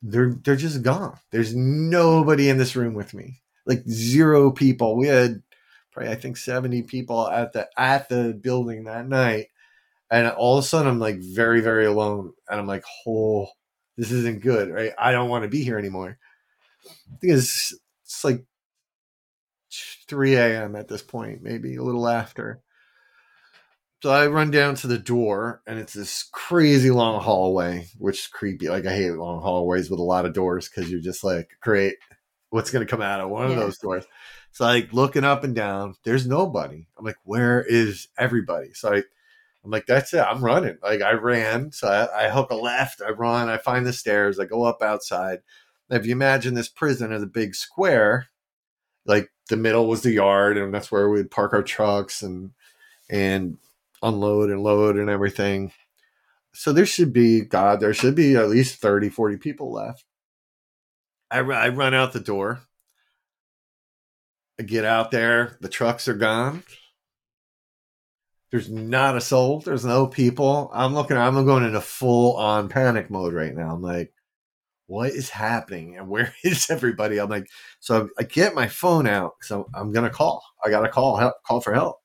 they're 0.00 0.34
they're 0.44 0.56
just 0.56 0.82
gone. 0.82 1.18
There's 1.32 1.54
nobody 1.54 2.48
in 2.48 2.58
this 2.58 2.76
room 2.76 2.94
with 2.94 3.14
me. 3.14 3.42
Like 3.66 3.82
zero 3.88 4.50
people. 4.52 4.96
We 4.96 5.08
had 5.08 5.42
probably 5.94 6.12
I 6.12 6.16
think 6.16 6.36
70 6.36 6.82
people 6.82 7.28
at 7.28 7.52
the 7.52 7.68
at 7.76 8.08
the 8.08 8.38
building 8.38 8.84
that 8.84 9.08
night. 9.08 9.46
And 10.10 10.28
all 10.28 10.58
of 10.58 10.64
a 10.64 10.66
sudden 10.66 10.88
I'm 10.88 11.00
like 11.00 11.18
very, 11.18 11.60
very 11.60 11.86
alone. 11.86 12.32
And 12.48 12.60
I'm 12.60 12.66
like, 12.66 12.84
oh, 13.06 13.46
this 13.96 14.10
isn't 14.10 14.42
good, 14.42 14.70
right? 14.70 14.92
I 14.98 15.12
don't 15.12 15.30
want 15.30 15.44
to 15.44 15.48
be 15.48 15.64
here 15.64 15.78
anymore. 15.78 16.18
I 16.86 17.16
think 17.20 17.32
it's 17.32 17.74
it's 18.04 18.24
like 18.24 18.44
3 20.08 20.34
a.m. 20.34 20.76
at 20.76 20.88
this 20.88 21.02
point, 21.02 21.42
maybe 21.42 21.76
a 21.76 21.82
little 21.82 22.06
after. 22.06 22.60
So 24.02 24.10
I 24.10 24.26
run 24.26 24.50
down 24.50 24.74
to 24.76 24.86
the 24.86 24.98
door, 24.98 25.62
and 25.66 25.78
it's 25.78 25.94
this 25.94 26.24
crazy 26.30 26.90
long 26.90 27.22
hallway, 27.22 27.88
which 27.96 28.20
is 28.20 28.26
creepy. 28.26 28.68
Like 28.68 28.84
I 28.84 28.94
hate 28.94 29.12
long 29.12 29.40
hallways 29.40 29.88
with 29.88 29.98
a 29.98 30.02
lot 30.02 30.26
of 30.26 30.34
doors 30.34 30.68
because 30.68 30.90
you're 30.90 31.00
just 31.00 31.24
like, 31.24 31.48
great, 31.62 31.94
what's 32.50 32.70
going 32.70 32.86
to 32.86 32.90
come 32.90 33.00
out 33.00 33.20
of 33.20 33.30
one 33.30 33.46
of 33.50 33.56
those 33.56 33.78
doors? 33.78 34.04
So 34.54 34.64
like 34.66 34.92
looking 34.92 35.24
up 35.24 35.42
and 35.42 35.52
down, 35.52 35.96
there's 36.04 36.28
nobody. 36.28 36.86
I'm 36.96 37.04
like, 37.04 37.16
where 37.24 37.60
is 37.60 38.06
everybody? 38.16 38.72
So 38.72 38.94
I, 38.94 38.98
I'm 39.64 39.70
like, 39.72 39.86
that's 39.86 40.14
it. 40.14 40.20
I'm 40.20 40.44
running. 40.44 40.78
Like 40.80 41.02
I 41.02 41.10
ran. 41.14 41.72
So 41.72 41.88
I, 41.88 42.26
I 42.26 42.30
hook 42.30 42.50
a 42.50 42.54
left. 42.54 43.02
I 43.04 43.10
run. 43.10 43.48
I 43.48 43.56
find 43.56 43.84
the 43.84 43.92
stairs. 43.92 44.38
I 44.38 44.44
go 44.44 44.62
up 44.62 44.80
outside. 44.80 45.40
If 45.90 46.06
you 46.06 46.12
imagine 46.12 46.54
this 46.54 46.68
prison 46.68 47.10
as 47.10 47.20
a 47.20 47.26
big 47.26 47.56
square, 47.56 48.28
like 49.04 49.28
the 49.48 49.56
middle 49.56 49.88
was 49.88 50.02
the 50.02 50.12
yard, 50.12 50.56
and 50.56 50.72
that's 50.72 50.92
where 50.92 51.10
we'd 51.10 51.32
park 51.32 51.52
our 51.52 51.64
trucks 51.64 52.22
and 52.22 52.52
and 53.10 53.58
unload 54.04 54.50
and 54.50 54.62
load 54.62 54.96
and 54.96 55.10
everything. 55.10 55.72
So 56.52 56.72
there 56.72 56.86
should 56.86 57.12
be, 57.12 57.40
God, 57.40 57.80
there 57.80 57.92
should 57.92 58.14
be 58.14 58.36
at 58.36 58.50
least 58.50 58.76
30, 58.76 59.08
40 59.08 59.36
people 59.38 59.72
left. 59.72 60.04
I, 61.28 61.38
I 61.40 61.70
run 61.70 61.92
out 61.92 62.12
the 62.12 62.20
door. 62.20 62.60
Get 64.62 64.84
out 64.84 65.10
there. 65.10 65.58
The 65.60 65.68
trucks 65.68 66.06
are 66.06 66.14
gone. 66.14 66.62
There's 68.52 68.70
not 68.70 69.16
a 69.16 69.20
soul. 69.20 69.60
There's 69.60 69.84
no 69.84 70.06
people. 70.06 70.70
I'm 70.72 70.94
looking, 70.94 71.16
I'm 71.16 71.44
going 71.44 71.64
into 71.64 71.80
full 71.80 72.36
on 72.36 72.68
panic 72.68 73.10
mode 73.10 73.34
right 73.34 73.52
now. 73.52 73.74
I'm 73.74 73.82
like, 73.82 74.12
what 74.86 75.10
is 75.10 75.28
happening? 75.30 75.96
And 75.98 76.08
where 76.08 76.32
is 76.44 76.70
everybody? 76.70 77.18
I'm 77.18 77.28
like, 77.28 77.48
so 77.80 78.08
I 78.16 78.22
get 78.22 78.54
my 78.54 78.68
phone 78.68 79.08
out 79.08 79.32
because 79.40 79.64
I'm, 79.74 79.92
I'm 79.92 79.92
to 79.92 80.10
call. 80.10 80.42
I 80.64 80.70
got 80.70 80.82
to 80.82 80.88
call, 80.88 81.16
help, 81.16 81.34
call 81.44 81.60
for 81.60 81.74
help. 81.74 81.96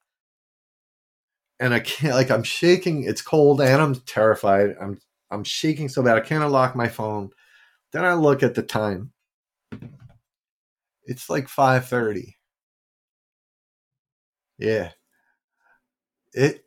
And 1.59 1.71
I 1.73 1.81
can't, 1.81 2.15
like, 2.15 2.31
I'm 2.31 2.43
shaking. 2.43 3.03
It's 3.03 3.21
cold 3.21 3.61
and 3.61 3.81
I'm 3.81 3.95
terrified. 3.95 4.75
I'm, 4.81 4.99
I'm 5.29 5.43
shaking 5.43 5.87
so 5.87 6.01
bad. 6.01 6.17
I 6.17 6.21
can't 6.21 6.43
unlock 6.43 6.75
my 6.75 6.87
phone. 6.87 7.29
Then 7.91 8.05
I 8.05 8.13
look 8.13 8.41
at 8.41 8.55
the 8.55 8.63
time. 8.63 9.11
It's 11.05 11.29
like 11.29 11.47
5:30. 11.47 12.38
Yeah. 14.59 14.91
It 16.33 16.65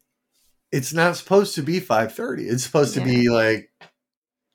it's 0.73 0.95
not 0.95 1.17
supposed 1.17 1.55
to 1.57 1.63
be 1.63 1.81
5:30. 1.81 2.51
It's 2.51 2.65
supposed 2.65 2.95
to 2.95 3.05
be 3.05 3.29
like 3.29 3.71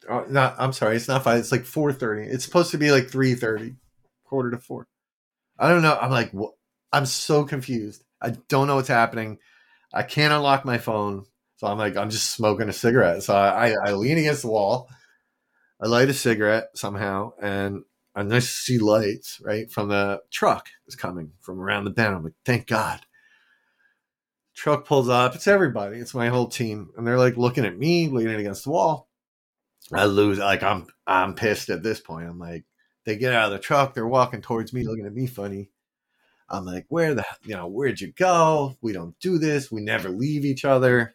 uh, 0.10 0.23
not 0.30 0.56
I'm 0.58 0.73
sorry, 0.73 0.95
it's 0.95 1.08
not 1.08 1.23
5, 1.23 1.39
it's 1.39 1.52
like 1.52 1.63
4:30. 1.63 2.28
It's 2.28 2.43
supposed 2.43 2.71
to 2.71 2.78
be 2.78 2.91
like 2.91 3.08
3:30, 3.08 3.76
quarter 4.26 4.52
to 4.52 4.58
4. 4.58 4.88
I 5.60 5.69
don't 5.69 5.84
know. 5.84 5.97
I'm 6.02 6.12
like 6.12 6.34
I'm 6.91 7.06
so 7.06 7.45
confused. 7.45 8.04
I 8.21 8.32
don't 8.50 8.67
know 8.67 8.76
what's 8.76 8.88
happening. 8.88 9.38
I 9.93 10.04
can't 10.04 10.34
unlock 10.34 10.65
my 10.65 10.80
phone. 10.80 11.26
So 11.58 11.67
I'm 11.67 11.78
like 11.78 11.95
I'm 11.95 12.10
just 12.10 12.32
smoking 12.32 12.69
a 12.69 12.73
cigarette. 12.73 13.23
So 13.23 13.36
I 13.36 13.69
I, 13.69 13.76
I 13.86 13.91
lean 13.93 14.17
against 14.17 14.41
the 14.41 14.50
wall. 14.50 14.89
I 15.80 15.88
light 15.88 16.10
a 16.10 16.13
cigarette 16.13 16.69
somehow 16.76 17.34
and 17.41 17.84
and 18.15 18.34
I 18.34 18.39
see 18.39 18.80
lights 18.80 19.39
right 19.43 19.71
from 19.71 19.89
the 19.89 20.21
truck 20.32 20.69
is 20.88 20.95
coming 20.95 21.34
from 21.39 21.62
around 21.62 21.84
the 21.84 21.91
bend. 21.91 22.15
I'm 22.15 22.23
like, 22.23 22.34
thank 22.43 22.65
God. 22.65 23.02
Truck 24.58 24.86
pulls 24.86 25.08
up. 25.08 25.36
It's 25.36 25.48
everybody. 25.48 26.00
It's 26.00 26.15
my 26.15 26.30
whole 26.30 26.48
team, 26.48 26.89
and 26.98 27.06
they're 27.06 27.17
like 27.17 27.38
looking 27.38 27.63
at 27.63 27.78
me, 27.78 28.10
leaning 28.10 28.39
against 28.39 28.63
the 28.63 28.72
wall. 28.72 29.08
I 29.93 30.06
lose. 30.06 30.39
Like 30.39 30.63
I'm, 30.63 30.88
I'm 31.06 31.36
pissed 31.36 31.70
at 31.70 31.84
this 31.84 32.02
point. 32.02 32.28
I'm 32.28 32.39
like, 32.39 32.65
They 33.06 33.15
get 33.15 33.32
out 33.32 33.46
of 33.46 33.52
the 33.54 33.60
truck. 33.60 33.93
They're 33.93 34.06
walking 34.06 34.41
towards 34.41 34.74
me, 34.74 34.84
looking 34.84 35.06
at 35.06 35.13
me 35.13 35.28
funny. 35.28 35.70
I'm 36.50 36.65
like, 36.65 36.86
where 36.89 37.13
the, 37.15 37.26
you 37.46 37.56
know, 37.56 37.67
where'd 37.67 38.02
you 38.02 38.12
go? 38.12 38.76
We 38.82 38.91
don't 38.91 39.17
do 39.22 39.38
this. 39.38 39.72
We 39.72 39.80
never 39.82 40.10
leave 40.10 40.43
each 40.43 40.65
other. 40.65 41.13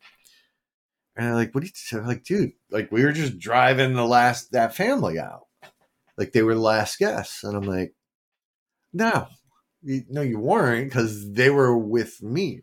And 1.17 1.27
they're 1.27 1.35
like, 1.35 1.55
what 1.55 1.65
do 1.65 1.71
you, 1.71 2.01
like, 2.01 2.25
dude, 2.25 2.53
like 2.71 2.91
we 2.91 3.05
were 3.05 3.13
just 3.13 3.39
driving 3.39 3.93
the 3.93 4.07
last, 4.07 4.53
that 4.53 4.75
family 4.75 5.19
out. 5.19 5.49
Like 6.17 6.33
they 6.33 6.43
were 6.43 6.55
the 6.55 6.61
last 6.61 6.99
guests. 6.99 7.45
And 7.45 7.55
I'm 7.57 7.65
like, 7.65 7.95
no, 8.95 9.27
no, 9.83 10.23
you 10.23 10.39
weren't 10.39 10.89
because 10.89 11.31
they 11.33 11.51
were 11.51 11.77
with 11.77 12.23
me. 12.23 12.63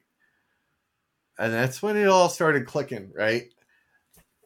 And 1.39 1.53
that's 1.53 1.81
when 1.81 1.95
it 1.95 2.07
all 2.07 2.27
started 2.29 2.67
clicking, 2.67 3.11
right? 3.15 3.45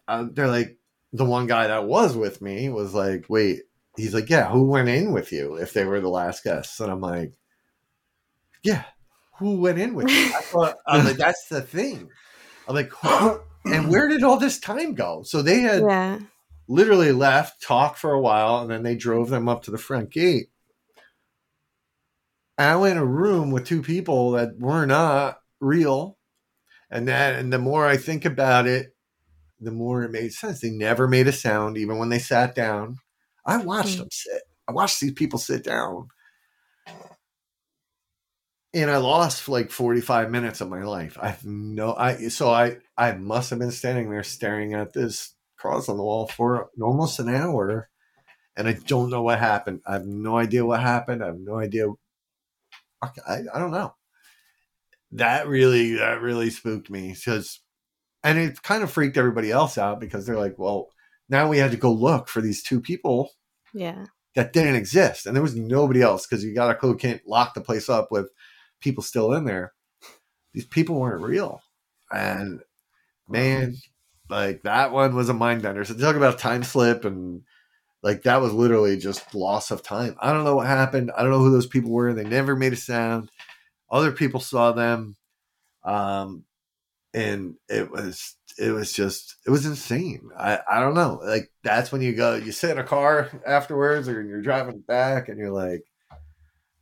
Uh, 0.08 0.28
they're 0.32 0.48
like, 0.48 0.78
the 1.12 1.26
one 1.26 1.48
guy 1.48 1.68
that 1.68 1.86
was 1.86 2.16
with 2.16 2.42
me 2.42 2.70
was 2.70 2.94
like, 2.94 3.26
wait, 3.30 3.62
he's 3.98 4.14
like, 4.14 4.30
yeah, 4.30 4.50
who 4.50 4.64
went 4.66 4.90
in 4.90 5.12
with 5.12 5.32
you 5.32 5.56
if 5.56 5.74
they 5.74 5.86
were 5.86 6.00
the 6.00 6.10
last 6.10 6.44
guests? 6.44 6.80
And 6.80 6.92
I'm 6.92 7.02
like, 7.02 7.34
yeah, 8.64 8.84
who 9.40 9.60
went 9.60 9.80
in 9.80 9.96
with 9.96 10.08
you? 10.08 10.32
I 10.34 10.42
thought, 10.52 10.76
I'm 10.88 11.04
like, 11.06 11.18
that's 11.18 11.48
the 11.48 11.62
thing. 11.62 12.10
I'm 12.68 12.76
like, 12.76 12.92
and 13.66 13.90
where 13.90 14.08
did 14.08 14.24
all 14.24 14.38
this 14.38 14.60
time 14.60 14.94
go? 14.94 15.24
So 15.24 15.42
they 15.42 15.62
had 15.62 15.82
Yeah. 15.82 16.20
literally 16.68 17.12
left, 17.12 17.62
talked 17.62 18.00
for 18.00 18.14
a 18.14 18.22
while, 18.22 18.60
and 18.60 18.70
then 18.70 18.84
they 18.84 18.96
drove 18.96 19.30
them 19.30 19.50
up 19.50 19.64
to 19.64 19.72
the 19.72 19.78
front 19.78 20.12
gate. 20.12 20.50
And 22.58 22.70
I 22.70 22.76
went 22.76 22.98
in 22.98 23.04
a 23.04 23.06
room 23.06 23.52
with 23.52 23.66
two 23.66 23.82
people 23.82 24.32
that 24.32 24.60
were 24.60 24.86
not 24.86 25.40
real. 25.60 26.18
And 26.94 27.10
that 27.10 27.40
and 27.40 27.54
the 27.54 27.60
more 27.60 27.88
I 27.88 27.98
think 27.98 28.26
about 28.26 28.68
it, 28.68 28.96
the 29.60 29.72
more 29.72 30.04
it 30.04 30.12
made 30.12 30.34
sense. 30.34 30.62
They 30.62 30.72
never 30.72 31.08
made 31.08 31.28
a 31.28 31.34
sound, 31.34 31.78
even 31.78 31.98
when 32.00 32.10
they 32.10 32.20
sat 32.20 32.56
down. 32.56 32.98
I 33.46 33.58
watched 33.58 33.98
Hmm. 33.98 34.04
them 34.04 34.10
sit. 34.12 34.44
I 34.70 34.74
watched 34.74 35.02
these 35.02 35.14
people 35.14 35.40
sit 35.40 35.64
down. 35.64 36.10
And 38.76 38.90
I 38.90 38.98
lost 38.98 39.48
like 39.50 39.72
45 39.72 40.32
minutes 40.32 40.60
of 40.62 40.70
my 40.70 40.84
life. 40.84 41.18
I 41.22 41.30
have 41.30 41.46
no 41.46 41.96
I 41.96 42.30
so 42.30 42.50
I 42.52 42.78
I 42.98 43.14
must 43.14 43.50
have 43.52 43.60
been 43.60 43.72
standing 43.72 44.10
there 44.10 44.24
staring 44.24 44.74
at 44.74 44.94
this 44.94 45.36
cross 45.58 45.90
on 45.90 45.98
the 45.98 46.04
wall 46.04 46.28
for 46.28 46.70
almost 46.82 47.20
an 47.20 47.30
hour. 47.30 47.90
And 48.58 48.68
I 48.68 48.74
don't 48.74 49.10
know 49.12 49.24
what 49.24 49.40
happened. 49.40 49.82
I 49.88 49.94
have 49.94 50.06
no 50.08 50.38
idea 50.38 50.66
what 50.66 50.82
happened. 50.82 51.24
I 51.24 51.28
have 51.28 51.40
no 51.40 51.60
idea. 51.60 51.88
I, 53.02 53.10
I 53.54 53.60
don't 53.60 53.72
know. 53.72 53.96
That 55.14 55.48
really, 55.48 55.96
that 55.96 56.22
really 56.22 56.50
spooked 56.50 56.90
me 56.90 57.14
because, 57.14 57.60
and 58.24 58.38
it 58.38 58.62
kind 58.64 58.84
of 58.84 58.92
freaked 58.92 59.18
everybody 59.18 59.52
else 59.52 59.78
out 59.78 60.00
because 60.00 60.26
they're 60.26 60.40
like, 60.40 60.58
well, 60.58 60.90
now 61.30 61.48
we 61.48 61.58
had 61.58 61.72
to 61.72 61.78
go 61.78 61.92
look 61.92 62.28
for 62.28 62.42
these 62.42 62.64
two 62.64 62.82
people 62.82 63.32
Yeah. 63.74 64.06
that 64.36 64.54
didn't 64.54 64.76
exist. 64.76 65.26
And 65.26 65.36
there 65.36 65.44
was 65.44 65.56
nobody 65.56 66.02
else 66.02 66.26
because 66.26 66.44
you 66.44 66.54
got 66.54 66.72
a 66.72 66.76
code 66.76 67.00
can't 67.00 67.22
lock 67.28 67.54
the 67.54 67.62
place 67.62 67.90
up 67.90 68.12
with 68.12 68.30
people 68.82 69.04
still 69.04 69.34
in 69.34 69.46
there. 69.46 69.74
These 70.54 70.66
people 70.66 71.00
weren't 71.00 71.24
real. 71.24 71.62
And 72.12 72.62
man, 73.28 73.76
like 74.30 74.64
that 74.64 74.92
one 74.92 75.16
was 75.16 75.30
a 75.30 75.34
mind 75.34 75.62
bender. 75.62 75.84
So 75.86 75.94
talk 75.96 76.16
about 76.16 76.38
time 76.40 76.64
slip 76.64 77.06
and 77.06 77.42
like 78.02 78.24
that 78.24 78.42
was 78.42 78.54
literally 78.54 78.98
just 78.98 79.34
loss 79.34 79.72
of 79.72 79.82
time. 79.84 80.16
I 80.20 80.34
don't 80.34 80.44
know 80.44 80.56
what 80.56 80.68
happened. 80.68 81.12
I 81.16 81.22
don't 81.22 81.32
know 81.32 81.40
who 81.40 81.52
those 81.52 81.68
people 81.68 81.92
were. 81.92 82.14
They 82.14 82.24
never 82.24 82.56
made 82.56 82.74
a 82.74 82.78
sound. 82.78 83.30
Other 83.92 84.12
people 84.12 84.40
saw 84.40 84.72
them. 84.72 85.16
Um 85.84 86.44
and 87.14 87.56
it 87.70 87.92
was 87.92 88.36
it 88.58 88.72
was 88.72 88.92
just 88.94 89.36
it 89.46 89.52
was 89.52 89.66
insane. 89.66 90.30
I, 90.38 90.60
I 90.70 90.80
don't 90.80 90.94
know. 90.96 91.20
Like 91.24 91.52
that's 91.64 91.92
when 91.92 92.02
you 92.02 92.16
go 92.16 92.36
you 92.36 92.52
sit 92.52 92.72
in 92.72 92.78
a 92.80 92.84
car 92.84 93.30
afterwards 93.46 94.08
or 94.08 94.22
you're 94.24 94.42
driving 94.42 94.80
back 94.80 95.30
and 95.30 95.38
you're 95.38 95.52
like, 95.52 95.84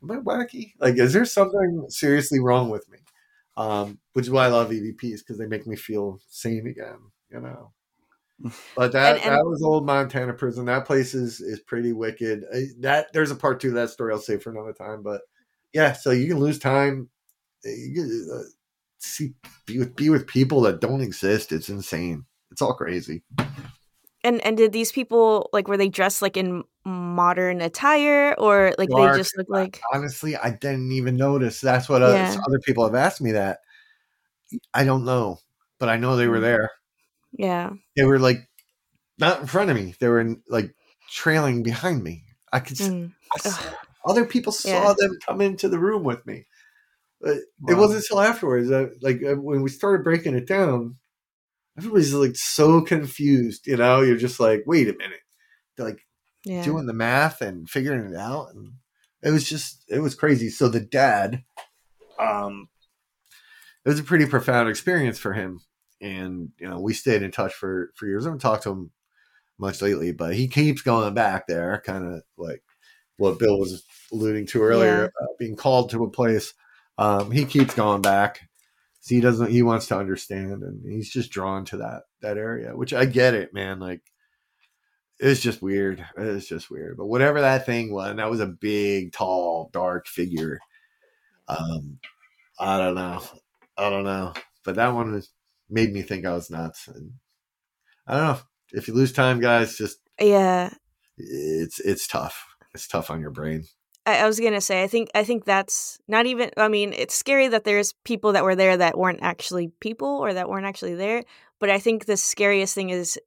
Am 0.03 0.11
I 0.11 0.15
wacky? 0.17 0.73
Like 0.79 0.97
is 0.97 1.13
there 1.13 1.25
something 1.25 1.85
seriously 1.89 2.39
wrong 2.39 2.69
with 2.69 2.87
me? 2.89 2.97
Um, 3.57 3.99
which 4.13 4.25
is 4.25 4.31
why 4.31 4.45
I 4.45 4.49
love 4.49 4.69
EVPs 4.69 5.19
because 5.19 5.37
they 5.37 5.45
make 5.45 5.67
me 5.67 5.75
feel 5.75 6.19
sane 6.29 6.67
again, 6.67 6.97
you 7.31 7.41
know. 7.41 7.71
But 8.75 8.93
that 8.93 9.17
And- 9.17 9.25
and- 9.25 9.35
that 9.35 9.45
was 9.45 9.61
old 9.61 9.85
Montana 9.85 10.33
prison. 10.33 10.65
That 10.65 10.85
place 10.85 11.13
is 11.13 11.41
is 11.41 11.59
pretty 11.59 11.91
wicked. 11.93 12.43
That 12.79 13.11
there's 13.13 13.31
a 13.31 13.35
part 13.35 13.59
two 13.59 13.67
of 13.69 13.73
that 13.75 13.89
story 13.89 14.13
I'll 14.13 14.19
save 14.19 14.41
for 14.41 14.51
another 14.51 14.73
time. 14.73 15.03
But 15.03 15.21
yeah, 15.73 15.93
so 15.93 16.11
you 16.11 16.27
can 16.27 16.39
lose 16.39 16.59
time. 16.59 17.09
You 17.63 17.93
can, 17.93 18.29
uh, 18.33 18.43
see 18.99 19.33
be 19.65 19.79
with 19.79 19.95
be 19.95 20.09
with 20.09 20.27
people 20.27 20.61
that 20.61 20.81
don't 20.81 21.01
exist. 21.01 21.51
It's 21.51 21.69
insane. 21.69 22.25
It's 22.51 22.61
all 22.61 22.73
crazy. 22.73 23.23
And 24.23 24.41
and 24.41 24.55
did 24.57 24.71
these 24.71 24.91
people 24.91 25.49
like 25.53 25.67
were 25.67 25.77
they 25.77 25.89
dressed 25.89 26.21
like 26.21 26.37
in 26.37 26.63
modern 26.85 27.61
attire 27.61 28.35
or 28.37 28.73
like 28.77 28.89
Dark. 28.89 29.13
they 29.13 29.17
just 29.19 29.37
look 29.37 29.47
like 29.49 29.81
Honestly, 29.93 30.35
I 30.35 30.51
didn't 30.51 30.91
even 30.91 31.15
notice. 31.17 31.61
That's 31.61 31.89
what 31.89 32.01
Yeah. 32.01 32.35
other 32.47 32.59
people 32.59 32.83
have 32.85 32.95
asked 32.95 33.21
me 33.21 33.31
that. 33.33 33.59
I 34.73 34.83
don't 34.83 35.05
know, 35.05 35.39
but 35.79 35.89
I 35.89 35.97
know 35.97 36.15
they 36.15 36.27
were 36.27 36.39
Mm. 36.39 36.41
there. 36.41 36.71
yeah. 37.31 37.69
They 37.95 38.03
were 38.03 38.19
like 38.19 38.47
not 39.17 39.41
in 39.41 39.47
front 39.47 39.69
of 39.69 39.75
me. 39.77 39.95
They 39.99 40.07
were 40.07 40.19
in, 40.19 40.41
like 40.47 40.75
trailing 41.09 41.63
behind 41.63 42.03
me. 42.03 42.25
I 42.51 42.59
could. 42.59 42.77
Mm. 42.77 43.13
I 43.33 43.37
other 44.05 44.25
people 44.25 44.51
saw 44.51 44.69
Yeah. 44.89 44.93
them 44.97 45.17
come 45.25 45.41
into 45.41 45.69
the 45.69 45.79
room 45.79 46.03
with 46.03 46.25
me. 46.25 46.47
But 47.19 47.37
it 47.67 47.75
wasn't 47.75 47.99
until 48.01 48.21
afterwards. 48.21 48.69
That, 48.69 48.95
like 49.01 49.23
uh, 49.23 49.35
when 49.35 49.61
we 49.61 49.69
started 49.69 50.03
breaking 50.03 50.33
it 50.35 50.47
down, 50.47 50.97
everybody's 51.77 52.13
like 52.13 52.35
so 52.35 52.81
confused. 52.81 53.67
You 53.67 53.77
know, 53.77 54.01
you're 54.01 54.17
just 54.17 54.39
like, 54.39 54.63
wait 54.65 54.87
a 54.89 54.93
minute. 54.97 55.19
They're 55.77 55.85
like 55.85 56.07
Yeah. 56.43 56.63
doing 56.63 56.87
the 56.87 56.93
math 56.93 57.41
and 57.41 57.69
figuring 57.69 58.11
it 58.11 58.17
out, 58.17 58.53
and 58.55 58.73
it 59.21 59.29
was 59.29 59.47
just 59.47 59.83
it 59.87 59.99
was 59.99 60.15
crazy. 60.15 60.49
So 60.49 60.67
the 60.67 60.79
dad, 60.79 61.43
um, 62.19 62.69
it 63.85 63.89
was 63.89 63.99
a 63.99 64.03
pretty 64.03 64.25
profound 64.25 64.69
experience 64.69 65.19
for 65.19 65.33
him, 65.33 65.61
and 66.01 66.49
you 66.59 66.67
know 66.67 66.79
we 66.79 66.93
stayed 66.93 67.21
in 67.21 67.31
touch 67.31 67.53
for 67.53 67.91
for 67.95 68.07
years. 68.07 68.25
I 68.25 68.29
haven't 68.29 68.39
talked 68.39 68.63
to 68.63 68.71
him 68.71 68.91
much 69.59 69.81
lately, 69.81 70.11
but 70.11 70.33
he 70.33 70.47
keeps 70.47 70.81
going 70.81 71.13
back 71.13 71.45
there, 71.47 71.83
kind 71.85 72.03
of 72.15 72.23
like 72.35 72.63
what 73.21 73.39
Bill 73.39 73.59
was 73.59 73.83
alluding 74.11 74.47
to 74.47 74.61
earlier, 74.63 75.13
uh, 75.21 75.25
being 75.37 75.55
called 75.55 75.91
to 75.91 76.03
a 76.03 76.09
place. 76.09 76.53
Um, 76.97 77.31
he 77.31 77.45
keeps 77.45 77.73
going 77.73 78.01
back. 78.01 78.41
So 78.99 79.15
he 79.15 79.21
doesn't. 79.21 79.49
He 79.51 79.63
wants 79.63 79.87
to 79.87 79.97
understand, 79.97 80.61
and 80.63 80.85
he's 80.85 81.09
just 81.09 81.31
drawn 81.31 81.65
to 81.65 81.77
that 81.77 82.03
that 82.21 82.37
area. 82.37 82.75
Which 82.75 82.93
I 82.93 83.05
get 83.05 83.33
it, 83.33 83.53
man. 83.53 83.79
Like 83.79 84.01
it's 85.19 85.41
just 85.41 85.61
weird. 85.61 86.05
It's 86.17 86.47
just 86.47 86.69
weird. 86.69 86.97
But 86.97 87.05
whatever 87.07 87.41
that 87.41 87.65
thing 87.65 87.91
was, 87.93 88.09
and 88.09 88.19
that 88.19 88.29
was 88.29 88.39
a 88.39 88.47
big, 88.47 89.11
tall, 89.13 89.69
dark 89.71 90.07
figure. 90.07 90.59
Um, 91.47 91.99
I 92.59 92.77
don't 92.77 92.95
know. 92.95 93.21
I 93.77 93.89
don't 93.89 94.03
know. 94.03 94.33
But 94.63 94.75
that 94.75 94.93
one 94.93 95.11
was, 95.13 95.29
made 95.69 95.91
me 95.93 96.01
think 96.03 96.25
I 96.25 96.33
was 96.33 96.49
nuts. 96.51 96.87
And 96.87 97.13
I 98.07 98.17
don't 98.17 98.23
know. 98.23 98.39
If 98.71 98.87
you 98.87 98.93
lose 98.93 99.11
time, 99.13 99.39
guys, 99.39 99.77
just 99.77 99.97
Yeah. 100.19 100.73
it's 101.17 101.79
it's 101.79 102.07
tough. 102.07 102.50
It's 102.73 102.87
tough 102.87 103.09
on 103.09 103.21
your 103.21 103.31
brain. 103.31 103.65
I, 104.05 104.19
I 104.19 104.27
was 104.27 104.39
gonna 104.39 104.61
say, 104.61 104.83
I 104.83 104.87
think 104.87 105.09
I 105.13 105.23
think 105.23 105.45
that's 105.45 105.99
not 106.07 106.25
even. 106.25 106.51
I 106.57 106.67
mean, 106.67 106.93
it's 106.93 107.15
scary 107.15 107.47
that 107.49 107.63
there's 107.63 107.93
people 108.03 108.33
that 108.33 108.43
were 108.43 108.55
there 108.55 108.77
that 108.77 108.97
weren't 108.97 109.19
actually 109.21 109.71
people 109.79 110.07
or 110.07 110.33
that 110.33 110.49
weren't 110.49 110.65
actually 110.65 110.95
there. 110.95 111.23
But 111.59 111.69
I 111.69 111.79
think 111.79 112.05
the 112.05 112.17
scariest 112.17 112.73
thing 112.73 112.89
is 112.89 113.19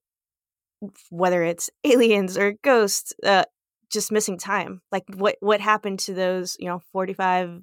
whether 1.11 1.43
it's 1.43 1.71
aliens 1.85 2.37
or 2.37 2.55
ghosts, 2.63 3.13
uh, 3.25 3.45
just 3.91 4.13
missing 4.13 4.39
time. 4.39 4.81
Like 4.91 5.05
what 5.15 5.37
what 5.41 5.61
happened 5.61 6.01
to 6.01 6.15
those? 6.15 6.57
You 6.59 6.69
know, 6.69 6.81
forty 6.93 7.13
five 7.13 7.61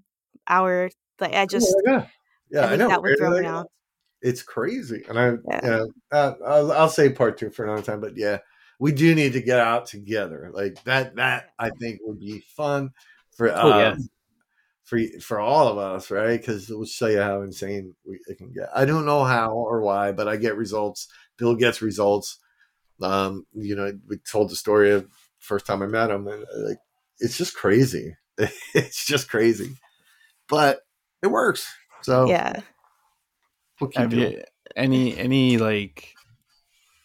hour. 0.48 0.89
Like 1.20 1.34
I 1.34 1.46
just 1.46 1.76
yeah, 1.86 2.06
yeah, 2.50 2.65
I 2.65 2.74
I, 2.74 2.76
know. 2.78 2.88
that 2.88 3.02
would 3.02 3.17
throw 3.17 3.39
me 3.39 3.48
off. 3.48 3.67
It's 4.22 4.44
crazy, 4.44 5.04
and 5.10 5.20
I, 5.20 5.26
Yeah. 5.48 5.60
you 5.63 5.70
know, 5.70 5.88
uh, 6.12 6.34
I'll, 6.46 6.72
I'll 6.72 6.89
say 6.89 7.10
part 7.10 7.38
two 7.38 7.50
for 7.50 7.65
another 7.65 7.82
time. 7.82 8.00
But 8.00 8.15
yeah, 8.15 8.38
we 8.82 8.91
do 8.91 9.13
need 9.13 9.34
to 9.34 9.41
get 9.44 9.60
out 9.60 9.86
together. 9.86 10.50
Like 10.52 10.84
that. 10.86 11.15
That 11.15 11.52
I 11.60 11.70
think 11.70 12.00
would 12.02 12.20
be 12.20 12.44
fun 12.58 12.89
for 13.38 13.54
uh, 13.54 13.62
Oh, 13.62 13.78
yeah. 13.78 13.96
for 14.84 15.00
for 15.22 15.39
all 15.39 15.67
of 15.67 15.78
us, 15.78 16.10
right? 16.10 16.39
Because 16.39 16.67
it 16.67 16.76
will 16.76 16.86
show 16.86 17.06
you 17.06 17.22
how 17.22 17.44
insane 17.44 17.94
we, 18.04 18.20
it 18.28 18.39
can 18.39 18.52
get. 18.52 18.70
I 18.76 18.86
don't 18.86 19.06
know 19.06 19.24
how 19.24 19.52
or 19.52 19.82
why, 19.82 20.12
but 20.12 20.28
I 20.28 20.36
get 20.36 20.58
results. 20.58 21.08
Bill 21.38 21.56
gets 21.56 21.84
results. 21.84 22.39
Um, 23.04 23.46
you 23.54 23.76
know, 23.76 23.94
we 24.10 24.17
told 24.17 24.50
the 24.50 24.56
story 24.56 24.89
of 24.91 25.08
first 25.38 25.67
time 25.67 25.84
I 25.84 25.86
met 25.86 26.10
him, 26.10 26.28
and 26.28 26.44
uh, 26.44 26.70
like 26.70 26.80
it's 27.20 27.38
just 27.38 27.56
crazy. 27.56 28.15
it's 28.74 29.06
just 29.06 29.30
crazy, 29.30 29.78
but 30.50 30.80
it 31.22 31.28
works. 31.28 31.72
So 32.02 32.28
yeah. 32.28 32.62
we'll 33.80 33.91
keep 33.91 34.00
Have 34.00 34.10
doing 34.10 34.32
you 34.32 34.44
any 34.76 35.15
any 35.15 35.60
like? 35.60 36.15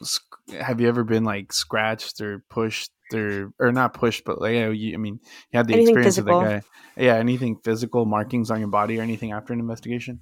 Sc- 0.02 0.22
Have 0.60 0.80
you 0.80 0.88
ever 0.88 1.04
been 1.04 1.24
like 1.24 1.52
scratched 1.52 2.20
or 2.20 2.44
pushed 2.50 2.90
or 3.12 3.52
or 3.58 3.72
not 3.72 3.94
pushed, 3.94 4.24
but 4.24 4.40
like 4.40 4.54
you, 4.54 4.60
know, 4.60 4.70
you 4.70 4.94
I 4.94 4.96
mean, 4.96 5.20
you 5.50 5.56
had 5.56 5.66
the 5.66 5.74
Anything 5.74 5.94
experience 5.94 6.16
physical. 6.16 6.40
with 6.40 6.48
that 6.48 6.64
guy. 6.96 7.04
Yeah, 7.04 7.14
anything 7.16 7.58
physical 7.62 8.04
markings 8.04 8.50
on 8.50 8.58
your 8.58 8.68
body 8.68 8.98
or 8.98 9.02
anything 9.02 9.32
after 9.32 9.52
an 9.52 9.60
investigation? 9.60 10.20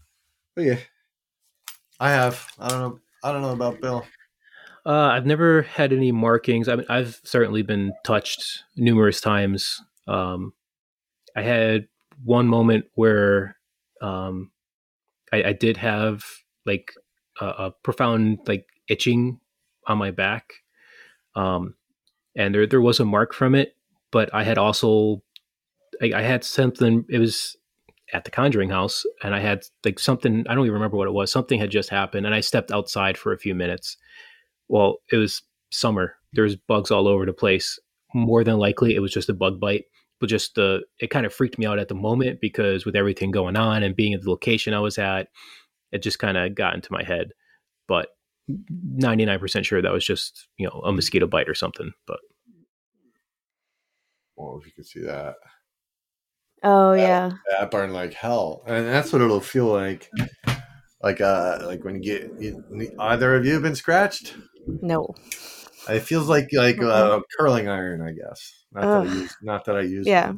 But 0.57 0.65
yeah, 0.65 0.77
I 2.01 2.11
have. 2.11 2.47
I 2.59 2.69
don't 2.69 2.81
know. 2.81 2.99
I 3.23 3.33
don't 3.33 3.43
know 3.43 3.53
about 3.53 3.81
Bill. 3.81 4.05
Uh, 4.87 5.09
I've 5.13 5.25
never 5.25 5.63
had 5.63 5.93
any 5.93 6.13
markings. 6.13 6.69
I 6.69 6.77
mean, 6.77 6.87
I've 6.91 7.19
certainly 7.25 7.63
been 7.63 7.95
touched 8.05 8.65
numerous 8.77 9.21
times. 9.21 9.81
Um, 10.07 10.53
I 11.35 11.43
had 11.43 11.87
one 12.23 12.47
moment 12.47 12.85
where 12.95 13.57
um, 14.03 14.51
I, 15.33 15.43
I, 15.43 15.53
did 15.53 15.79
have 15.79 16.23
like 16.67 16.93
a, 17.41 17.47
a, 17.47 17.71
profound 17.83 18.41
like 18.47 18.67
itching 18.89 19.41
on 19.87 19.99
my 19.99 20.11
back, 20.11 20.53
um, 21.35 21.75
and 22.37 22.55
there 22.55 22.66
there 22.66 22.81
was 22.81 23.01
a 23.01 23.05
mark 23.05 23.35
from 23.35 23.55
it. 23.55 23.77
But 24.11 24.33
I 24.33 24.44
had 24.44 24.59
also 24.59 25.23
I, 26.03 26.12
I 26.14 26.23
had 26.23 26.44
something. 26.44 27.05
It 27.09 27.18
was 27.18 27.57
at 28.12 28.25
the 28.25 28.31
Conjuring 28.31 28.70
House, 28.70 29.05
and 29.23 29.35
I 29.35 29.40
had 29.40 29.64
like 29.85 29.99
something. 29.99 30.44
I 30.49 30.55
don't 30.55 30.64
even 30.64 30.75
remember 30.75 30.97
what 30.97 31.09
it 31.09 31.14
was. 31.14 31.31
Something 31.31 31.59
had 31.59 31.70
just 31.70 31.90
happened, 31.90 32.27
and 32.27 32.35
I 32.35 32.40
stepped 32.40 32.73
outside 32.73 33.16
for 33.16 33.33
a 33.33 33.38
few 33.38 33.55
minutes. 33.55 33.97
Well, 34.68 34.99
it 35.12 35.16
was 35.16 35.42
summer. 35.70 36.16
There's 36.33 36.57
bugs 36.57 36.90
all 36.90 37.09
over 37.09 37.27
the 37.27 37.33
place. 37.33 37.79
More 38.14 38.44
than 38.44 38.59
likely, 38.59 38.94
it 38.94 39.01
was 39.01 39.12
just 39.12 39.29
a 39.29 39.35
bug 39.35 39.61
bite. 39.61 39.85
But 40.20 40.29
just 40.29 40.55
the 40.55 40.83
it 41.01 41.11
kind 41.11 41.27
of 41.27 41.35
freaked 41.35 41.59
me 41.59 41.66
out 41.66 41.79
at 41.79 41.88
the 41.88 41.94
moment 41.94 42.40
because 42.40 42.87
with 42.87 42.97
everything 42.97 43.31
going 43.31 43.57
on 43.57 43.83
and 43.83 43.97
being 43.97 44.14
at 44.14 44.23
the 44.23 44.31
location 44.31 44.73
I 44.73 44.81
was 44.81 44.97
at, 44.97 45.29
it 45.92 46.03
just 46.03 46.18
kind 46.18 46.37
of 46.37 46.55
got 46.55 46.75
into 46.75 46.92
my 46.92 47.03
head. 47.03 47.33
But 47.88 48.09
99% 48.51 49.65
sure 49.65 49.81
that 49.81 49.93
was 49.93 50.05
just 50.05 50.49
you 50.57 50.67
know 50.67 50.81
a 50.85 50.93
mosquito 50.93 51.27
bite 51.27 51.49
or 51.49 51.55
something. 51.55 51.93
But 52.07 52.19
well, 54.37 54.59
if 54.61 54.67
you 54.67 54.73
could 54.73 54.87
see 54.87 55.01
that. 55.01 55.37
Oh 56.63 56.93
yeah. 56.93 57.33
That 57.51 57.71
burned 57.71 57.93
like 57.93 58.15
hell, 58.15 58.63
and 58.67 58.87
that's 58.87 59.13
what 59.13 59.23
it'll 59.23 59.41
feel 59.41 59.67
like. 59.67 60.11
Like 61.03 61.21
uh, 61.21 61.59
like 61.65 61.85
when 61.85 61.97
you 61.97 62.03
get 62.03 62.41
you, 62.41 62.93
either 62.99 63.37
of 63.37 63.45
you 63.45 63.53
have 63.55 63.63
been 63.63 63.75
scratched. 63.75 64.35
No. 64.67 65.15
It 65.89 66.01
feels 66.01 66.29
like 66.29 66.49
like 66.55 66.83
uh, 66.83 67.21
curling 67.39 67.69
iron, 67.69 68.01
I 68.01 68.13
guess. 68.13 68.65
Not 68.73 68.83
that 68.83 69.11
I 69.11 69.15
use. 69.15 69.37
Not 69.43 69.65
that 69.67 69.77
I 69.77 69.81
use. 69.83 70.07
Yeah. 70.07 70.33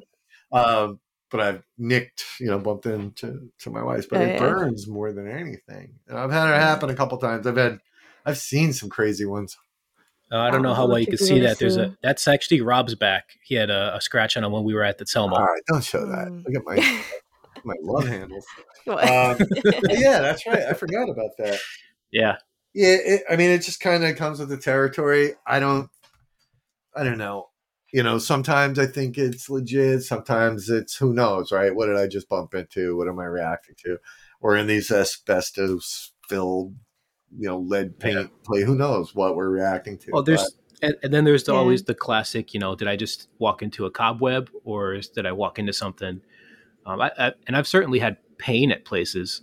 Um, 0.53 0.99
but 1.31 1.41
I've 1.41 1.63
nicked, 1.79 2.25
you 2.41 2.47
know, 2.47 2.59
bumped 2.59 2.87
into 2.87 3.51
to 3.61 3.71
my 3.71 3.83
wife, 3.83 4.09
but 4.09 4.21
Oh, 4.21 4.25
it 4.25 4.29
yeah. 4.35 4.39
burns 4.39 4.89
more 4.89 5.13
than 5.13 5.29
anything. 5.29 5.95
And 6.09 6.19
I've 6.19 6.31
had 6.31 6.53
it 6.53 6.61
happen 6.61 6.91
a 6.91 6.95
couple 6.95 7.19
times. 7.19 7.47
I've 7.47 7.57
had, 7.57 7.79
I've 8.27 8.37
seen 8.39 8.73
some 8.75 8.91
crazy 8.91 9.25
ones. 9.25 9.57
uh, 10.31 10.37
I 10.39 10.51
don't 10.51 10.63
know 10.63 10.73
Oh, 10.73 10.75
how 10.75 10.87
well 10.87 10.99
you 10.99 11.05
what 11.07 11.19
could 11.19 11.27
see 11.27 11.39
that. 11.41 11.59
There's 11.59 11.77
a 11.79 11.97
that's 12.03 12.27
actually 12.29 12.61
Rob's 12.61 12.95
back. 12.95 13.31
He 13.45 13.55
had 13.55 13.71
a, 13.71 13.97
a 13.97 14.01
scratch 14.03 14.37
on 14.37 14.45
him 14.45 14.53
when 14.53 14.65
we 14.65 14.75
were 14.75 14.83
at 14.83 14.99
the 14.99 15.07
Selma. 15.07 15.37
All 15.37 15.45
right, 15.47 15.63
don't 15.69 15.83
show 15.85 16.05
that. 16.05 16.29
Mm. 16.29 16.45
Look 16.45 16.57
at 16.57 16.65
my 16.65 17.03
my 17.65 17.75
love 17.81 18.07
handles. 18.07 18.45
Um, 18.89 18.99
yeah, 19.89 20.19
that's 20.21 20.45
right. 20.47 20.63
I 20.69 20.73
forgot 20.75 21.09
about 21.09 21.31
that. 21.39 21.59
Yeah, 22.13 22.37
Yeah, 22.75 22.97
it, 23.05 23.23
I 23.31 23.37
mean, 23.37 23.51
it 23.51 23.63
just 23.63 23.81
kind 23.81 24.05
of 24.05 24.17
comes 24.17 24.39
with 24.41 24.49
the 24.49 24.57
territory. 24.57 25.35
I 25.47 25.59
don't, 25.61 25.89
I 26.95 27.03
don't 27.05 27.19
know. 27.19 27.49
You 27.93 28.03
know, 28.03 28.19
sometimes 28.19 28.79
I 28.79 28.87
think 28.87 29.17
it's 29.19 29.49
legit. 29.49 30.03
Sometimes 30.03 30.69
it's 30.71 30.97
who 30.97 31.13
knows, 31.13 31.51
right? 31.53 31.75
What 31.75 31.87
did 31.87 31.97
I 31.97 32.07
just 32.09 32.29
bump 32.29 32.55
into? 32.55 32.97
What 32.97 33.09
am 33.09 33.19
I 33.19 33.25
reacting 33.25 33.75
to? 33.85 33.99
We're 34.41 34.57
in 34.57 34.67
these 34.67 34.91
asbestos 34.91 36.13
filled, 36.29 36.75
you 37.39 37.49
know, 37.49 37.59
lead 37.59 37.99
paint 37.99 38.31
play. 38.45 38.63
Who 38.63 38.75
knows 38.75 39.15
what 39.15 39.37
we're 39.37 39.51
reacting 39.51 39.99
to? 39.99 40.11
Well, 40.13 40.23
there's 40.23 40.57
and, 40.83 40.95
and 41.03 41.13
then 41.13 41.25
there's 41.25 41.45
the, 41.45 41.53
Yeah. 41.53 41.59
always 41.59 41.85
the 41.85 41.95
classic. 41.95 42.55
You 42.55 42.61
know, 42.61 42.75
did 42.75 42.89
I 42.89 42.97
just 42.97 43.29
walk 43.39 43.63
into 43.63 43.87
a 43.87 43.91
cobweb 43.91 44.51
or 44.65 44.95
is- 44.95 45.09
did 45.09 45.27
I 45.27 45.33
walk 45.33 45.59
into 45.59 45.73
something? 45.73 46.21
Um, 46.85 47.01
I, 47.01 47.11
I, 47.19 47.33
and 47.47 47.57
I've 47.57 47.67
certainly 47.67 47.99
had 47.99 48.17
pain 48.39 48.71
at 48.71 48.85
places. 48.85 49.43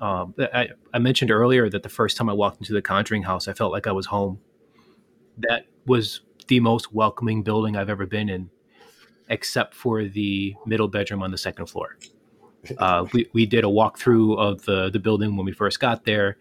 Um, 0.00 0.34
I, 0.38 0.68
I 0.94 0.98
mentioned 0.98 1.30
earlier 1.30 1.68
that 1.70 1.82
the 1.82 1.88
first 1.88 2.16
time 2.16 2.28
I 2.28 2.32
walked 2.32 2.58
into 2.58 2.72
the 2.72 2.82
Conjuring 2.82 3.24
House, 3.24 3.48
I 3.48 3.52
felt 3.52 3.72
like 3.72 3.86
I 3.86 3.92
was 3.92 4.06
home. 4.06 4.38
That 5.38 5.66
was 5.86 6.20
the 6.46 6.60
most 6.60 6.92
welcoming 6.92 7.42
building 7.42 7.76
I've 7.76 7.88
ever 7.90 8.06
been 8.06 8.28
in, 8.28 8.50
except 9.28 9.74
for 9.74 10.04
the 10.04 10.54
middle 10.66 10.88
bedroom 10.88 11.22
on 11.22 11.30
the 11.30 11.38
second 11.38 11.66
floor. 11.66 11.96
Uh, 12.76 13.06
we, 13.12 13.30
we 13.32 13.46
did 13.46 13.64
a 13.64 13.68
walkthrough 13.68 14.36
of 14.36 14.62
the, 14.64 14.90
the 14.90 14.98
building 14.98 15.36
when 15.36 15.46
we 15.46 15.52
first 15.52 15.78
got 15.78 16.04
there. 16.04 16.36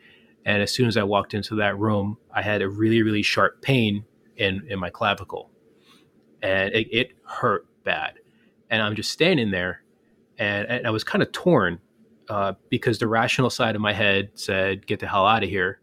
And 0.47 0.63
as 0.63 0.71
soon 0.71 0.87
as 0.87 0.95
I 0.95 1.03
walked 1.03 1.33
into 1.33 1.55
that 1.55 1.77
room, 1.77 2.17
I 2.33 2.41
had 2.41 2.61
a 2.61 2.69
really, 2.69 3.03
really 3.03 3.21
sharp 3.21 3.61
pain 3.61 4.05
in, 4.37 4.65
in 4.69 4.79
my 4.79 4.89
clavicle. 4.89 5.51
And 6.41 6.73
it, 6.73 6.87
it 6.89 7.11
hurt 7.25 7.67
bad. 7.83 8.13
And 8.69 8.81
I'm 8.81 8.95
just 8.95 9.11
standing 9.11 9.51
there 9.51 9.83
and, 10.37 10.65
and 10.69 10.87
I 10.87 10.89
was 10.89 11.03
kind 11.03 11.21
of 11.21 11.33
torn 11.33 11.79
uh, 12.29 12.53
because 12.69 12.97
the 12.97 13.07
rational 13.07 13.49
side 13.49 13.75
of 13.75 13.81
my 13.81 13.91
head 13.91 14.31
said, 14.35 14.87
get 14.87 15.01
the 15.01 15.07
hell 15.07 15.25
out 15.25 15.43
of 15.43 15.49
here. 15.49 15.81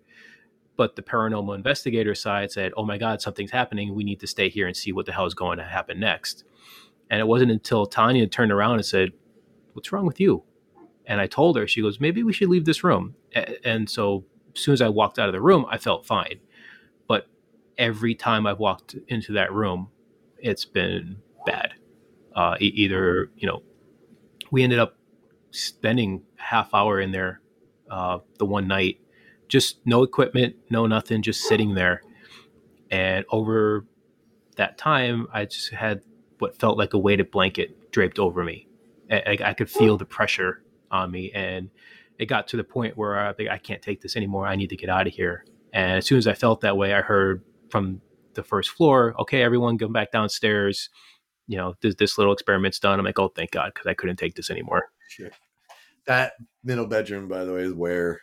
But 0.77 0.97
the 0.97 1.03
paranormal 1.03 1.55
investigator 1.55 2.15
side 2.15 2.51
said, 2.51 2.73
oh 2.75 2.85
my 2.85 2.97
God, 2.97 3.21
something's 3.21 3.51
happening. 3.51 3.95
We 3.95 4.03
need 4.03 4.21
to 4.21 4.27
stay 4.27 4.49
here 4.49 4.67
and 4.67 4.75
see 4.75 4.93
what 4.93 5.05
the 5.05 5.13
hell 5.13 5.27
is 5.27 5.35
going 5.35 5.59
to 5.59 5.65
happen 5.65 6.01
next. 6.01 6.45
And 7.11 7.21
it 7.21 7.27
wasn't 7.27 7.53
until 7.53 7.85
Tanya 7.85 8.27
turned 8.27 8.51
around 8.51 8.77
and 8.77 8.87
said, 8.87 9.11
what's 9.75 9.93
wrong 9.93 10.07
with 10.07 10.21
you? 10.21 10.43
And 11.05 11.21
I 11.21 11.27
told 11.27 11.59
her, 11.59 11.69
she 11.69 11.83
goes, 11.83 12.01
maybe 12.01 12.23
we 12.23 12.33
should 12.33 12.49
leave 12.49 12.65
this 12.65 12.83
room. 12.83 13.15
And 13.63 13.91
so 13.91 14.25
as 14.55 14.63
soon 14.63 14.73
as 14.73 14.83
I 14.83 14.89
walked 14.89 15.19
out 15.19 15.29
of 15.29 15.33
the 15.33 15.41
room, 15.41 15.67
I 15.69 15.79
felt 15.79 16.07
fine. 16.07 16.41
But 17.09 17.27
every 17.79 18.15
time 18.15 18.47
I've 18.47 18.59
walked 18.59 18.97
into 19.09 19.33
that 19.33 19.53
room, 19.53 19.89
it's 20.39 20.65
been 20.65 21.17
bad. 21.47 21.75
Uh, 22.35 22.57
e- 22.61 22.67
either, 22.75 23.31
you 23.37 23.47
know, 23.47 23.63
we 24.51 24.63
ended 24.63 24.79
up 24.79 24.97
spending 25.51 26.23
half 26.37 26.75
hour 26.75 27.01
in 27.01 27.13
there 27.13 27.41
uh, 27.91 28.19
the 28.39 28.47
one 28.47 28.67
night, 28.69 29.01
just 29.49 29.79
no 29.87 30.03
equipment, 30.03 30.57
no 30.71 30.87
nothing, 30.87 31.23
just 31.23 31.43
sitting 31.43 31.75
there. 31.75 32.03
And 32.91 33.25
over 33.31 33.87
that 34.57 34.79
time, 34.79 35.27
I 35.33 35.47
just 35.47 35.73
had 35.73 36.03
what 36.39 36.57
felt 36.59 36.79
like 36.79 36.95
a 36.95 36.99
weighted 36.99 37.31
blanket 37.31 37.91
draped 37.93 38.19
over 38.19 38.45
me. 38.45 38.69
I, 39.11 39.39
I 39.45 39.55
could 39.55 39.71
feel 39.71 39.97
the 39.97 40.05
pressure 40.05 40.63
on 40.91 41.11
me, 41.11 41.31
and 41.33 41.71
it 42.19 42.27
got 42.27 42.47
to 42.49 42.57
the 42.57 42.65
point 42.65 42.97
where 42.97 43.19
I 43.19 43.33
think 43.33 43.51
I 43.51 43.59
can't 43.59 43.83
take 43.83 44.01
this 44.01 44.17
anymore. 44.17 44.47
I 44.47 44.57
need 44.57 44.71
to 44.71 44.77
get 44.77 44.89
out 44.89 45.07
of 45.07 45.13
here. 45.13 45.45
And 45.73 45.99
as 45.99 46.07
soon 46.07 46.19
as 46.19 46.27
I 46.27 46.35
felt 46.35 46.61
that 46.61 46.77
way, 46.77 46.95
I 46.95 47.01
heard 47.01 47.43
from 47.71 48.01
the 48.35 48.43
first 48.43 48.71
floor, 48.71 49.15
"Okay, 49.21 49.43
everyone, 49.43 49.77
go 49.77 49.89
back 49.89 50.13
downstairs." 50.13 50.91
You 51.47 51.59
know, 51.59 51.75
this, 51.81 51.95
this 51.97 52.17
little 52.17 52.33
experiment's 52.33 52.79
done. 52.79 52.99
I'm 52.99 53.05
like, 53.05 53.19
"Oh, 53.19 53.29
thank 53.29 53.51
God," 53.51 53.73
because 53.75 53.87
I 53.87 53.95
couldn't 53.95 54.17
take 54.17 54.35
this 54.35 54.51
anymore. 54.51 54.91
Shit. 55.09 55.33
That 56.07 56.35
middle 56.63 56.87
bedroom, 56.87 57.29
by 57.29 57.45
the 57.45 57.53
way, 57.53 57.63
is 57.63 57.73
where 57.73 58.21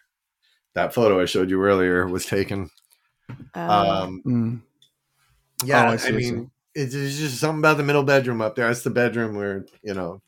that 0.74 0.94
photo 0.94 1.22
I 1.22 1.26
showed 1.26 1.50
you 1.50 1.62
earlier 1.62 2.08
was 2.08 2.26
taken. 2.26 2.70
Uh, 3.54 4.04
Um, 4.06 4.22
Mm. 4.26 4.62
yeah, 5.66 5.84
Oh, 5.84 5.88
I 5.88 5.94
I, 5.94 5.98
see 5.98 6.14
what 6.14 6.22
you're 6.24 6.36
mean, 6.38 6.52
it's 6.74 6.94
there's 6.94 7.20
just 7.20 7.40
something 7.40 7.60
about 7.60 7.78
the 7.78 7.84
middle 7.84 8.04
bedroom 8.04 8.42
up 8.42 8.56
there. 8.56 8.68
That's 8.68 8.84
the 8.84 8.90
bedroom 8.90 9.36
where 9.36 9.66
you 9.84 9.94
know 9.94 10.22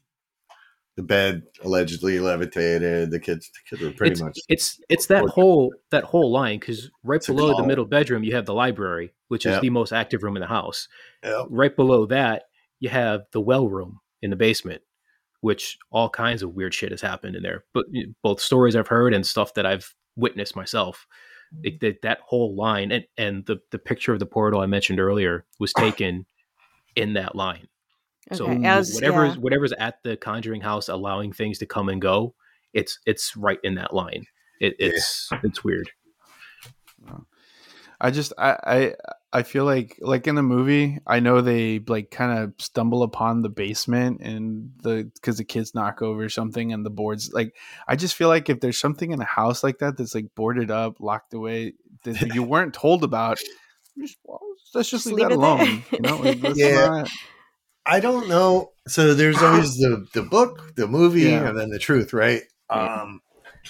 the 0.95 1.03
bed 1.03 1.43
allegedly 1.63 2.19
levitated. 2.19 3.12
The 3.12 3.19
kids, 3.19 3.49
the 3.49 3.69
kids 3.69 3.82
were 3.82 3.91
pretty 3.91 4.12
it's, 4.12 4.21
much 4.21 4.39
it's 4.47 4.82
it's 4.89 5.08
that 5.08 5.25
whole 5.25 5.73
that 5.91 6.03
whole 6.03 6.32
line 6.32 6.60
because 6.60 6.91
right 7.03 7.17
It's 7.17 7.27
below 7.27 7.56
the 7.56 7.67
middle 7.67 7.86
bedroom 7.86 8.23
you 8.23 8.36
have 8.36 8.45
the 8.45 8.53
library, 8.53 9.13
which 9.27 9.45
is 9.45 9.53
Yep. 9.53 9.62
the 9.62 9.69
most 9.69 9.91
active 9.91 10.23
room 10.23 10.36
in 10.38 10.41
the 10.41 10.47
house. 10.47 10.88
yeah, 11.23 11.43
Right 11.49 11.75
below 11.75 12.06
that 12.08 12.43
you 12.79 12.89
have 12.89 13.21
the 13.32 13.41
well 13.41 13.67
room 13.67 13.99
in 14.21 14.29
the 14.29 14.36
basement, 14.36 14.82
which 15.41 15.77
all 15.91 16.10
kinds 16.10 16.43
of 16.43 16.53
weird 16.53 16.73
shit 16.73 16.91
has 16.91 17.01
happened 17.01 17.36
in 17.36 17.43
there. 17.43 17.63
But 17.73 17.86
both 18.21 18.39
stories 18.39 18.75
I've 18.75 18.88
heard 18.88 19.13
and 19.13 19.25
stuff 19.25 19.53
that 19.56 19.65
I've 19.65 19.93
witnessed 20.15 20.56
myself. 20.56 21.08
It, 21.62 21.82
that, 21.82 22.01
that 22.01 22.17
whole 22.25 22.56
line 22.56 22.91
and, 22.91 23.06
and 23.15 23.46
the, 23.46 23.58
the 23.69 23.77
picture 23.77 24.12
of 24.12 24.17
the 24.17 24.25
portal 24.25 24.60
I 24.62 24.65
mentioned 24.65 25.00
earlier 25.00 25.46
was 25.60 25.71
taken 25.71 26.25
in 26.96 27.13
that 27.13 27.35
line. 27.35 27.67
So 28.32 28.46
okay. 28.48 28.65
I 28.67 28.78
was, 28.78 28.94
whatever's 28.94 29.34
yeah. 29.36 29.42
whatever's 29.42 29.74
at 29.74 30.02
the 30.04 30.15
Conjuring 30.15 30.62
House 30.62 30.88
allowing 30.88 31.34
things 31.34 31.58
to 31.60 31.65
come 31.65 31.90
and 31.90 32.02
go, 32.02 32.34
it's 32.74 33.00
it's 33.06 33.36
right 33.36 33.60
in 33.63 33.76
that 33.76 33.94
line. 33.94 34.26
It, 34.62 34.76
Yeah. 34.80 34.88
it's 34.88 35.30
it's 35.44 35.63
weird. 35.63 35.90
I 38.02 38.12
just 38.12 38.34
I, 38.38 38.58
I 38.65 38.94
I 39.32 39.44
feel 39.44 39.63
like 39.65 39.98
like 40.02 40.28
in 40.28 40.36
the 40.36 40.44
movie, 40.44 41.00
I 41.08 41.19
know 41.21 41.42
they 41.42 41.80
like 41.88 42.12
kind 42.12 42.38
of 42.40 42.54
stumble 42.60 43.02
upon 43.04 43.42
the 43.42 43.50
basement 43.50 44.19
and 44.21 44.71
the 44.82 45.10
because 45.15 45.38
the 45.38 45.46
kids 45.46 45.74
knock 45.74 46.02
over 46.02 46.28
something 46.28 46.74
and 46.74 46.86
the 46.86 46.90
boards 46.90 47.32
like 47.34 47.56
I 47.88 47.96
just 47.96 48.15
feel 48.15 48.28
like 48.28 48.50
if 48.50 48.60
there's 48.60 48.78
something 48.80 49.12
in 49.12 49.21
a 49.21 49.26
house 49.26 49.63
like 49.63 49.80
that 49.80 49.98
that's 49.98 50.15
like 50.15 50.36
boarded 50.36 50.69
up, 50.69 51.00
locked 51.00 51.34
away 51.34 51.74
that 52.04 52.34
you 52.36 52.44
weren't 52.44 52.74
told 52.74 53.04
about, 53.06 53.40
just, 54.00 54.17
well, 54.26 54.40
let's 54.74 54.90
just, 54.90 55.06
Just 55.06 55.06
leave, 55.06 55.30
leave 55.30 55.30
that 55.30 55.36
it 55.36 55.40
there. 55.40 55.48
alone. 55.50 55.84
You 55.92 56.00
know, 56.02 56.17
like, 56.17 56.42
let's 56.44 56.60
Yeah. 56.60 56.86
not- 56.88 57.10
I 57.86 58.00
don't 58.00 58.29
know. 58.29 58.71
So 58.88 59.13
there's 59.13 59.42
always 59.42 59.77
the 59.77 60.08
the 60.13 60.21
book, 60.23 60.75
the 60.75 60.88
movie, 60.88 61.23
Yeah. 61.23 61.48
and 61.50 61.58
then 61.58 61.69
the 61.69 61.79
truth, 61.79 62.13
right? 62.13 62.44
Um, 62.69 63.21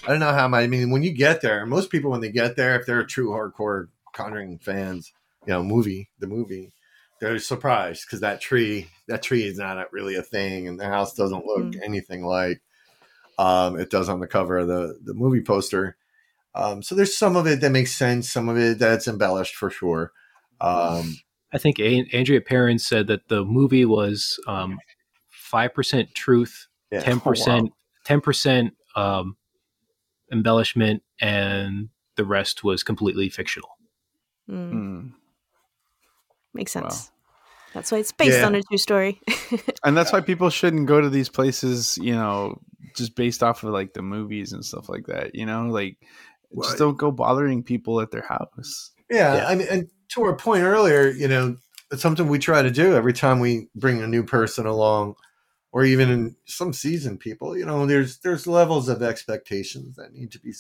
I 0.06 0.12
don't 0.12 0.20
know 0.20 0.34
how 0.34 0.48
my. 0.48 0.62
I 0.62 0.68
mean, 0.68 0.92
when 0.92 1.04
you 1.04 1.14
get 1.14 1.42
there, 1.42 1.66
most 1.66 1.90
people 1.90 2.12
when 2.12 2.22
they 2.22 2.32
get 2.32 2.56
there, 2.56 2.80
if 2.80 2.86
they're 2.86 3.04
true 3.06 3.30
hardcore 3.30 3.88
Conjuring 4.14 4.60
fans, 4.60 5.12
you 5.48 5.54
know, 5.54 5.64
movie 5.64 6.10
the 6.20 6.28
movie, 6.28 6.72
they're 7.20 7.40
surprised 7.40 8.06
because 8.06 8.20
that 8.20 8.40
tree, 8.42 8.88
that 9.08 9.24
tree 9.24 9.44
is 9.48 9.58
not 9.58 9.92
really 9.92 10.16
a 10.16 10.22
thing, 10.22 10.68
and 10.68 10.80
the 10.80 10.86
house 10.86 11.16
doesn't 11.16 11.46
look 11.46 11.74
Mhm. 11.74 11.80
anything 11.84 12.24
like 12.24 12.62
um, 13.40 13.80
it 13.80 13.90
does 13.90 14.10
on 14.10 14.20
the 14.20 14.28
cover 14.28 14.60
of 14.60 14.68
the 14.68 15.00
the 15.04 15.14
movie 15.14 15.42
poster. 15.42 15.98
Um, 16.56 16.84
so 16.84 16.94
there's 16.96 17.18
some 17.18 17.36
of 17.36 17.48
it 17.48 17.62
that 17.62 17.72
makes 17.72 17.96
sense, 17.96 18.30
some 18.30 18.50
of 18.50 18.58
it 18.58 18.78
that's 18.80 19.08
embellished 19.08 19.56
for 19.56 19.72
sure. 19.72 20.12
Um, 20.62 21.16
I 21.54 21.58
think 21.60 21.80
a- 21.80 22.06
Andrea 22.14 22.42
Perron 22.42 22.80
said 22.80 23.08
that 23.08 23.28
the 23.30 23.46
movie 23.46 23.86
was 23.86 24.40
um, 24.48 24.80
five 25.30 25.74
percent 25.74 26.14
truth, 26.16 26.68
ten 26.92 27.20
percent, 27.20 27.72
ten 28.06 28.22
percent 28.22 28.74
um, 28.96 29.38
embellishment, 30.32 31.04
and 31.22 31.90
the 32.16 32.26
rest 32.26 32.64
was 32.64 32.84
completely 32.84 33.30
fictional. 33.30 33.70
Mm. 34.50 34.72
Mm. 34.74 35.12
Makes 36.54 36.76
Wow. 36.76 36.82
sense. 36.90 37.12
That's 37.74 37.92
why 37.92 37.98
it's 38.00 38.12
based 38.12 38.40
Yeah. 38.40 38.46
on 38.46 38.56
a 38.56 38.62
true 38.62 38.78
story. 38.78 39.20
And 39.84 39.98
that's 39.98 40.14
why 40.14 40.22
people 40.22 40.50
shouldn't 40.50 40.88
go 40.88 41.02
to 41.02 41.10
these 41.10 41.28
places, 41.30 41.98
you 42.02 42.14
know, 42.14 42.62
just 42.96 43.16
based 43.16 43.44
off 43.44 43.64
of 43.64 43.72
like 43.72 43.94
the 43.94 44.02
movies 44.02 44.54
and 44.54 44.64
stuff 44.64 44.88
like 44.90 45.08
that. 45.08 45.36
You 45.36 45.46
know, 45.46 45.64
like 45.68 45.98
Right. 46.56 46.66
just 46.66 46.78
don't 46.78 46.98
go 46.98 47.12
bothering 47.12 47.64
people 47.64 48.00
at 48.00 48.12
their 48.12 48.22
house. 48.28 48.92
Yeah, 49.14 49.36
Yeah. 49.36 49.48
I 49.48 49.56
mean, 49.56 49.68
and 49.70 49.90
to 50.10 50.24
our 50.24 50.36
point 50.36 50.64
earlier, 50.64 51.10
you 51.10 51.28
know, 51.28 51.58
it's 51.92 52.02
something 52.02 52.28
we 52.28 52.40
try 52.40 52.62
to 52.62 52.72
do 52.72 52.96
every 52.96 53.14
time 53.14 53.40
we 53.40 53.68
bring 53.76 54.02
a 54.02 54.08
new 54.08 54.24
person 54.24 54.66
along, 54.66 55.16
or 55.72 55.86
even 55.86 56.10
in 56.10 56.36
some 56.46 56.74
seasoned 56.74 57.20
people. 57.20 57.58
You 57.58 57.66
know, 57.66 57.86
there's 57.86 58.20
there's 58.20 58.48
levels 58.48 58.90
of 58.90 59.02
expectations 59.04 59.96
that 59.96 60.14
need 60.14 60.32
to 60.32 60.40
be 60.40 60.54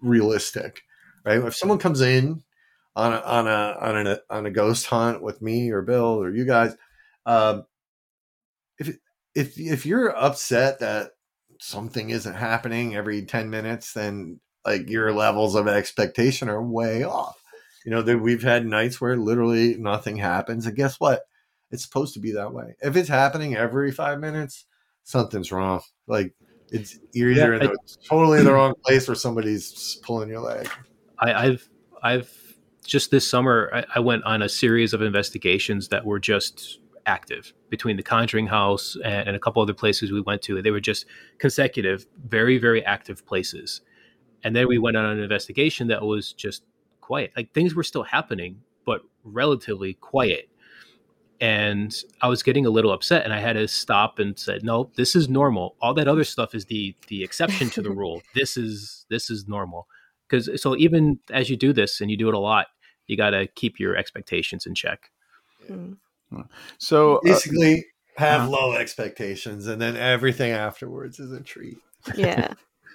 realistic, 0.00 0.82
right? 1.24 1.42
If 1.42 1.56
someone 1.56 1.78
comes 1.78 2.00
in 2.00 2.42
on 2.96 3.12
a 3.12 3.16
on 3.18 3.46
a 3.46 3.76
on 3.80 4.06
a 4.06 4.18
on 4.30 4.46
a 4.46 4.50
ghost 4.50 4.86
hunt 4.86 5.22
with 5.22 5.42
me 5.42 5.70
or 5.70 5.82
Bill 5.82 6.22
or 6.22 6.30
you 6.34 6.44
guys, 6.44 6.76
um, 7.26 7.64
if 8.78 8.96
if 9.34 9.58
if 9.58 9.86
you're 9.86 10.16
upset 10.16 10.80
that 10.80 11.12
something 11.60 12.10
isn't 12.10 12.34
happening 12.34 12.94
every 12.94 13.24
10 13.24 13.48
minutes 13.48 13.94
then 13.94 14.40
like 14.66 14.90
your 14.90 15.12
levels 15.12 15.54
of 15.54 15.68
expectation 15.68 16.48
are 16.48 16.62
way 16.62 17.02
off 17.02 17.40
you 17.84 17.90
know 17.90 18.02
that 18.02 18.18
we've 18.18 18.42
had 18.42 18.66
nights 18.66 19.00
where 19.00 19.16
literally 19.16 19.76
nothing 19.76 20.16
happens 20.16 20.66
and 20.66 20.76
guess 20.76 20.98
what 21.00 21.22
it's 21.70 21.84
supposed 21.84 22.12
to 22.14 22.20
be 22.20 22.32
that 22.32 22.52
way 22.52 22.74
if 22.80 22.96
it's 22.96 23.08
happening 23.08 23.56
every 23.56 23.92
five 23.92 24.18
minutes 24.18 24.66
something's 25.04 25.52
wrong 25.52 25.80
like 26.06 26.34
it's 26.70 26.98
you're 27.12 27.30
either 27.30 27.54
Yeah, 27.54 27.60
in 27.60 27.66
the, 27.66 27.78
totally 28.08 28.40
in 28.40 28.44
the 28.44 28.52
wrong 28.52 28.74
place 28.84 29.08
or 29.08 29.14
somebody's 29.14 29.98
pulling 30.02 30.28
your 30.28 30.40
leg 30.40 30.68
I, 31.18 31.32
I've 31.32 31.68
I've 32.02 32.46
just 32.84 33.10
this 33.10 33.28
summer 33.28 33.70
I, 33.72 33.84
I 33.96 34.00
went 34.00 34.24
on 34.24 34.42
a 34.42 34.48
series 34.48 34.92
of 34.92 35.02
investigations 35.02 35.88
that 35.88 36.04
were 36.04 36.18
just 36.18 36.80
active 37.06 37.52
between 37.70 37.96
the 37.96 38.02
Conjuring 38.02 38.48
House 38.48 38.96
and, 39.04 39.28
and 39.28 39.36
a 39.36 39.38
couple 39.38 39.62
other 39.62 39.74
places 39.74 40.10
we 40.10 40.20
went 40.20 40.42
to. 40.42 40.60
They 40.60 40.72
were 40.72 40.80
just 40.80 41.06
consecutive, 41.38 42.06
very 42.26 42.58
very 42.58 42.84
active 42.84 43.24
places. 43.26 43.80
And 44.44 44.54
then 44.54 44.68
we 44.68 44.78
went 44.78 44.96
on 44.96 45.04
an 45.04 45.18
investigation 45.18 45.88
that 45.88 46.02
was 46.02 46.32
just 46.32 46.62
quiet. 47.00 47.32
Like 47.36 47.52
things 47.52 47.74
were 47.74 47.82
still 47.82 48.02
happening, 48.02 48.60
but 48.84 49.02
relatively 49.24 49.94
quiet. 49.94 50.48
And 51.40 51.94
I 52.22 52.28
was 52.28 52.42
getting 52.42 52.64
a 52.64 52.70
little 52.70 52.92
upset, 52.92 53.24
and 53.24 53.32
I 53.32 53.40
had 53.40 53.54
to 53.54 53.68
stop 53.68 54.18
and 54.18 54.38
said, 54.38 54.64
"No, 54.64 54.90
this 54.96 55.14
is 55.14 55.28
normal. 55.28 55.76
All 55.82 55.92
that 55.92 56.08
other 56.08 56.24
stuff 56.24 56.54
is 56.54 56.64
the 56.64 56.96
the 57.08 57.22
exception 57.22 57.68
to 57.70 57.82
the 57.82 57.90
rule. 58.02 58.22
This 58.34 58.56
is 58.56 59.04
this 59.10 59.28
is 59.28 59.46
normal." 59.46 59.86
Because 60.26 60.48
so 60.60 60.74
even 60.76 61.18
as 61.30 61.50
you 61.50 61.56
do 61.56 61.74
this 61.74 62.00
and 62.00 62.10
you 62.10 62.16
do 62.16 62.28
it 62.28 62.34
a 62.34 62.38
lot, 62.38 62.68
you 63.06 63.18
got 63.18 63.30
to 63.30 63.46
keep 63.48 63.78
your 63.78 63.96
expectations 63.96 64.64
in 64.64 64.74
check. 64.74 65.10
Mm. 65.70 65.98
So 66.78 67.16
uh, 67.16 67.20
basically 67.22 67.84
have 68.16 68.42
uh-huh. 68.42 68.50
low 68.50 68.72
expectations 68.72 69.66
and 69.66 69.80
then 69.80 69.94
everything 69.94 70.52
afterwards 70.52 71.20
is 71.20 71.32
a 71.32 71.40
treat 71.40 71.76
yeah. 72.14 72.52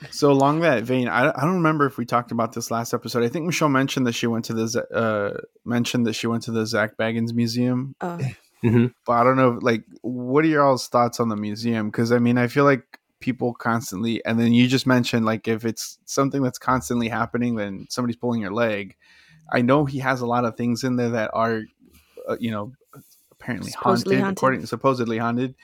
So 0.09 0.31
along 0.31 0.61
that 0.61 0.83
vein, 0.83 1.07
I, 1.07 1.29
I 1.29 1.41
don't 1.41 1.55
remember 1.55 1.85
if 1.85 1.97
we 1.97 2.05
talked 2.05 2.31
about 2.31 2.53
this 2.53 2.71
last 2.71 2.93
episode. 2.93 3.23
I 3.23 3.29
think 3.29 3.45
Michelle 3.45 3.69
mentioned 3.69 4.07
that 4.07 4.13
she 4.13 4.25
went 4.27 4.45
to 4.45 4.53
the 4.53 4.85
uh, 4.93 5.39
mentioned 5.63 6.07
that 6.07 6.13
she 6.13 6.27
went 6.27 6.43
to 6.43 6.51
the 6.51 6.65
Zak 6.65 6.97
Bagans 6.97 7.33
Museum, 7.33 7.95
Oh. 8.01 8.17
but 8.63 9.11
I 9.13 9.23
don't 9.23 9.35
know. 9.37 9.59
Like, 9.61 9.83
what 10.01 10.43
are 10.43 10.47
your 10.47 10.63
all's 10.63 10.87
thoughts 10.87 11.19
on 11.19 11.29
the 11.29 11.35
museum? 11.35 11.89
Because 11.89 12.11
I 12.11 12.17
mean, 12.19 12.37
I 12.37 12.47
feel 12.47 12.63
like 12.63 12.99
people 13.19 13.53
constantly, 13.53 14.23
and 14.25 14.39
then 14.39 14.53
you 14.53 14.67
just 14.67 14.87
mentioned 14.87 15.25
like 15.25 15.47
if 15.47 15.65
it's 15.65 15.99
something 16.05 16.41
that's 16.41 16.57
constantly 16.59 17.07
happening, 17.07 17.55
then 17.55 17.85
somebody's 17.89 18.15
pulling 18.17 18.41
your 18.41 18.53
leg. 18.53 18.95
I 19.53 19.61
know 19.61 19.85
he 19.85 19.99
has 19.99 20.21
a 20.21 20.25
lot 20.25 20.45
of 20.45 20.55
things 20.57 20.83
in 20.83 20.95
there 20.95 21.09
that 21.09 21.29
are, 21.33 21.61
uh, 22.27 22.37
you 22.39 22.49
know, 22.51 22.71
apparently 23.31 23.69
Supposedly 23.71 24.15
haunted, 24.15 24.23
haunted. 24.23 24.37
according 24.37 24.65
supposedly 24.65 25.17
haunted. 25.17 25.55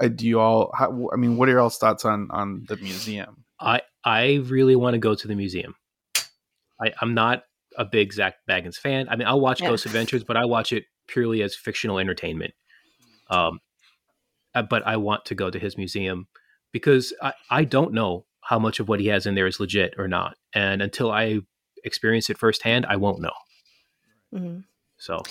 Uh, 0.00 0.08
do 0.08 0.26
you 0.26 0.40
all? 0.40 0.72
How, 0.76 1.10
I 1.12 1.16
mean, 1.16 1.36
what 1.36 1.48
are 1.48 1.52
your 1.52 1.60
all's 1.60 1.78
thoughts 1.78 2.04
on 2.04 2.28
on 2.30 2.64
the 2.68 2.76
museum? 2.76 3.41
I 3.62 3.80
I 4.04 4.34
really 4.46 4.76
want 4.76 4.94
to 4.94 4.98
go 4.98 5.14
to 5.14 5.28
the 5.28 5.34
museum. 5.36 5.74
I, 6.80 6.92
I'm 7.00 7.14
not 7.14 7.44
a 7.78 7.84
big 7.84 8.12
Zak 8.12 8.34
Bagans 8.48 8.76
fan. 8.76 9.08
I 9.08 9.16
mean, 9.16 9.28
I'll 9.28 9.40
watch 9.40 9.60
Yeah. 9.60 9.68
Ghost 9.68 9.86
Adventures, 9.90 10.24
but 10.24 10.36
I 10.36 10.44
watch 10.44 10.72
it 10.72 10.84
purely 11.06 11.42
as 11.42 11.54
fictional 11.54 11.98
entertainment. 11.98 12.52
Um, 13.30 13.60
uh, 14.54 14.62
but 14.62 14.86
I 14.86 14.96
want 14.96 15.24
to 15.26 15.34
go 15.34 15.50
to 15.50 15.58
his 15.58 15.78
museum 15.78 16.26
because 16.72 17.12
I, 17.22 17.32
I 17.50 17.64
don't 17.64 17.92
know 17.94 18.26
how 18.42 18.58
much 18.58 18.80
of 18.80 18.88
what 18.88 19.00
he 19.00 19.06
has 19.06 19.24
in 19.26 19.34
there 19.34 19.46
is 19.46 19.60
legit 19.60 19.94
or 19.96 20.08
not, 20.08 20.36
and 20.54 20.82
until 20.82 21.10
I 21.10 21.40
experience 21.84 22.28
it 22.28 22.38
firsthand, 22.38 22.84
I 22.86 22.96
won't 22.96 23.20
know. 23.20 23.32
Mhm. 24.34 24.64
So, 24.98 25.22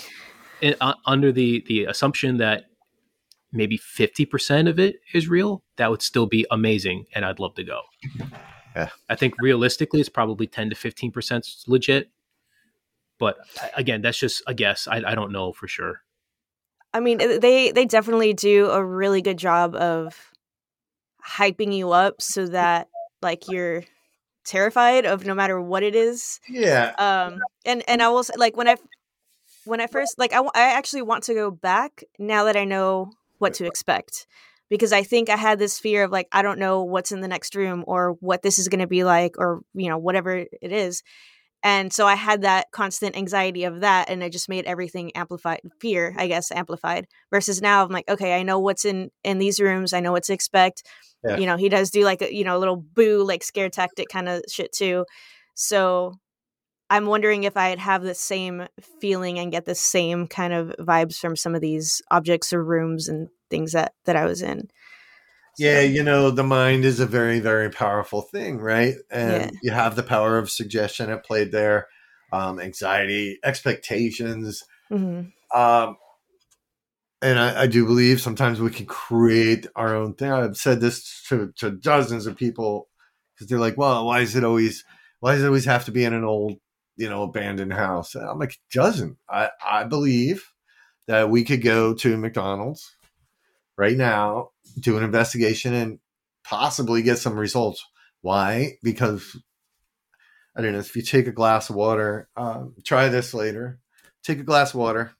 and, 0.62 0.76
uh, 0.80 0.94
under 1.06 1.30
the 1.32 1.64
the 1.68 1.84
assumption 1.84 2.38
that 2.38 2.64
maybe 3.52 3.76
fifty 3.76 4.24
percent 4.24 4.68
of 4.68 4.78
it 4.78 4.96
is 5.12 5.28
real, 5.28 5.62
that 5.76 5.90
would 5.90 6.02
still 6.02 6.26
be 6.26 6.46
amazing, 6.50 7.06
and 7.14 7.24
I'd 7.24 7.38
love 7.38 7.54
to 7.56 7.64
go. 7.64 7.82
Yeah. 8.74 8.88
I 9.08 9.16
think 9.16 9.34
realistically, 9.38 10.00
it's 10.00 10.08
probably 10.08 10.46
ten 10.46 10.70
to 10.70 10.76
fifteen 10.76 11.12
percent 11.12 11.46
legit. 11.66 12.10
But 13.18 13.36
again, 13.76 14.02
that's 14.02 14.18
just 14.18 14.42
a 14.46 14.54
guess. 14.54 14.88
I, 14.88 15.02
I 15.06 15.14
don't 15.14 15.30
know 15.30 15.52
for 15.52 15.68
sure. 15.68 16.00
I 16.94 17.00
mean, 17.00 17.18
they 17.18 17.70
they 17.70 17.84
definitely 17.84 18.34
do 18.34 18.70
a 18.70 18.84
really 18.84 19.22
good 19.22 19.38
job 19.38 19.74
of 19.74 20.32
hyping 21.24 21.74
you 21.74 21.92
up 21.92 22.20
so 22.20 22.46
that 22.48 22.88
like 23.20 23.48
you're 23.48 23.84
terrified 24.44 25.06
of 25.06 25.24
no 25.24 25.34
matter 25.34 25.60
what 25.60 25.82
it 25.82 25.94
is. 25.94 26.40
yeah 26.48 26.92
Um, 26.98 27.40
and 27.64 27.82
and 27.88 28.02
I 28.02 28.08
will 28.08 28.24
say, 28.24 28.34
like 28.36 28.56
when 28.56 28.68
I 28.68 28.76
when 29.64 29.80
I 29.80 29.86
first 29.86 30.18
like 30.18 30.32
I 30.32 30.40
I 30.40 30.72
actually 30.72 31.02
want 31.02 31.24
to 31.24 31.34
go 31.34 31.50
back 31.50 32.02
now 32.18 32.44
that 32.44 32.56
I 32.56 32.64
know 32.64 33.12
what 33.42 33.54
to 33.54 33.66
expect 33.66 34.26
because 34.70 34.92
I 34.92 35.02
think 35.02 35.28
I 35.28 35.36
had 35.36 35.58
this 35.58 35.78
fear 35.78 36.04
of 36.04 36.10
like 36.10 36.28
I 36.32 36.40
don't 36.40 36.58
know 36.58 36.82
what's 36.84 37.12
in 37.12 37.20
the 37.20 37.28
next 37.28 37.54
room 37.54 37.84
or 37.86 38.12
what 38.20 38.40
this 38.40 38.58
is 38.58 38.68
going 38.68 38.80
to 38.80 38.86
be 38.86 39.04
like 39.04 39.34
or 39.36 39.60
you 39.74 39.90
know 39.90 39.98
whatever 39.98 40.36
it 40.36 40.72
is. 40.72 41.02
And 41.62 41.92
so 41.92 42.06
I 42.06 42.14
had 42.14 42.42
that 42.42 42.70
constant 42.72 43.16
anxiety 43.16 43.64
of 43.64 43.80
that 43.80 44.08
and 44.08 44.22
it 44.22 44.32
just 44.32 44.48
made 44.48 44.64
everything 44.64 45.12
amplified 45.14 45.60
fear, 45.78 46.14
I 46.16 46.26
guess, 46.26 46.50
amplified. 46.50 47.06
Versus 47.30 47.60
now 47.60 47.84
I'm 47.84 47.92
like, 47.92 48.08
okay, 48.08 48.34
I 48.34 48.44
know 48.44 48.58
what's 48.58 48.86
in 48.86 49.10
in 49.22 49.38
these 49.38 49.60
rooms, 49.60 49.92
I 49.92 50.00
know 50.00 50.12
what 50.12 50.24
to 50.24 50.32
expect. 50.32 50.84
Yeah. 51.22 51.36
You 51.36 51.46
know, 51.46 51.56
he 51.56 51.68
does 51.68 51.90
do 51.90 52.04
like 52.04 52.22
a 52.22 52.34
you 52.34 52.44
know, 52.44 52.56
a 52.56 52.60
little 52.60 52.76
boo 52.76 53.24
like 53.24 53.44
scare 53.44 53.68
tactic 53.68 54.08
kind 54.08 54.28
of 54.28 54.42
shit 54.48 54.72
too. 54.72 55.04
So 55.54 56.14
I'm 56.92 57.06
wondering 57.06 57.44
if 57.44 57.56
I'd 57.56 57.78
have 57.78 58.02
the 58.02 58.14
same 58.14 58.66
feeling 59.00 59.38
and 59.38 59.50
get 59.50 59.64
the 59.64 59.74
same 59.74 60.26
kind 60.26 60.52
of 60.52 60.74
vibes 60.78 61.18
from 61.18 61.36
some 61.36 61.54
of 61.54 61.62
these 61.62 62.02
objects 62.10 62.52
or 62.52 62.62
rooms 62.62 63.08
and 63.08 63.30
things 63.48 63.72
that 63.72 63.94
that 64.04 64.14
I 64.14 64.26
was 64.26 64.42
in. 64.42 64.68
Yeah, 65.58 65.80
you 65.80 66.02
know, 66.02 66.30
the 66.30 66.44
mind 66.44 66.84
is 66.84 67.00
a 67.00 67.06
very, 67.06 67.40
very 67.40 67.70
powerful 67.70 68.20
thing, 68.20 68.58
right? 68.58 68.96
And 69.10 69.32
Yeah. 69.32 69.50
you 69.62 69.70
have 69.72 69.96
the 69.96 70.02
power 70.02 70.36
of 70.36 70.50
suggestion 70.50 71.08
at 71.08 71.24
play 71.24 71.44
there, 71.44 71.88
um, 72.30 72.60
anxiety, 72.60 73.38
expectations. 73.42 74.62
Mhm. 74.90 75.32
Um, 75.54 75.96
and 77.22 77.38
I, 77.38 77.62
I 77.62 77.66
do 77.68 77.86
believe 77.86 78.20
sometimes 78.20 78.60
we 78.60 78.70
can 78.70 78.84
create 78.84 79.66
our 79.76 79.94
own 79.94 80.12
thing. 80.12 80.30
I've 80.30 80.58
said 80.58 80.82
this 80.82 81.22
to, 81.28 81.52
to 81.56 81.70
dozens 81.70 82.26
of 82.26 82.36
people 82.36 82.90
because 83.34 83.46
they're 83.48 83.58
like, 83.58 83.78
well, 83.78 84.04
why 84.04 84.20
is 84.20 84.36
it 84.36 84.44
always, 84.44 84.84
why 85.20 85.34
does 85.34 85.42
it 85.42 85.46
always 85.46 85.64
have 85.64 85.86
to 85.86 85.92
be 85.92 86.04
in 86.04 86.12
an 86.12 86.24
old, 86.24 86.58
you 86.96 87.08
know, 87.08 87.22
abandoned 87.22 87.72
house? 87.72 88.14
And 88.14 88.24
I'm 88.24 88.38
like, 88.38 88.52
it 88.52 88.60
doesn't. 88.72 89.16
I, 89.28 89.50
I 89.64 89.84
believe 89.84 90.52
that 91.06 91.30
we 91.30 91.44
could 91.44 91.62
go 91.62 91.94
to 91.94 92.16
McDonald's 92.16 92.96
right 93.76 93.96
now, 93.96 94.50
do 94.78 94.96
an 94.96 95.04
investigation 95.04 95.74
and 95.74 95.98
possibly 96.44 97.02
get 97.02 97.18
some 97.18 97.38
results. 97.38 97.84
Why? 98.20 98.78
Because 98.82 99.36
I 100.56 100.62
don't 100.62 100.72
know. 100.72 100.78
If 100.78 100.94
you 100.94 101.02
take 101.02 101.26
a 101.26 101.32
glass 101.32 101.70
of 101.70 101.76
water, 101.76 102.28
um, 102.36 102.74
try 102.84 103.08
this 103.08 103.34
later. 103.34 103.80
Take 104.22 104.38
a 104.38 104.44
glass 104.44 104.74
of 104.74 104.80
water 104.80 105.12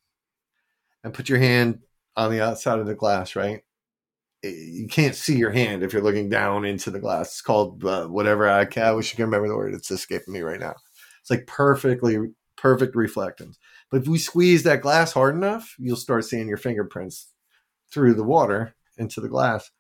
and 1.03 1.15
put 1.15 1.29
your 1.29 1.39
hand 1.39 1.81
on 2.17 2.31
the 2.31 2.43
outside 2.43 2.79
of 2.79 2.87
the 2.87 2.95
glass. 2.95 3.35
Right? 3.35 3.63
You 4.43 4.89
can't 4.89 5.15
see 5.15 5.37
your 5.37 5.51
hand 5.51 5.83
if 5.83 5.93
you're 5.93 6.03
looking 6.03 6.29
down 6.29 6.65
into 6.65 6.91
the 6.91 7.01
glass. 7.01 7.29
It's 7.29 7.43
called 7.43 7.85
uh, 7.85 8.07
whatever. 8.07 8.49
I, 8.49 8.65
can, 8.65 8.83
I 8.83 8.93
wish 8.93 9.13
I 9.13 9.17
could 9.17 9.25
remember 9.25 9.49
the 9.49 9.57
word. 9.57 9.75
It's 9.75 9.91
escaping 9.91 10.35
me 10.35 10.41
right 10.41 10.61
now. 10.61 10.75
It's 11.23 11.31
like 11.31 11.47
perfectly 11.47 12.19
perfect 12.57 12.95
reflectance. 12.95 13.57
But 13.91 14.03
if 14.03 14.09
we 14.09 14.19
squeeze 14.19 14.63
that 14.63 14.83
glass 14.83 15.13
hard 15.13 15.35
enough, 15.35 15.75
you'll 15.79 15.97
start 15.97 16.25
seeing 16.25 16.49
your 16.49 16.57
fingerprints 16.57 17.29
through 17.91 18.15
the 18.15 18.25
water 18.25 18.75
into 18.97 19.21
the 19.21 19.29
glass. 19.29 19.71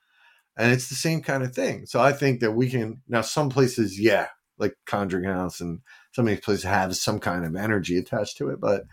And 0.56 0.72
it's 0.72 0.88
the 0.88 0.94
same 0.94 1.22
kind 1.22 1.42
of 1.42 1.54
thing. 1.54 1.86
So 1.86 2.00
I 2.00 2.12
think 2.12 2.40
that 2.40 2.52
we 2.52 2.68
can 2.68 3.02
now 3.08 3.22
some 3.22 3.50
places, 3.50 3.98
yeah, 3.98 4.28
like 4.58 4.74
Conjuring 4.86 5.24
House 5.24 5.60
and 5.60 5.80
some 6.12 6.26
of 6.26 6.30
these 6.30 6.44
places 6.44 6.64
have 6.64 6.96
some 6.96 7.20
kind 7.20 7.44
of 7.44 7.56
energy 7.56 7.96
attached 7.96 8.36
to 8.38 8.50
it. 8.50 8.60
But 8.60 8.84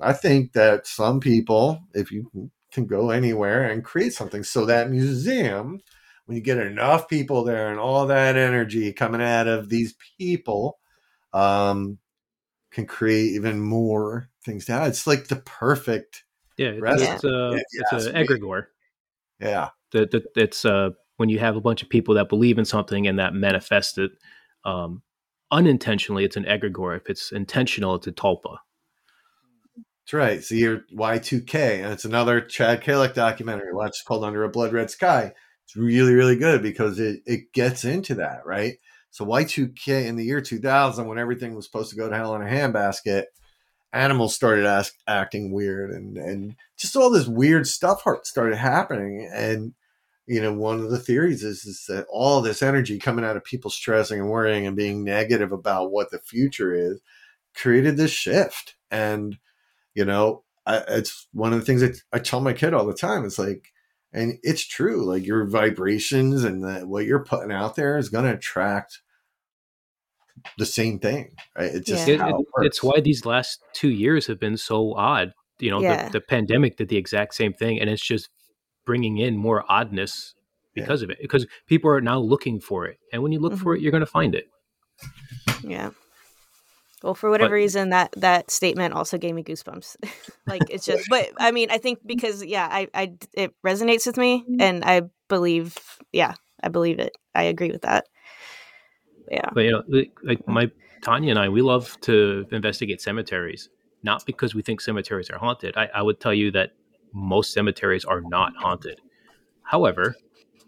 I 0.00 0.12
think 0.12 0.52
that 0.52 0.86
some 0.86 1.20
people, 1.20 1.80
if 1.94 2.10
you 2.10 2.50
can 2.72 2.86
go 2.86 3.10
anywhere 3.10 3.64
and 3.68 3.84
create 3.84 4.12
something, 4.12 4.42
so 4.42 4.66
that 4.66 4.90
museum, 4.90 5.80
when 6.26 6.36
you 6.36 6.42
get 6.42 6.58
enough 6.58 7.08
people 7.08 7.42
there 7.42 7.70
and 7.70 7.80
all 7.80 8.06
that 8.06 8.36
energy 8.36 8.92
coming 8.92 9.22
out 9.22 9.46
of 9.46 9.70
these 9.70 9.94
people, 10.18 10.77
um, 11.32 11.98
can 12.70 12.86
create 12.86 13.32
even 13.32 13.60
more 13.60 14.30
things 14.44 14.64
down. 14.64 14.86
It's 14.86 15.06
like 15.06 15.28
the 15.28 15.36
perfect. 15.36 16.24
Yeah, 16.56 16.72
it's, 16.82 17.24
uh, 17.24 17.58
it's 17.70 18.06
an 18.06 18.14
egregore. 18.14 18.66
Yeah, 19.40 19.68
that 19.92 20.10
that 20.10 20.24
it's 20.36 20.64
uh 20.64 20.90
when 21.16 21.28
you 21.28 21.38
have 21.38 21.56
a 21.56 21.60
bunch 21.60 21.82
of 21.82 21.88
people 21.88 22.14
that 22.14 22.28
believe 22.28 22.58
in 22.58 22.64
something 22.64 23.06
and 23.06 23.18
that 23.18 23.34
manifest 23.34 23.98
it 23.98 24.12
um, 24.64 25.02
unintentionally, 25.50 26.24
it's 26.24 26.36
an 26.36 26.44
egregore. 26.44 26.96
If 26.96 27.10
it's 27.10 27.32
intentional, 27.32 27.94
it's 27.96 28.06
a 28.06 28.12
tulpa. 28.12 28.58
That's 29.76 30.12
right. 30.12 30.42
So 30.42 30.54
you're 30.54 30.84
Y2K, 30.96 31.82
and 31.82 31.92
it's 31.92 32.04
another 32.04 32.40
Chad 32.40 32.82
Calek 32.82 33.14
documentary. 33.14 33.74
Watch 33.74 34.04
called 34.04 34.24
Under 34.24 34.44
a 34.44 34.48
Blood 34.48 34.72
Red 34.72 34.90
Sky. 34.90 35.32
It's 35.64 35.76
really, 35.76 36.14
really 36.14 36.36
good 36.36 36.62
because 36.62 36.98
it, 36.98 37.20
it 37.26 37.52
gets 37.52 37.84
into 37.84 38.14
that, 38.14 38.46
right? 38.46 38.76
So 39.10 39.24
Y2K 39.24 40.06
in 40.06 40.16
the 40.16 40.24
year 40.24 40.40
2000, 40.40 41.06
when 41.06 41.18
everything 41.18 41.54
was 41.54 41.64
supposed 41.66 41.90
to 41.90 41.96
go 41.96 42.08
to 42.08 42.16
hell 42.16 42.34
in 42.34 42.42
a 42.42 42.44
handbasket, 42.44 43.24
animals 43.92 44.34
started 44.34 44.66
ask, 44.66 44.94
acting 45.06 45.52
weird 45.52 45.90
and, 45.90 46.16
and 46.16 46.56
just 46.76 46.94
all 46.94 47.10
this 47.10 47.26
weird 47.26 47.66
stuff 47.66 48.02
started 48.24 48.56
happening. 48.56 49.28
And 49.32 49.74
you 50.28 50.42
know, 50.42 50.52
one 50.52 50.78
of 50.80 50.90
the 50.90 50.98
theories 50.98 51.42
is, 51.42 51.64
is 51.64 51.86
that 51.88 52.06
all 52.10 52.42
this 52.42 52.62
energy 52.62 52.98
coming 52.98 53.24
out 53.24 53.38
of 53.38 53.44
people 53.44 53.70
stressing 53.70 54.20
and 54.20 54.28
worrying 54.28 54.66
and 54.66 54.76
being 54.76 55.02
negative 55.02 55.52
about 55.52 55.90
what 55.90 56.10
the 56.10 56.18
future 56.18 56.74
is 56.74 57.00
created 57.56 57.96
this 57.96 58.10
shift. 58.10 58.76
And, 58.90 59.38
you 59.94 60.04
know, 60.04 60.44
I, 60.66 60.82
it's 60.88 61.26
one 61.32 61.54
of 61.54 61.58
the 61.58 61.64
things 61.64 61.80
that 61.80 62.02
I 62.12 62.18
tell 62.18 62.42
my 62.42 62.52
kid 62.52 62.74
all 62.74 62.84
the 62.84 62.92
time. 62.92 63.24
It's 63.24 63.38
like, 63.38 63.72
and 64.12 64.38
it's 64.42 64.66
true, 64.66 65.04
like 65.04 65.26
your 65.26 65.46
vibrations 65.46 66.44
and 66.44 66.62
the, 66.62 66.86
what 66.86 67.04
you're 67.04 67.24
putting 67.24 67.52
out 67.52 67.76
there 67.76 67.98
is 67.98 68.08
going 68.08 68.24
to 68.24 68.34
attract 68.34 69.00
the 70.56 70.66
same 70.66 70.98
thing. 70.98 71.34
Right? 71.56 71.74
It's 71.74 71.88
just 71.88 72.08
yeah. 72.08 72.28
it, 72.28 72.30
it, 72.30 72.46
it's 72.58 72.82
why 72.82 73.00
these 73.00 73.26
last 73.26 73.60
two 73.72 73.90
years 73.90 74.26
have 74.26 74.40
been 74.40 74.56
so 74.56 74.94
odd. 74.94 75.32
You 75.58 75.70
know, 75.70 75.82
yeah. 75.82 76.06
the, 76.06 76.12
the 76.12 76.20
pandemic 76.20 76.76
did 76.76 76.88
the 76.88 76.96
exact 76.96 77.34
same 77.34 77.52
thing, 77.52 77.80
and 77.80 77.90
it's 77.90 78.06
just 78.06 78.28
bringing 78.86 79.18
in 79.18 79.36
more 79.36 79.64
oddness 79.68 80.34
because 80.74 81.02
yeah. 81.02 81.04
of 81.04 81.10
it 81.10 81.18
because 81.20 81.46
people 81.66 81.90
are 81.90 82.00
now 82.00 82.18
looking 82.18 82.60
for 82.60 82.86
it 82.86 82.98
and 83.12 83.22
when 83.22 83.32
you 83.32 83.38
look 83.38 83.52
mm-hmm. 83.52 83.62
for 83.62 83.74
it 83.74 83.82
you're 83.82 83.90
going 83.90 84.00
to 84.00 84.06
find 84.06 84.34
it 84.34 84.46
yeah 85.62 85.90
well 87.02 87.14
for 87.14 87.30
whatever 87.30 87.50
but, 87.50 87.54
reason 87.54 87.90
that 87.90 88.12
that 88.16 88.50
statement 88.50 88.94
also 88.94 89.18
gave 89.18 89.34
me 89.34 89.42
goosebumps. 89.42 89.96
Like 90.46 90.70
it's 90.70 90.86
just 90.86 91.10
but 91.10 91.28
i 91.38 91.50
mean 91.50 91.70
i 91.70 91.76
think 91.76 91.98
because 92.06 92.42
yeah 92.42 92.66
i 92.70 92.88
i 92.94 93.12
it 93.34 93.52
resonates 93.62 94.06
with 94.06 94.16
me 94.16 94.46
and 94.58 94.82
i 94.82 95.02
believe 95.28 95.76
yeah 96.10 96.34
i 96.62 96.68
believe 96.68 96.98
it. 96.98 97.12
I 97.34 97.42
agree 97.44 97.70
with 97.70 97.82
that. 97.82 98.06
Yeah. 99.30 99.50
But 99.52 99.64
you 99.64 99.72
know 99.72 99.82
like 100.24 100.48
my 100.48 100.70
tanya 101.02 101.30
and 101.30 101.38
i 101.38 101.48
we 101.50 101.60
love 101.60 102.00
to 102.00 102.46
investigate 102.50 103.02
cemeteries 103.02 103.68
not 104.02 104.24
because 104.26 104.54
we 104.54 104.62
think 104.62 104.80
cemeteries 104.80 105.30
are 105.30 105.38
haunted. 105.38 105.76
I, 105.76 105.88
I 105.94 106.02
would 106.02 106.20
tell 106.20 106.34
you 106.34 106.50
that 106.52 106.72
most 107.12 107.52
cemeteries 107.52 108.04
are 108.04 108.20
not 108.20 108.52
haunted. 108.56 109.00
However, 109.62 110.14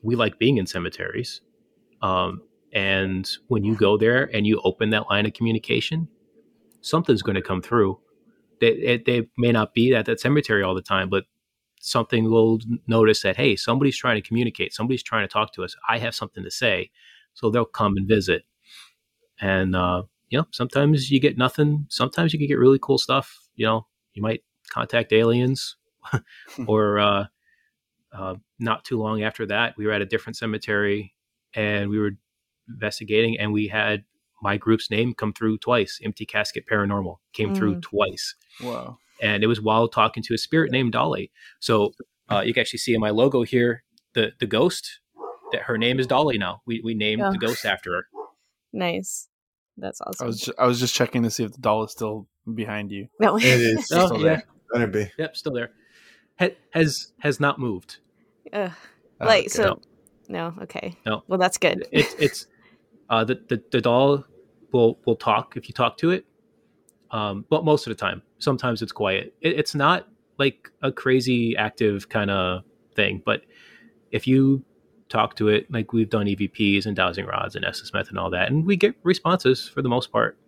we 0.03 0.17
like 0.17 0.39
being 0.39 0.59
in 0.59 0.67
cemeteries. 0.67 1.41
Um, 2.03 2.43
and 2.73 3.29
when 3.49 3.65
you 3.65 3.75
go 3.75 3.97
there 3.97 4.31
and 4.35 4.47
you 4.47 4.61
open 4.65 4.91
that 4.91 5.09
line 5.09 5.27
of 5.27 5.33
communication, 5.33 6.09
something's 6.81 7.23
going 7.23 7.37
to 7.37 7.43
come 7.43 7.63
through. 7.63 7.99
They, 8.61 9.03
they 9.05 9.29
may 9.39 9.53
not 9.53 9.75
be 9.75 9.95
at 9.95 10.07
that 10.07 10.21
cemetery 10.21 10.63
all 10.63 10.75
the 10.75 10.83
time, 10.83 11.09
but 11.09 11.25
something 11.81 12.31
will 12.31 12.59
notice 12.87 13.23
that, 13.23 13.37
hey, 13.37 13.57
somebody's 13.57 13.97
trying 13.97 14.21
to 14.21 14.27
communicate, 14.27 14.75
somebody's 14.75 15.03
trying 15.03 15.27
to 15.27 15.33
talk 15.33 15.53
to 15.55 15.65
us. 15.65 15.75
I 15.89 15.99
have 15.99 16.15
something 16.15 16.45
to 16.45 16.51
say. 16.51 16.91
So 17.33 17.49
they'll 17.49 17.65
come 17.65 17.97
and 17.97 18.07
visit. 18.07 18.43
And, 19.41 19.75
uh, 19.75 20.03
you 20.29 20.39
know, 20.39 20.47
sometimes 20.53 21.11
you 21.11 21.21
get 21.21 21.39
nothing. 21.39 21.87
Sometimes 21.89 22.33
you 22.33 22.39
can 22.39 22.49
get 22.49 22.59
really 22.59 22.79
cool 22.81 22.99
stuff. 22.99 23.39
You 23.55 23.67
know, 23.67 23.87
you 24.13 24.23
might 24.23 24.43
contact 24.69 25.13
aliens 25.13 25.77
or 26.67 26.99
uh, 26.99 27.25
uh, 28.13 28.35
not 28.59 28.85
too 28.85 28.99
long 28.99 29.23
after 29.23 29.47
that, 29.47 29.77
we 29.77 29.87
were 29.87 29.93
at 29.93 30.03
a 30.03 30.07
different 30.07 30.37
cemetery 30.37 31.15
and 31.55 31.89
we 31.91 31.99
were 31.99 32.13
investigating, 32.69 33.39
and 33.39 33.53
we 33.53 33.67
had 33.69 34.05
my 34.43 34.57
group's 34.57 34.91
name 34.91 35.15
come 35.15 35.33
through 35.33 35.59
twice. 35.59 36.01
Empty 36.03 36.27
Casket 36.27 36.65
Paranormal 36.71 37.17
came 37.33 37.51
mm. 37.51 37.57
through 37.57 37.81
twice. 37.81 38.35
Wow! 38.63 38.99
And 39.23 39.43
it 39.43 39.47
was 39.47 39.61
while 39.61 39.89
talking 39.89 40.23
to 40.25 40.35
a 40.35 40.39
spirit 40.39 40.71
named 40.71 40.93
Dolly. 40.93 41.31
So 41.61 41.93
uh, 42.31 42.43
you 42.45 42.55
can 42.55 42.63
actually 42.63 42.79
see 42.79 42.95
in 42.95 43.01
my 43.01 43.11
logo 43.11 43.43
here 43.43 43.85
the 44.15 44.33
the 44.41 44.47
ghost 44.47 45.01
that 45.53 45.63
her 45.63 45.79
name 45.79 45.99
is 45.99 46.07
Dolly 46.07 46.39
now. 46.39 46.63
We 46.67 46.81
we 46.83 46.95
named 46.95 47.23
oh. 47.23 47.33
the 47.33 47.39
ghost 47.39 47.65
after 47.65 47.95
her. 47.95 48.07
Nice. 48.73 49.29
That's 49.77 50.01
awesome. 50.03 50.25
I 50.25 50.27
was 50.27 50.41
just, 50.41 50.59
I 50.59 50.67
was 50.67 50.79
just 50.79 50.95
checking 50.95 51.23
to 51.23 51.31
see 51.31 51.43
if 51.45 51.53
the 51.53 51.61
doll 51.61 51.85
is 51.85 51.93
still 51.93 52.29
behind 52.55 52.91
you. 52.91 53.09
No, 53.19 53.37
it 53.37 53.45
is. 53.45 53.91
oh, 53.95 54.19
yeah. 54.19 54.23
There. 54.23 54.45
Better 54.73 54.87
be. 54.87 55.11
Yep, 55.19 55.37
still 55.37 55.53
there 55.53 55.71
has 56.73 57.13
has 57.21 57.41
not 57.41 57.59
moved. 57.59 57.99
Uh, 58.53 58.71
like 59.21 59.41
okay. 59.41 59.49
so, 59.49 59.81
no. 60.29 60.55
Okay. 60.63 60.97
No. 61.05 61.23
Well, 61.29 61.39
that's 61.39 61.59
good. 61.59 61.87
It's 61.93 62.15
it's 62.15 62.47
uh, 63.09 63.25
the, 63.25 63.41
the 63.49 63.63
the 63.71 63.81
doll 63.81 64.25
will 64.73 64.99
will 65.07 65.17
talk 65.17 65.55
if 65.57 65.69
you 65.69 65.75
talk 65.75 65.97
to 65.99 66.11
it. 66.11 66.25
Um, 67.11 67.45
but 67.51 67.65
most 67.65 67.87
of 67.87 67.91
the 67.91 67.97
time, 67.97 68.23
sometimes 68.39 68.83
it's 68.83 68.93
quiet. 68.93 69.35
It, 69.41 69.59
it's 69.59 69.75
not 69.75 70.09
like 70.39 70.71
a 70.83 70.93
crazy 70.93 71.57
active 71.57 72.09
kind 72.09 72.31
of 72.31 72.63
thing, 72.95 73.23
but 73.25 73.43
if 74.11 74.27
you 74.27 74.65
talk 75.09 75.35
to 75.37 75.49
it, 75.49 75.71
like 75.71 75.93
we've 75.93 76.09
done 76.09 76.27
EVPs 76.27 76.87
and 76.87 76.95
dowsing 76.95 77.27
rods 77.27 77.57
and 77.57 77.65
Estes 77.65 77.93
method 77.93 78.11
and 78.11 78.19
all 78.19 78.31
that, 78.31 78.51
and 78.51 78.65
we 78.65 78.77
get 78.77 78.95
responses 79.03 79.69
for 79.69 79.83
the 79.83 79.89
most 79.89 80.13
part. 80.13 80.39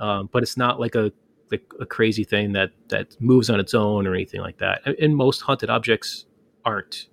Um, 0.00 0.28
but 0.32 0.42
it's 0.42 0.56
not 0.56 0.80
like 0.80 0.94
a 0.94 1.12
like 1.50 1.64
a 1.80 1.86
crazy 1.86 2.24
thing 2.24 2.52
that 2.52 2.70
that 2.88 3.20
moves 3.20 3.48
on 3.48 3.60
its 3.60 3.74
own 3.74 4.06
or 4.06 4.14
anything 4.14 4.40
like 4.40 4.58
that. 4.58 4.82
And 5.00 5.16
most 5.16 5.42
haunted 5.42 5.70
objects 5.70 6.26
aren't 6.64 7.06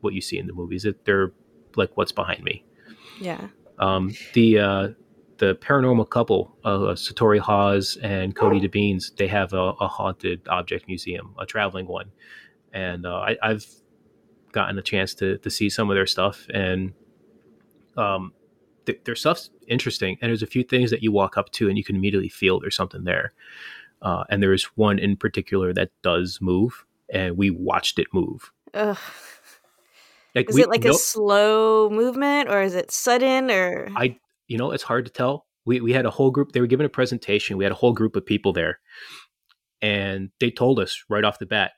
what 0.00 0.14
you 0.14 0.20
see 0.20 0.38
in 0.38 0.46
the 0.46 0.52
movies. 0.52 0.86
They're 1.04 1.32
like 1.76 1.96
what's 1.96 2.12
behind 2.12 2.44
me. 2.44 2.64
Yeah. 3.20 3.48
Um, 3.78 4.14
the 4.34 4.58
uh, 4.58 4.88
the 5.38 5.54
paranormal 5.56 6.10
couple, 6.10 6.56
uh, 6.64 6.94
Satori 6.94 7.38
Hawes 7.38 7.96
and 8.02 8.34
Cody 8.34 8.60
DeBeans, 8.60 9.16
they 9.16 9.28
have 9.28 9.52
a, 9.52 9.72
a, 9.80 9.88
haunted 9.88 10.46
object 10.48 10.86
museum, 10.88 11.34
a 11.38 11.46
traveling 11.46 11.86
one, 11.86 12.10
and 12.72 13.06
uh, 13.06 13.26
I, 13.42 13.48
have 13.48 13.64
gotten 14.52 14.78
a 14.78 14.82
chance 14.82 15.14
to 15.14 15.38
to 15.38 15.50
see 15.50 15.70
some 15.70 15.90
of 15.90 15.94
their 15.96 16.06
stuff, 16.06 16.46
and 16.52 16.92
um, 17.96 18.32
th- 18.86 19.00
their 19.04 19.14
stuff's 19.14 19.50
interesting. 19.66 20.18
And 20.20 20.30
there's 20.30 20.42
a 20.42 20.46
few 20.46 20.64
things 20.64 20.90
that 20.90 21.02
you 21.02 21.12
walk 21.12 21.36
up 21.36 21.50
to 21.52 21.68
and 21.68 21.76
you 21.76 21.84
can 21.84 21.96
immediately 21.96 22.28
feel 22.28 22.58
there's 22.58 22.76
something 22.76 23.04
there. 23.04 23.32
Uh, 24.00 24.24
and 24.30 24.42
there 24.42 24.52
is 24.52 24.64
one 24.76 24.98
in 24.98 25.16
particular 25.16 25.72
that 25.74 25.90
does 26.02 26.38
move, 26.40 26.84
and 27.12 27.36
we 27.36 27.50
watched 27.50 27.98
it 27.98 28.06
move. 28.12 28.52
Ugh. 28.74 28.98
Like 30.34 30.50
is 30.50 30.54
we, 30.54 30.62
it 30.62 30.68
like 30.68 30.84
a 30.84 30.94
slow 30.94 31.90
movement, 31.90 32.48
or 32.48 32.62
is 32.62 32.74
it 32.74 32.90
sudden, 32.90 33.50
or 33.50 33.88
I? 33.96 34.18
You 34.48 34.58
know, 34.58 34.72
it's 34.72 34.82
hard 34.82 35.04
to 35.06 35.12
tell. 35.12 35.46
We 35.64 35.80
we 35.80 35.92
had 35.92 36.06
a 36.06 36.10
whole 36.10 36.30
group. 36.30 36.52
They 36.52 36.60
were 36.60 36.66
giving 36.66 36.86
a 36.86 36.90
presentation. 36.90 37.56
We 37.56 37.64
had 37.64 37.72
a 37.72 37.76
whole 37.76 37.92
group 37.92 38.16
of 38.16 38.26
people 38.26 38.52
there, 38.52 38.80
and 39.80 40.30
they 40.40 40.50
told 40.50 40.80
us 40.80 41.04
right 41.08 41.24
off 41.24 41.38
the 41.38 41.46
bat. 41.46 41.72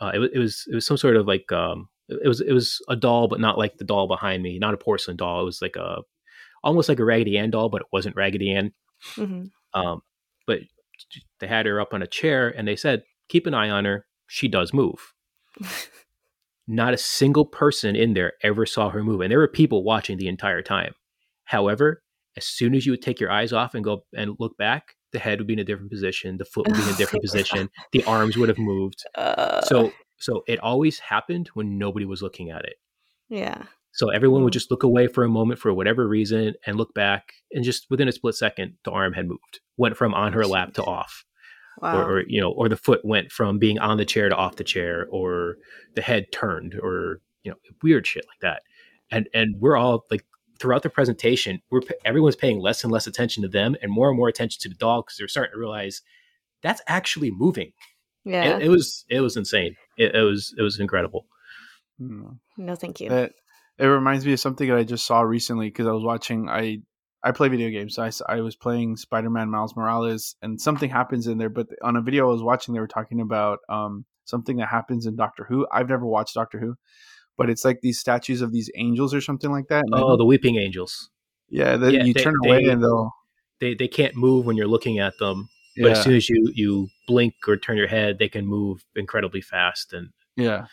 Uh, 0.00 0.12
it, 0.14 0.30
it 0.34 0.38
was 0.38 0.64
it 0.70 0.74
was 0.74 0.86
some 0.86 0.96
sort 0.96 1.16
of 1.16 1.26
like 1.26 1.52
um, 1.52 1.88
it 2.08 2.26
was 2.26 2.40
it 2.40 2.52
was 2.52 2.80
a 2.88 2.96
doll, 2.96 3.28
but 3.28 3.40
not 3.40 3.58
like 3.58 3.76
the 3.76 3.84
doll 3.84 4.08
behind 4.08 4.42
me, 4.42 4.58
not 4.58 4.74
a 4.74 4.78
porcelain 4.78 5.16
doll. 5.16 5.42
It 5.42 5.44
was 5.44 5.62
like 5.62 5.76
a 5.76 5.98
almost 6.64 6.88
like 6.88 6.98
a 6.98 7.04
Raggedy 7.04 7.38
Ann 7.38 7.50
doll, 7.50 7.68
but 7.68 7.82
it 7.82 7.88
wasn't 7.92 8.16
Raggedy 8.16 8.52
Ann. 8.52 8.72
Mm-hmm. 9.16 9.78
Um, 9.78 10.00
but 10.46 10.60
they 11.40 11.46
had 11.46 11.66
her 11.66 11.80
up 11.80 11.92
on 11.92 12.02
a 12.02 12.06
chair 12.06 12.48
and 12.48 12.66
they 12.66 12.76
said, 12.76 13.02
keep 13.28 13.46
an 13.46 13.54
eye 13.54 13.70
on 13.70 13.84
her. 13.84 14.06
She 14.26 14.48
does 14.48 14.72
move. 14.72 15.12
Not 16.66 16.94
a 16.94 16.98
single 16.98 17.44
person 17.44 17.94
in 17.94 18.14
there 18.14 18.32
ever 18.42 18.64
saw 18.64 18.88
her 18.88 19.04
move. 19.04 19.20
And 19.20 19.30
there 19.30 19.38
were 19.38 19.48
people 19.48 19.84
watching 19.84 20.16
the 20.16 20.28
entire 20.28 20.62
time. 20.62 20.94
However, 21.44 22.02
as 22.36 22.44
soon 22.44 22.74
as 22.74 22.84
you 22.84 22.92
would 22.92 23.02
take 23.02 23.20
your 23.20 23.30
eyes 23.30 23.52
off 23.52 23.74
and 23.74 23.84
go 23.84 24.04
and 24.16 24.34
look 24.38 24.56
back, 24.56 24.96
the 25.12 25.18
head 25.18 25.38
would 25.38 25.46
be 25.46 25.52
in 25.52 25.58
a 25.60 25.64
different 25.64 25.90
position, 25.90 26.36
the 26.38 26.44
foot 26.44 26.66
would 26.66 26.76
be 26.76 26.82
in 26.82 26.88
a 26.88 26.96
different 26.98 27.22
position, 27.22 27.70
the 27.92 28.04
arms 28.04 28.36
would 28.36 28.48
have 28.48 28.58
moved. 28.58 29.04
Uh, 29.14 29.60
so 29.62 29.92
so 30.18 30.42
it 30.46 30.58
always 30.60 30.98
happened 30.98 31.48
when 31.54 31.78
nobody 31.78 32.06
was 32.06 32.22
looking 32.22 32.50
at 32.50 32.64
it. 32.64 32.76
Yeah. 33.28 33.64
So 33.92 34.10
everyone 34.10 34.42
would 34.42 34.52
just 34.52 34.70
look 34.70 34.82
away 34.82 35.06
for 35.06 35.22
a 35.22 35.28
moment 35.28 35.60
for 35.60 35.72
whatever 35.72 36.08
reason 36.08 36.54
and 36.66 36.76
look 36.76 36.92
back, 36.94 37.32
and 37.52 37.64
just 37.64 37.86
within 37.90 38.08
a 38.08 38.12
split 38.12 38.34
second, 38.34 38.74
the 38.84 38.90
arm 38.90 39.12
had 39.12 39.28
moved, 39.28 39.60
went 39.76 39.96
from 39.96 40.14
on 40.14 40.32
her 40.32 40.44
lap 40.44 40.74
to 40.74 40.82
off, 40.82 41.24
wow. 41.80 41.98
or, 41.98 42.10
or, 42.10 42.24
you 42.26 42.40
know, 42.40 42.50
or 42.50 42.68
the 42.68 42.76
foot 42.76 43.04
went 43.04 43.30
from 43.30 43.58
being 43.60 43.78
on 43.78 43.96
the 43.96 44.04
chair 44.04 44.28
to 44.28 44.34
off 44.34 44.56
the 44.56 44.64
chair, 44.64 45.06
or 45.10 45.58
the 45.94 46.02
head 46.02 46.26
turned, 46.32 46.74
or 46.74 47.20
you 47.44 47.52
know, 47.52 47.56
weird 47.84 48.04
shit 48.04 48.24
like 48.26 48.40
that. 48.40 48.62
And 49.12 49.28
and 49.32 49.54
we're 49.60 49.76
all 49.76 50.04
like 50.10 50.24
throughout 50.58 50.82
the 50.82 50.90
presentation, 50.90 51.60
we're 51.70 51.80
everyone's 52.04 52.36
paying 52.36 52.60
less 52.60 52.84
and 52.84 52.92
less 52.92 53.06
attention 53.06 53.42
to 53.42 53.48
them 53.48 53.76
and 53.82 53.90
more 53.90 54.08
and 54.08 54.16
more 54.16 54.28
attention 54.28 54.60
to 54.62 54.68
the 54.68 54.74
dog 54.74 55.06
because 55.06 55.18
they're 55.18 55.28
starting 55.28 55.52
to 55.52 55.58
realize 55.58 56.02
that's 56.62 56.82
actually 56.86 57.30
moving. 57.30 57.72
Yeah. 58.24 58.56
It, 58.56 58.64
it 58.64 58.68
was 58.68 59.04
it 59.08 59.20
was 59.20 59.36
insane. 59.36 59.76
It, 59.98 60.14
it, 60.14 60.22
was 60.22 60.54
it 60.58 60.62
was 60.62 60.80
incredible. 60.80 61.26
Hmm. 61.98 62.32
No, 62.56 62.74
thank 62.74 63.00
you. 63.00 63.10
It, 63.10 63.34
it 63.78 63.86
reminds 63.86 64.24
me 64.24 64.32
of 64.32 64.40
something 64.40 64.68
that 64.68 64.76
I 64.76 64.84
just 64.84 65.06
saw 65.06 65.20
recently 65.20 65.68
because 65.68 65.86
I 65.86 65.92
was 65.92 66.04
watching. 66.04 66.48
I 66.48 66.78
I 67.22 67.32
play 67.32 67.48
video 67.48 67.70
games. 67.70 67.94
So 67.94 68.02
I, 68.02 68.36
I 68.36 68.40
was 68.40 68.54
playing 68.54 68.96
Spider 68.96 69.30
Man 69.30 69.50
Miles 69.50 69.74
Morales, 69.74 70.36
and 70.42 70.60
something 70.60 70.90
happens 70.90 71.26
in 71.26 71.38
there. 71.38 71.48
But 71.48 71.68
on 71.82 71.96
a 71.96 72.02
video 72.02 72.28
I 72.28 72.32
was 72.32 72.42
watching, 72.42 72.74
they 72.74 72.80
were 72.80 72.86
talking 72.86 73.20
about 73.20 73.60
um, 73.68 74.04
something 74.24 74.58
that 74.58 74.68
happens 74.68 75.06
in 75.06 75.16
Doctor 75.16 75.44
Who. 75.48 75.66
I've 75.72 75.88
never 75.88 76.06
watched 76.06 76.34
Doctor 76.34 76.58
Who, 76.58 76.76
but 77.36 77.50
it's 77.50 77.64
like 77.64 77.80
these 77.80 77.98
statues 77.98 78.40
of 78.40 78.52
these 78.52 78.70
angels 78.76 79.14
or 79.14 79.20
something 79.20 79.50
like 79.50 79.68
that. 79.68 79.84
oh, 79.92 80.16
the 80.16 80.24
weeping 80.24 80.56
angels. 80.56 81.10
Yeah, 81.48 81.76
yeah 81.76 82.04
you 82.04 82.14
they, 82.14 82.22
turn 82.22 82.34
away 82.44 82.64
they, 82.64 82.70
and 82.70 82.82
they'll 82.82 83.12
they 83.60 83.74
they 83.74 83.88
can't 83.88 84.16
move 84.16 84.46
when 84.46 84.56
you're 84.56 84.68
looking 84.68 84.98
at 84.98 85.14
them. 85.18 85.48
But 85.76 85.86
yeah. 85.86 85.92
as 85.92 86.02
soon 86.02 86.14
as 86.14 86.28
you 86.28 86.52
you 86.54 86.88
blink 87.06 87.34
or 87.46 87.56
turn 87.56 87.76
your 87.76 87.88
head, 87.88 88.18
they 88.18 88.28
can 88.28 88.46
move 88.46 88.84
incredibly 88.96 89.40
fast 89.40 89.92
and 89.92 90.10
yeah. 90.36 90.66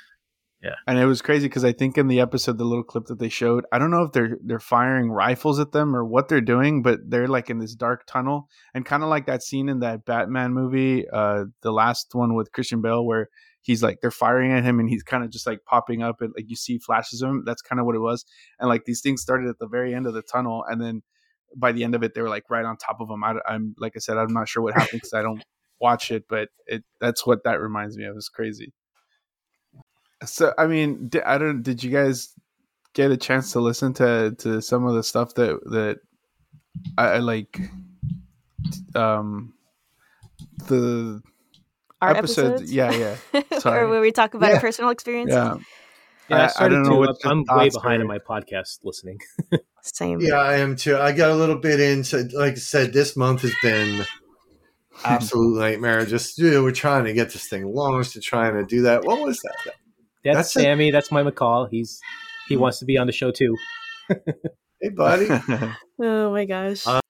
Yeah. 0.63 0.75
And 0.85 0.99
it 0.99 1.07
was 1.07 1.23
crazy 1.23 1.47
because 1.47 1.65
I 1.65 1.71
think 1.71 1.97
in 1.97 2.07
the 2.07 2.19
episode, 2.19 2.59
the 2.59 2.65
little 2.65 2.83
clip 2.83 3.05
that 3.05 3.17
they 3.17 3.29
showed, 3.29 3.65
I 3.71 3.79
don't 3.79 3.89
know 3.89 4.03
if 4.03 4.11
they're 4.11 4.37
they're 4.43 4.59
firing 4.59 5.09
rifles 5.09 5.59
at 5.59 5.71
them 5.71 5.95
or 5.95 6.05
what 6.05 6.29
they're 6.29 6.39
doing, 6.39 6.83
but 6.83 6.99
they're 7.07 7.27
like 7.27 7.49
in 7.49 7.57
this 7.57 7.73
dark 7.73 8.05
tunnel 8.05 8.47
and 8.75 8.85
kind 8.85 9.01
of 9.01 9.09
like 9.09 9.25
that 9.25 9.41
scene 9.41 9.69
in 9.69 9.79
that 9.79 10.05
Batman 10.05 10.53
movie, 10.53 11.09
uh, 11.09 11.45
the 11.63 11.71
last 11.71 12.13
one 12.13 12.35
with 12.35 12.51
Christian 12.51 12.79
Bale, 12.79 13.03
where 13.03 13.29
he's 13.61 13.83
like 13.83 14.01
they're 14.01 14.11
firing 14.11 14.51
at 14.51 14.63
him 14.63 14.79
and 14.79 14.89
he's 14.89 15.03
kind 15.03 15.23
of 15.23 15.29
just 15.29 15.45
like 15.45 15.63
popping 15.65 16.01
up 16.01 16.21
and 16.21 16.33
like 16.35 16.49
you 16.49 16.55
see 16.55 16.79
flashes 16.79 17.21
of 17.21 17.29
him. 17.29 17.43
That's 17.45 17.61
kind 17.61 17.79
of 17.79 17.85
what 17.85 17.95
it 17.95 17.99
was. 17.99 18.25
And 18.59 18.69
like 18.69 18.85
these 18.85 19.01
things 19.01 19.21
started 19.21 19.49
at 19.49 19.59
the 19.59 19.67
very 19.67 19.93
end 19.93 20.07
of 20.07 20.13
the 20.13 20.21
tunnel, 20.21 20.63
and 20.67 20.81
then 20.81 21.03
by 21.55 21.71
the 21.71 21.83
end 21.83 21.95
of 21.95 22.03
it, 22.03 22.13
they 22.13 22.21
were 22.21 22.29
like 22.29 22.49
right 22.49 22.65
on 22.65 22.77
top 22.77 22.97
of 22.99 23.09
him. 23.09 23.23
I, 23.23 23.35
am 23.47 23.75
like 23.77 23.93
I 23.95 23.99
said, 23.99 24.17
I'm 24.17 24.33
not 24.33 24.49
sure 24.49 24.63
what 24.63 24.73
happened 24.73 25.01
because 25.01 25.13
I 25.13 25.21
don't 25.21 25.43
watch 25.79 26.11
it, 26.11 26.25
but 26.27 26.49
it 26.67 26.83
that's 26.99 27.25
what 27.25 27.43
that 27.43 27.59
reminds 27.59 27.97
me 27.97 28.05
of. 28.05 28.15
It's 28.15 28.29
crazy. 28.29 28.73
So 30.25 30.53
I 30.57 30.67
mean, 30.67 31.09
I 31.25 31.37
don't. 31.37 31.63
Did 31.63 31.83
you 31.83 31.91
guys 31.91 32.33
get 32.93 33.11
a 33.11 33.17
chance 33.17 33.51
to 33.53 33.59
listen 33.59 33.93
to 33.93 34.35
to 34.39 34.61
some 34.61 34.85
of 34.85 34.95
the 34.95 35.03
stuff 35.03 35.33
that 35.35 35.59
that 35.71 35.99
I, 36.97 37.05
I 37.05 37.17
like? 37.19 37.59
Um, 38.95 39.53
the 40.67 41.21
Our 42.01 42.17
episodes, 42.17 42.61
episodes? 42.61 42.73
yeah, 42.73 43.17
yeah. 43.33 43.41
Sorry. 43.59 43.81
or 43.81 43.87
where 43.87 44.01
we 44.01 44.11
talk 44.11 44.33
about 44.33 44.51
yeah. 44.51 44.59
personal 44.59 44.89
experience. 44.89 45.31
Yeah. 45.31 45.57
Yeah, 46.29 46.51
I, 46.57 46.65
I, 46.65 46.69
don't 46.69 46.83
know. 46.83 46.95
What 46.95 47.17
I'm 47.25 47.43
way 47.49 47.69
behind 47.69 48.01
in 48.01 48.07
my 48.07 48.17
podcast 48.17 48.79
listening. 48.83 49.19
Same. 49.81 50.21
Yeah, 50.21 50.35
I 50.35 50.57
am 50.57 50.77
too. 50.77 50.97
I 50.97 51.11
got 51.11 51.29
a 51.29 51.35
little 51.35 51.57
bit 51.57 51.81
into, 51.81 52.29
like 52.33 52.53
I 52.53 52.55
said, 52.55 52.93
this 52.93 53.17
month 53.17 53.41
has 53.41 53.53
been 53.61 54.05
absolute 55.03 55.59
nightmare. 55.59 56.05
Just 56.05 56.37
you 56.37 56.51
know, 56.51 56.63
we're 56.63 56.71
trying 56.71 57.03
to 57.03 57.13
get 57.13 57.31
this 57.31 57.49
thing 57.49 57.65
launched 57.73 58.15
and 58.15 58.23
trying 58.23 58.53
to 58.53 58.65
do 58.65 58.83
that. 58.83 59.03
What 59.03 59.19
was 59.21 59.39
that? 59.41 59.73
That's, 60.23 60.37
that's 60.37 60.53
Sammy. 60.53 60.89
A- 60.89 60.91
that's 60.93 61.11
my 61.11 61.21
McCall. 61.21 61.67
He's 61.69 61.99
he 62.47 62.55
wants 62.55 62.79
to 62.79 62.85
be 62.85 62.97
on 62.97 63.07
the 63.07 63.13
show 63.13 63.31
too. 63.31 63.57
hey, 64.07 64.89
buddy. 64.95 65.27
oh 65.99 66.31
my 66.31 66.45
gosh. 66.45 66.87
Uh, 66.87 67.01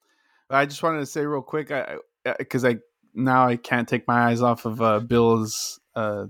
I 0.50 0.66
just 0.66 0.82
wanted 0.82 1.00
to 1.00 1.06
say 1.06 1.26
real 1.26 1.44
quick, 1.44 1.70
I 1.70 1.98
because 2.39 2.66
I, 2.66 2.70
I, 2.70 2.76
now 3.14 3.47
I 3.47 3.55
can't 3.55 3.88
take 3.88 4.07
my 4.07 4.30
eyes 4.30 4.41
off 4.41 4.66
of 4.66 4.82
uh, 4.82 4.99
Bill's 4.99 5.80
uh, 5.95 6.26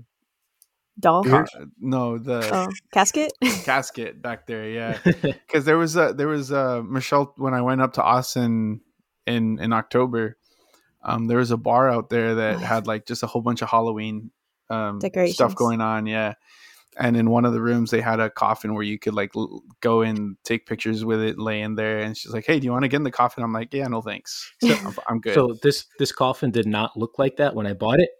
doll. 0.98 1.24
no, 1.78 2.18
the 2.18 2.48
oh, 2.52 2.68
casket. 2.92 3.32
casket 3.64 4.20
back 4.22 4.46
there. 4.46 4.68
Yeah, 4.68 4.98
because 5.04 5.64
there 5.64 5.78
was 5.78 5.96
a 5.96 6.12
there 6.12 6.28
was 6.28 6.50
a 6.50 6.82
Michelle 6.82 7.32
when 7.36 7.54
I 7.54 7.62
went 7.62 7.80
up 7.80 7.94
to 7.94 8.02
Austin 8.02 8.80
in 9.26 9.58
in 9.58 9.72
October. 9.72 10.36
Um, 11.04 11.26
there 11.26 11.38
was 11.38 11.50
a 11.50 11.56
bar 11.56 11.90
out 11.90 12.10
there 12.10 12.36
that 12.36 12.60
had 12.60 12.86
like 12.86 13.06
just 13.06 13.22
a 13.22 13.26
whole 13.26 13.42
bunch 13.42 13.60
of 13.60 13.68
Halloween 13.68 14.30
um, 14.70 15.00
stuff 15.26 15.54
going 15.54 15.80
on. 15.80 16.06
Yeah, 16.06 16.34
and 16.98 17.16
in 17.16 17.30
one 17.30 17.44
of 17.44 17.52
the 17.52 17.60
rooms 17.60 17.90
they 17.90 18.00
had 18.00 18.20
a 18.20 18.30
coffin 18.30 18.74
where 18.74 18.82
you 18.82 18.98
could 18.98 19.14
like 19.14 19.30
l- 19.36 19.62
go 19.80 20.02
and 20.02 20.36
take 20.44 20.66
pictures 20.66 21.04
with 21.04 21.20
it 21.20 21.38
laying 21.38 21.74
there 21.74 22.00
and 22.00 22.16
she's 22.16 22.32
like 22.32 22.46
hey 22.46 22.58
do 22.58 22.64
you 22.64 22.72
want 22.72 22.82
to 22.82 22.88
get 22.88 22.96
in 22.96 23.02
the 23.02 23.10
coffin? 23.10 23.42
I'm 23.42 23.52
like 23.52 23.72
yeah 23.72 23.88
no 23.88 24.00
thanks. 24.00 24.50
So, 24.62 24.74
I'm, 24.74 24.94
I'm, 25.08 25.20
good. 25.20 25.34
So 25.34 25.56
this 25.62 25.86
this 25.98 26.12
coffin 26.12 26.50
did 26.50 26.66
not 26.66 26.96
look 26.96 27.18
like 27.18 27.36
that 27.36 27.54
when 27.54 27.66
i 27.66 27.72
bought 27.72 28.00
it. 28.00 28.10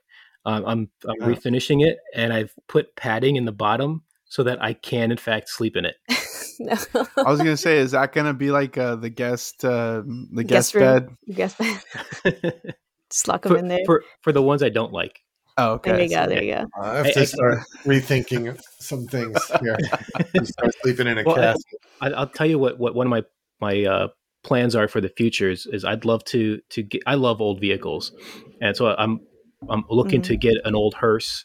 Um, 0.44 0.64
i'm 0.66 0.90
i'm 1.08 1.22
oh. 1.22 1.26
refinishing 1.26 1.86
it 1.86 1.98
and 2.14 2.32
i've 2.32 2.52
put 2.66 2.94
padding 2.96 3.36
in 3.36 3.44
the 3.44 3.52
bottom 3.52 4.02
so 4.24 4.42
that 4.42 4.60
i 4.62 4.72
can 4.72 5.12
in 5.12 5.18
fact 5.18 5.48
sleep 5.48 5.76
in 5.76 5.84
it. 5.84 5.96
No. 6.58 6.72
i 7.16 7.30
was 7.30 7.38
gonna 7.38 7.56
say 7.56 7.78
is 7.78 7.92
that 7.92 8.12
gonna 8.12 8.34
be 8.34 8.50
like 8.50 8.76
uh, 8.76 8.96
the 8.96 9.10
guest 9.10 9.64
uh, 9.64 10.02
the 10.32 10.44
guest, 10.44 10.74
guest 10.74 10.74
bed? 10.74 11.08
Guest 11.32 11.58
bed. 11.58 12.74
Just 13.10 13.28
lock 13.28 13.42
them 13.42 13.52
for, 13.52 13.58
in 13.58 13.68
there. 13.68 13.84
for 13.86 14.02
for 14.22 14.32
the 14.32 14.42
ones 14.42 14.62
i 14.62 14.68
don't 14.68 14.92
like 14.92 15.20
Oh, 15.59 15.72
okay. 15.72 15.92
There 15.92 16.03
you 16.03 16.09
go. 16.09 16.26
There 16.26 16.42
you 16.42 16.55
go. 16.55 16.66
I 16.80 16.96
have 16.96 17.12
to 17.12 17.20
I, 17.20 17.24
start 17.24 17.59
I, 17.59 17.88
rethinking 17.88 18.61
some 18.78 19.07
things 19.07 19.38
here. 19.61 19.76
start 20.44 20.74
sleeping 20.82 21.07
in 21.07 21.18
a 21.18 21.22
well, 21.24 21.36
casket. 21.36 21.80
I, 22.00 22.09
will 22.09 22.26
tell 22.28 22.46
you 22.46 22.59
what. 22.59 22.78
What 22.78 22.94
one 22.94 23.07
of 23.07 23.11
my 23.11 23.22
my 23.61 23.84
uh, 23.84 24.09
plans 24.42 24.74
are 24.74 24.88
for 24.88 25.00
the 25.00 25.11
future 25.11 25.50
is 25.50 25.84
I'd 25.84 26.05
love 26.05 26.24
to 26.26 26.61
to 26.70 26.82
get. 26.82 27.03
I 27.07 27.16
love 27.16 27.40
old 27.40 27.61
vehicles, 27.61 28.12
and 28.61 28.76
so 28.76 28.94
I'm 28.96 29.20
I'm 29.68 29.84
looking 29.90 30.22
mm-hmm. 30.22 30.28
to 30.28 30.36
get 30.36 30.55
an 30.64 30.74
old 30.74 30.94
hearse 30.94 31.44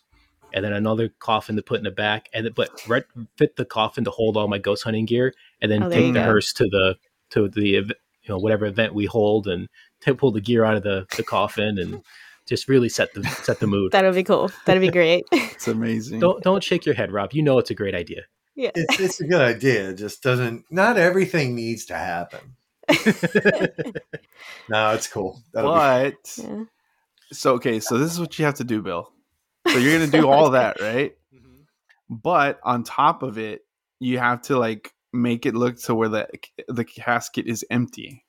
and 0.53 0.63
then 0.63 0.73
another 0.73 1.09
coffin 1.19 1.55
to 1.57 1.61
put 1.61 1.77
in 1.77 1.83
the 1.83 1.91
back, 1.91 2.29
and 2.33 2.49
but 2.55 2.79
fit 2.79 3.55
the 3.57 3.65
coffin 3.65 4.05
to 4.05 4.11
hold 4.11 4.37
all 4.37 4.47
my 4.47 4.57
ghost 4.57 4.83
hunting 4.83 5.05
gear, 5.05 5.33
and 5.61 5.71
then 5.71 5.83
oh, 5.83 5.89
take 5.89 6.13
the 6.13 6.19
go. 6.19 6.23
hearse 6.23 6.53
to 6.53 6.63
the 6.63 6.95
to 7.31 7.49
the 7.49 7.67
you 7.67 7.83
know 8.29 8.37
whatever 8.37 8.65
event 8.65 8.93
we 8.93 9.05
hold, 9.05 9.47
and 9.47 9.67
pull 10.17 10.31
the 10.31 10.41
gear 10.41 10.63
out 10.63 10.75
of 10.75 10.83
the 10.83 11.05
the 11.17 11.23
coffin 11.23 11.77
and 11.77 12.01
just 12.47 12.67
really 12.67 12.89
set 12.89 13.13
the 13.13 13.23
set 13.23 13.59
the 13.59 13.67
mood. 13.75 13.91
That'll 13.91 14.13
be 14.13 14.23
cool. 14.23 14.51
That'd 14.65 14.81
be 14.81 14.89
great. 14.89 15.25
it's 15.31 15.67
amazing. 15.67 16.19
Don't 16.19 16.41
don't 16.43 16.63
shake 16.63 16.85
your 16.85 16.95
head, 16.95 17.11
Rob. 17.11 17.33
You 17.33 17.43
know 17.43 17.59
it's 17.59 17.71
a 17.71 17.75
great 17.75 17.95
idea. 17.95 18.23
Yeah, 18.55 18.71
it's, 18.73 18.99
it's 18.99 19.21
a 19.21 19.27
good 19.27 19.41
idea. 19.41 19.89
It 19.89 19.95
just 19.95 20.23
doesn't. 20.23 20.65
Not 20.71 20.97
everything 20.97 21.53
needs 21.53 21.85
to 21.85 21.95
happen. 21.95 22.55
no, 24.69 24.91
it's 24.91 25.07
cool. 25.07 25.41
That'll 25.53 25.73
but 25.73 26.15
yeah. 26.37 26.63
so 27.31 27.53
okay, 27.55 27.79
so 27.79 27.97
this 27.97 28.11
is 28.11 28.19
what 28.19 28.39
you 28.39 28.45
have 28.45 28.55
to 28.55 28.63
do, 28.63 28.81
Bill. 28.81 29.11
So 29.67 29.77
you're 29.77 29.99
gonna 29.99 30.09
do 30.09 30.27
all 30.27 30.51
that, 30.51 30.81
right? 30.81 31.15
Mm-hmm. 31.35 31.63
But 32.09 32.59
on 32.63 32.83
top 32.83 33.21
of 33.21 33.37
it, 33.37 33.61
you 33.99 34.17
have 34.17 34.41
to 34.43 34.57
like 34.57 34.93
make 35.13 35.45
it 35.45 35.53
look 35.53 35.77
to 35.81 35.93
where 35.93 36.09
the 36.09 36.27
the 36.67 36.85
casket 36.85 37.45
is 37.45 37.63
empty. 37.69 38.23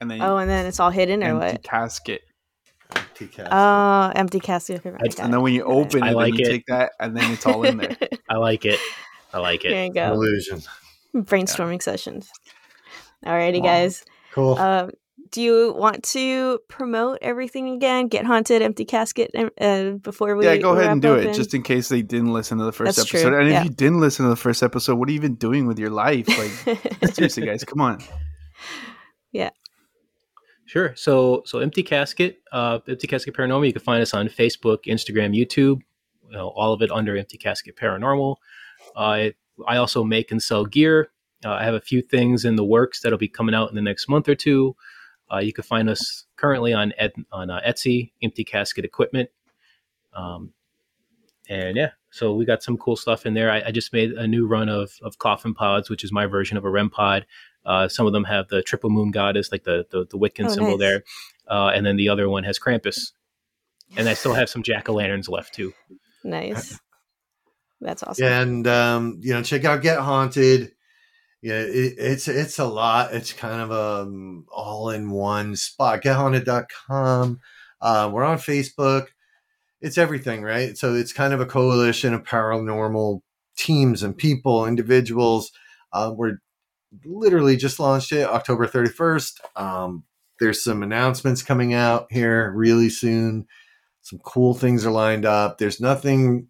And 0.00 0.10
then 0.10 0.22
oh, 0.22 0.36
and 0.36 0.48
then 0.48 0.64
it's 0.64 0.80
all 0.80 0.90
hidden 0.90 1.24
or 1.24 1.36
what? 1.36 1.62
Casket 1.64 2.22
empty 3.20 3.36
casket. 3.36 3.52
Oh, 3.52 4.12
empty 4.14 4.40
casket. 4.40 4.84
and 4.84 5.32
then 5.32 5.40
when 5.42 5.52
you 5.52 5.64
open 5.64 6.04
it, 6.04 6.14
like 6.14 6.34
you 6.34 6.44
it. 6.46 6.48
take 6.48 6.66
that, 6.66 6.92
and 7.00 7.16
then 7.16 7.30
it's 7.32 7.46
all 7.46 7.64
in 7.64 7.78
there. 7.78 7.96
I 8.28 8.36
like 8.36 8.64
it. 8.64 8.80
I 9.32 9.38
like 9.38 9.64
it. 9.64 9.70
There 9.70 9.84
you 9.84 9.92
go. 9.92 10.12
Illusion. 10.12 10.62
Brainstorming 11.14 11.74
yeah. 11.74 11.78
sessions. 11.84 12.30
Alrighty, 13.24 13.60
wow. 13.60 13.66
guys. 13.66 14.04
Cool. 14.32 14.58
Um, 14.58 14.90
do 15.30 15.42
you 15.42 15.74
want 15.76 16.04
to 16.04 16.58
promote 16.68 17.18
everything 17.20 17.70
again? 17.70 18.08
Get 18.08 18.24
haunted, 18.24 18.62
empty 18.62 18.84
casket, 18.84 19.30
uh, 19.60 19.90
before 19.90 20.36
we 20.36 20.46
yeah, 20.46 20.56
go 20.56 20.72
ahead 20.72 20.90
and 20.90 21.02
do 21.02 21.14
open? 21.14 21.28
it, 21.28 21.34
just 21.34 21.52
in 21.52 21.62
case 21.62 21.88
they 21.88 22.02
didn't 22.02 22.32
listen 22.32 22.56
to 22.58 22.64
the 22.64 22.72
first 22.72 22.96
That's 22.96 23.10
episode. 23.10 23.30
True. 23.30 23.40
And 23.40 23.50
yeah. 23.50 23.60
if 23.60 23.64
you 23.64 23.70
didn't 23.70 24.00
listen 24.00 24.24
to 24.24 24.30
the 24.30 24.36
first 24.36 24.62
episode, 24.62 24.96
what 24.96 25.08
are 25.08 25.12
you 25.12 25.16
even 25.16 25.34
doing 25.34 25.66
with 25.66 25.78
your 25.78 25.90
life? 25.90 26.26
Like, 26.28 27.12
seriously, 27.14 27.44
guys, 27.44 27.64
come 27.64 27.80
on. 27.80 28.02
Yeah. 29.32 29.50
Sure. 30.68 30.92
So 30.96 31.42
so 31.46 31.60
Empty 31.60 31.82
Casket, 31.82 32.42
uh, 32.52 32.80
Empty 32.86 33.06
Casket 33.06 33.34
Paranormal. 33.34 33.66
You 33.66 33.72
can 33.72 33.80
find 33.80 34.02
us 34.02 34.12
on 34.12 34.28
Facebook, 34.28 34.84
Instagram, 34.84 35.34
YouTube. 35.34 35.80
You 36.26 36.32
know, 36.32 36.48
all 36.48 36.74
of 36.74 36.82
it 36.82 36.90
under 36.90 37.16
Empty 37.16 37.38
Casket 37.38 37.74
Paranormal. 37.74 38.36
Uh, 38.94 39.30
I 39.66 39.76
also 39.78 40.04
make 40.04 40.30
and 40.30 40.42
sell 40.42 40.66
gear. 40.66 41.10
Uh, 41.42 41.52
I 41.52 41.64
have 41.64 41.72
a 41.72 41.80
few 41.80 42.02
things 42.02 42.44
in 42.44 42.56
the 42.56 42.64
works 42.64 43.00
that'll 43.00 43.16
be 43.16 43.28
coming 43.28 43.54
out 43.54 43.70
in 43.70 43.76
the 43.76 43.82
next 43.82 44.10
month 44.10 44.28
or 44.28 44.34
two. 44.34 44.76
Uh, 45.32 45.38
you 45.38 45.54
can 45.54 45.64
find 45.64 45.88
us 45.88 46.26
currently 46.36 46.74
on 46.74 46.92
Ed, 46.98 47.12
on 47.32 47.48
uh, 47.48 47.62
Etsy, 47.66 48.12
Empty 48.22 48.44
Casket 48.44 48.84
Equipment. 48.84 49.30
Um, 50.12 50.52
and 51.48 51.78
yeah, 51.78 51.92
so 52.10 52.34
we 52.34 52.44
got 52.44 52.62
some 52.62 52.76
cool 52.76 52.96
stuff 52.96 53.24
in 53.24 53.32
there. 53.32 53.50
I, 53.50 53.62
I, 53.68 53.70
just 53.70 53.94
made 53.94 54.12
a 54.12 54.26
new 54.26 54.46
run 54.46 54.68
of 54.68 54.92
of 55.00 55.16
coffin 55.16 55.54
pods, 55.54 55.88
which 55.88 56.04
is 56.04 56.12
my 56.12 56.26
version 56.26 56.58
of 56.58 56.66
a 56.66 56.70
REM 56.70 56.90
pod. 56.90 57.24
Uh, 57.68 57.86
some 57.86 58.06
of 58.06 58.14
them 58.14 58.24
have 58.24 58.48
the 58.48 58.62
triple 58.62 58.88
moon 58.88 59.10
goddess, 59.10 59.52
like 59.52 59.64
the 59.64 59.86
the, 59.90 60.06
the 60.06 60.16
Wiccan 60.16 60.46
oh, 60.46 60.48
symbol 60.48 60.78
nice. 60.78 60.78
there, 60.78 61.04
uh, 61.48 61.68
and 61.68 61.84
then 61.84 61.96
the 61.96 62.08
other 62.08 62.28
one 62.30 62.42
has 62.44 62.58
Krampus. 62.58 63.12
And 63.96 64.08
I 64.08 64.14
still 64.14 64.34
have 64.34 64.48
some 64.48 64.62
jack 64.62 64.88
o' 64.88 64.94
lanterns 64.94 65.28
left 65.28 65.54
too. 65.54 65.72
Nice. 66.24 66.78
That's 67.80 68.02
awesome. 68.02 68.26
And 68.26 68.66
um, 68.66 69.18
you 69.20 69.34
know, 69.34 69.42
check 69.42 69.64
out 69.64 69.82
Get 69.82 69.98
Haunted. 69.98 70.72
Yeah, 71.42 71.60
it, 71.60 71.94
it's 71.98 72.26
it's 72.26 72.58
a 72.58 72.64
lot. 72.64 73.12
It's 73.14 73.32
kind 73.34 73.60
of 73.60 73.70
a 73.70 74.02
um, 74.02 74.46
all 74.50 74.90
in 74.90 75.10
one 75.10 75.54
spot. 75.54 76.02
GetHaunted.com. 76.02 77.38
Uh, 77.80 78.10
we're 78.12 78.24
on 78.24 78.38
Facebook. 78.38 79.08
It's 79.80 79.98
everything, 79.98 80.42
right? 80.42 80.76
So 80.76 80.94
it's 80.94 81.12
kind 81.12 81.32
of 81.32 81.40
a 81.40 81.46
coalition 81.46 82.14
of 82.14 82.24
paranormal 82.24 83.20
teams 83.56 84.02
and 84.02 84.16
people, 84.16 84.66
individuals. 84.66 85.52
Uh, 85.92 86.12
we're 86.16 86.38
literally 87.04 87.56
just 87.56 87.80
launched 87.80 88.12
it 88.12 88.26
October 88.26 88.66
31st. 88.66 89.40
Um, 89.56 90.04
there's 90.40 90.62
some 90.62 90.82
announcements 90.82 91.42
coming 91.42 91.74
out 91.74 92.06
here 92.10 92.52
really 92.52 92.90
soon. 92.90 93.46
Some 94.02 94.20
cool 94.20 94.54
things 94.54 94.86
are 94.86 94.90
lined 94.90 95.26
up. 95.26 95.58
There's 95.58 95.80
nothing, 95.80 96.48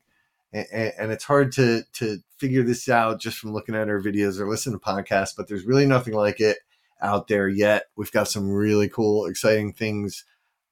and, 0.52 1.12
it's 1.12 1.24
hard 1.24 1.52
to 1.52 1.82
to 1.94 2.18
figure 2.38 2.62
this 2.62 2.88
out 2.88 3.20
just 3.20 3.38
from 3.38 3.52
looking 3.52 3.74
at 3.74 3.88
our 3.88 4.00
videos 4.00 4.38
or 4.38 4.48
listening 4.48 4.78
to 4.78 4.84
podcasts. 4.84 5.34
But 5.36 5.48
there's 5.48 5.64
really 5.64 5.86
nothing 5.86 6.14
like 6.14 6.40
it 6.40 6.58
out 7.00 7.28
there 7.28 7.48
yet. 7.48 7.86
We've 7.96 8.12
got 8.12 8.28
some 8.28 8.50
really 8.50 8.88
cool, 8.88 9.26
exciting 9.26 9.72
things 9.72 10.24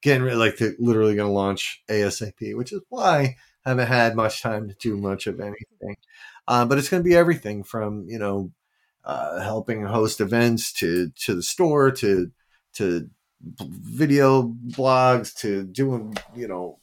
getting 0.02 0.26
like 0.38 0.56
to 0.58 0.76
literally 0.78 1.16
going 1.16 1.28
to 1.28 1.32
launch 1.32 1.82
ASAP, 1.88 2.56
which 2.56 2.72
is 2.72 2.82
why 2.88 3.36
I 3.64 3.70
haven't 3.70 3.88
had 3.88 4.14
much 4.14 4.42
time 4.42 4.68
to 4.68 4.74
do 4.74 4.96
much 4.96 5.26
of 5.26 5.40
anything. 5.40 5.96
Uh, 6.46 6.64
but 6.64 6.78
it's 6.78 6.88
going 6.88 7.02
to 7.02 7.08
be 7.08 7.16
everything 7.16 7.64
from 7.64 8.06
you 8.08 8.18
know 8.18 8.52
uh, 9.06 9.40
helping 9.40 9.84
host 9.84 10.20
events 10.20 10.72
to 10.74 11.10
to 11.10 11.34
the 11.34 11.42
store 11.42 11.90
to 11.92 12.30
to 12.74 13.08
video 13.40 14.54
blogs 14.68 15.34
to 15.34 15.64
doing 15.64 16.16
you 16.34 16.48
know 16.48 16.80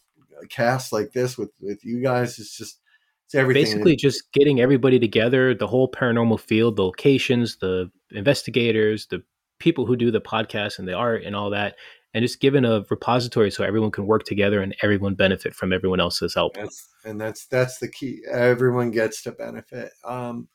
casts 0.49 0.91
like 0.91 1.11
this 1.11 1.37
with 1.37 1.51
with 1.59 1.83
you 1.83 2.01
guys. 2.01 2.39
It's 2.39 2.57
just 2.57 2.79
it's 3.25 3.35
everything. 3.35 3.63
Basically, 3.63 3.95
just 3.95 4.31
getting 4.31 4.61
everybody 4.61 4.99
together, 4.99 5.53
the 5.53 5.67
whole 5.67 5.91
paranormal 5.91 6.39
field, 6.39 6.77
the 6.77 6.83
locations, 6.83 7.57
the 7.57 7.91
investigators, 8.11 9.07
the 9.07 9.21
people 9.59 9.85
who 9.85 9.95
do 9.95 10.09
the 10.09 10.21
podcast 10.21 10.79
and 10.79 10.87
the 10.87 10.93
art 10.93 11.23
and 11.23 11.35
all 11.35 11.49
that, 11.49 11.75
and 12.13 12.23
just 12.23 12.39
given 12.39 12.63
a 12.63 12.85
repository 12.89 13.51
so 13.51 13.63
everyone 13.63 13.91
can 13.91 14.07
work 14.07 14.23
together 14.23 14.61
and 14.61 14.75
everyone 14.81 15.15
benefit 15.15 15.53
from 15.53 15.73
everyone 15.73 15.99
else's 15.99 16.33
help. 16.33 16.55
That's, 16.55 16.87
and 17.03 17.19
that's 17.19 17.47
that's 17.47 17.79
the 17.79 17.89
key. 17.89 18.21
Everyone 18.31 18.91
gets 18.91 19.23
to 19.23 19.33
benefit. 19.33 19.91
Um, 20.05 20.47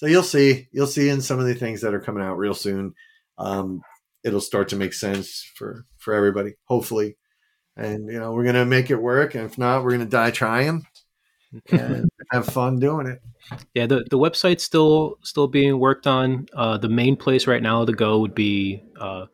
so 0.00 0.06
you'll 0.06 0.22
see, 0.22 0.66
you'll 0.72 0.86
see 0.86 1.10
in 1.10 1.20
some 1.20 1.38
of 1.38 1.44
the 1.44 1.54
things 1.54 1.82
that 1.82 1.92
are 1.92 2.00
coming 2.00 2.22
out 2.22 2.38
real 2.38 2.54
soon. 2.54 2.94
Um, 3.36 3.82
it'll 4.24 4.40
start 4.40 4.70
to 4.70 4.76
make 4.76 4.94
sense 4.94 5.46
for 5.54 5.84
for 5.98 6.14
everybody, 6.14 6.54
hopefully. 6.64 7.18
And 7.76 8.10
you 8.10 8.18
know, 8.18 8.32
we're 8.32 8.44
gonna 8.44 8.64
make 8.64 8.90
it 8.90 8.96
work. 8.96 9.34
And 9.34 9.44
if 9.44 9.58
not, 9.58 9.84
we're 9.84 9.90
gonna 9.90 10.06
die 10.06 10.30
trying 10.30 10.86
and 11.70 12.08
have 12.32 12.46
fun 12.46 12.80
doing 12.80 13.08
it. 13.08 13.20
Yeah, 13.74 13.84
the, 13.84 14.02
the 14.08 14.16
website's 14.16 14.64
still 14.64 15.18
still 15.22 15.48
being 15.48 15.78
worked 15.78 16.06
on. 16.06 16.46
Uh, 16.54 16.78
the 16.78 16.88
main 16.88 17.14
place 17.14 17.46
right 17.46 17.62
now 17.62 17.84
to 17.84 17.92
go 17.92 18.20
would 18.20 18.34
be 18.34 18.82
uh, 18.98 19.26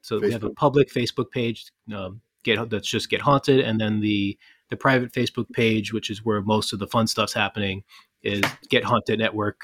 so 0.00 0.16
Facebook. 0.16 0.22
we 0.22 0.32
have 0.32 0.44
a 0.44 0.50
public 0.50 0.90
Facebook 0.90 1.30
page, 1.30 1.66
um, 1.94 2.22
get 2.44 2.70
that's 2.70 2.88
just 2.88 3.10
get 3.10 3.20
haunted, 3.20 3.60
and 3.60 3.78
then 3.78 4.00
the 4.00 4.38
the 4.70 4.76
private 4.78 5.12
Facebook 5.12 5.50
page, 5.52 5.92
which 5.92 6.08
is 6.08 6.24
where 6.24 6.40
most 6.40 6.72
of 6.72 6.78
the 6.78 6.86
fun 6.86 7.06
stuff's 7.06 7.34
happening, 7.34 7.82
is 8.22 8.40
Get 8.70 8.84
Haunted 8.84 9.18
Network. 9.18 9.60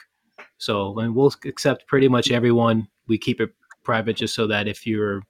So 0.64 0.98
and 0.98 1.14
we'll 1.14 1.32
accept 1.44 1.86
pretty 1.86 2.08
much 2.08 2.30
everyone. 2.30 2.88
We 3.06 3.18
keep 3.18 3.40
it 3.40 3.50
private 3.82 4.16
just 4.16 4.34
so 4.34 4.46
that 4.46 4.66
if 4.66 4.86
you're 4.86 5.22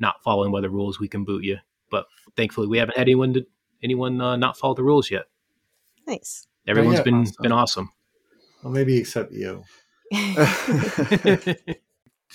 not 0.00 0.22
following 0.22 0.50
by 0.52 0.60
the 0.60 0.70
rules, 0.70 0.98
we 0.98 1.08
can 1.08 1.24
boot 1.24 1.44
you. 1.44 1.58
But 1.90 2.06
thankfully, 2.36 2.66
we 2.66 2.78
haven't 2.78 2.96
had 2.96 3.02
anyone 3.02 3.34
to, 3.34 3.46
anyone 3.82 4.20
uh, 4.20 4.36
not 4.36 4.58
follow 4.58 4.74
the 4.74 4.82
rules 4.82 5.10
yet. 5.10 5.26
Nice. 6.06 6.46
Everyone's 6.66 6.98
yeah. 6.98 7.04
been 7.04 7.20
awesome. 7.22 7.42
been 7.42 7.52
awesome. 7.52 7.92
Well, 8.62 8.72
maybe 8.72 8.96
except 8.98 9.32
you. 9.32 9.62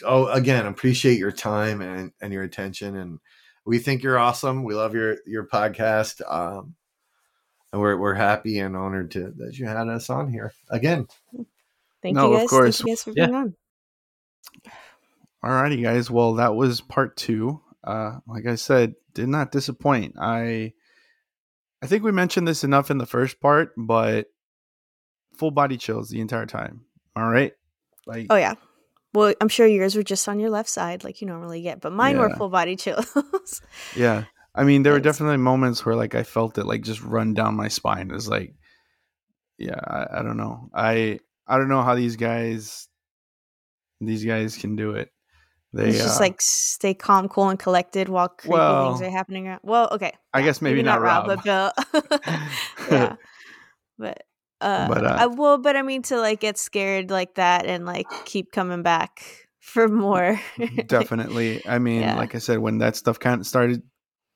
oh, 0.03 0.27
again, 0.27 0.65
appreciate 0.65 1.19
your 1.19 1.31
time 1.31 1.81
and, 1.81 2.11
and 2.21 2.33
your 2.33 2.43
attention. 2.43 2.95
And 2.95 3.19
we 3.65 3.79
think 3.79 4.01
you're 4.01 4.17
awesome. 4.17 4.63
We 4.63 4.73
love 4.73 4.93
your, 4.93 5.17
your 5.25 5.47
podcast. 5.47 6.21
Um, 6.31 6.75
and 7.71 7.81
we're, 7.81 7.97
we're 7.97 8.13
happy 8.13 8.59
and 8.59 8.75
honored 8.75 9.11
to, 9.11 9.33
that 9.37 9.57
you 9.57 9.65
had 9.65 9.89
us 9.89 10.09
on 10.09 10.31
here 10.31 10.53
again. 10.69 11.07
Thank 12.05 12.17
no, 12.17 12.29
you 12.29 12.37
guys. 12.37 12.43
Of 12.43 12.49
course. 12.51 12.77
Thank 12.77 12.87
you 12.87 12.91
guys 12.91 13.03
for 13.03 13.13
being 13.13 13.29
yeah. 13.31 13.35
on. 13.35 13.55
Alrighty, 15.43 15.81
guys. 15.81 16.11
Well, 16.11 16.35
that 16.35 16.53
was 16.55 16.79
part 16.79 17.17
two. 17.17 17.61
Uh, 17.83 18.19
like 18.27 18.45
I 18.45 18.53
said, 18.53 18.93
did 19.15 19.27
not 19.27 19.51
disappoint. 19.51 20.13
I, 20.21 20.73
I 21.81 21.87
think 21.87 22.03
we 22.03 22.11
mentioned 22.11 22.47
this 22.47 22.63
enough 22.63 22.91
in 22.91 22.99
the 22.99 23.07
first 23.07 23.39
part, 23.41 23.71
but 23.75 24.27
full 25.35 25.49
body 25.49 25.77
chills 25.77 26.09
the 26.09 26.21
entire 26.21 26.45
time. 26.45 26.81
All 27.15 27.27
right. 27.27 27.53
Like, 28.05 28.27
oh 28.29 28.35
yeah. 28.35 28.53
Well, 29.15 29.33
I'm 29.41 29.49
sure 29.49 29.65
yours 29.65 29.95
were 29.95 30.03
just 30.03 30.29
on 30.29 30.39
your 30.39 30.51
left 30.51 30.69
side, 30.69 31.03
like 31.03 31.21
you 31.21 31.27
normally 31.27 31.63
get, 31.63 31.81
but 31.81 31.91
mine 31.91 32.17
yeah. 32.17 32.21
were 32.21 32.35
full 32.35 32.49
body 32.49 32.75
chills. 32.75 33.11
yeah, 33.95 34.25
I 34.53 34.63
mean, 34.63 34.83
there 34.83 34.93
were 34.93 34.99
definitely 34.99 35.37
moments 35.37 35.83
where 35.83 35.95
like 35.95 36.13
I 36.13 36.21
felt 36.21 36.59
it 36.59 36.65
like 36.65 36.83
just 36.83 37.01
run 37.01 37.33
down 37.33 37.55
my 37.55 37.69
spine. 37.69 38.11
It 38.11 38.13
was 38.13 38.27
like, 38.27 38.53
yeah, 39.57 39.79
I, 39.83 40.19
I 40.19 40.21
don't 40.21 40.37
know. 40.37 40.69
I 40.71 41.19
I 41.47 41.57
don't 41.57 41.69
know 41.69 41.83
how 41.83 41.95
these 41.95 42.15
guys 42.15 42.87
these 44.01 44.25
guys 44.25 44.57
can 44.57 44.75
do 44.75 44.91
it. 44.91 45.11
They 45.73 45.89
it's 45.89 45.97
just 45.97 46.21
uh, 46.21 46.23
like 46.23 46.39
stay 46.39 46.93
calm, 46.93 47.27
cool, 47.27 47.49
and 47.49 47.59
collected 47.59 48.07
while 48.07 48.29
creepy 48.29 48.53
well, 48.53 48.95
things 48.95 49.07
are 49.07 49.11
happening. 49.11 49.47
Around. 49.47 49.59
Well, 49.63 49.89
okay. 49.91 50.13
I 50.33 50.41
guess 50.41 50.61
maybe, 50.61 50.75
maybe 50.75 50.85
not, 50.85 51.01
Rob, 51.01 51.27
Rob, 51.27 51.43
but 51.43 51.43
Bill. 51.43 52.31
yeah, 52.89 53.15
but 53.97 54.23
uh, 54.61 54.87
but 54.87 55.05
uh, 55.05 55.17
I 55.19 55.25
will, 55.27 55.57
but 55.57 55.75
I 55.75 55.81
mean 55.81 56.01
to 56.03 56.17
like 56.17 56.39
get 56.39 56.57
scared 56.57 57.11
like 57.11 57.35
that 57.35 57.65
and 57.65 57.85
like 57.85 58.07
keep 58.23 58.53
coming 58.53 58.83
back 58.83 59.21
for 59.59 59.89
more. 59.89 60.39
definitely. 60.87 61.61
I 61.67 61.79
mean, 61.79 62.01
yeah. 62.01 62.15
like 62.15 62.35
I 62.35 62.37
said, 62.37 62.59
when 62.59 62.77
that 62.77 62.95
stuff 62.95 63.19
kind 63.19 63.41
of 63.41 63.47
started 63.47 63.83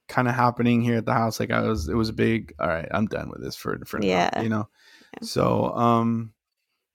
kind 0.10 0.28
of 0.28 0.36
happening 0.36 0.82
here 0.82 0.97
at 0.97 1.05
the 1.05 1.14
house, 1.14 1.39
like 1.39 1.51
I 1.51 1.62
was, 1.62 1.88
it 1.88 1.95
was 1.95 2.10
a 2.10 2.14
big. 2.14 2.53
All 2.60 2.68
right, 2.68 2.88
I'm 2.91 3.05
done 3.05 3.30
with 3.30 3.41
this 3.41 3.55
for 3.55 3.80
for 3.86 4.01
yeah, 4.03 4.30
now, 4.36 4.41
you 4.41 4.49
know. 4.49 4.68
Yeah. 5.14 5.28
So, 5.28 5.72
um, 5.72 6.34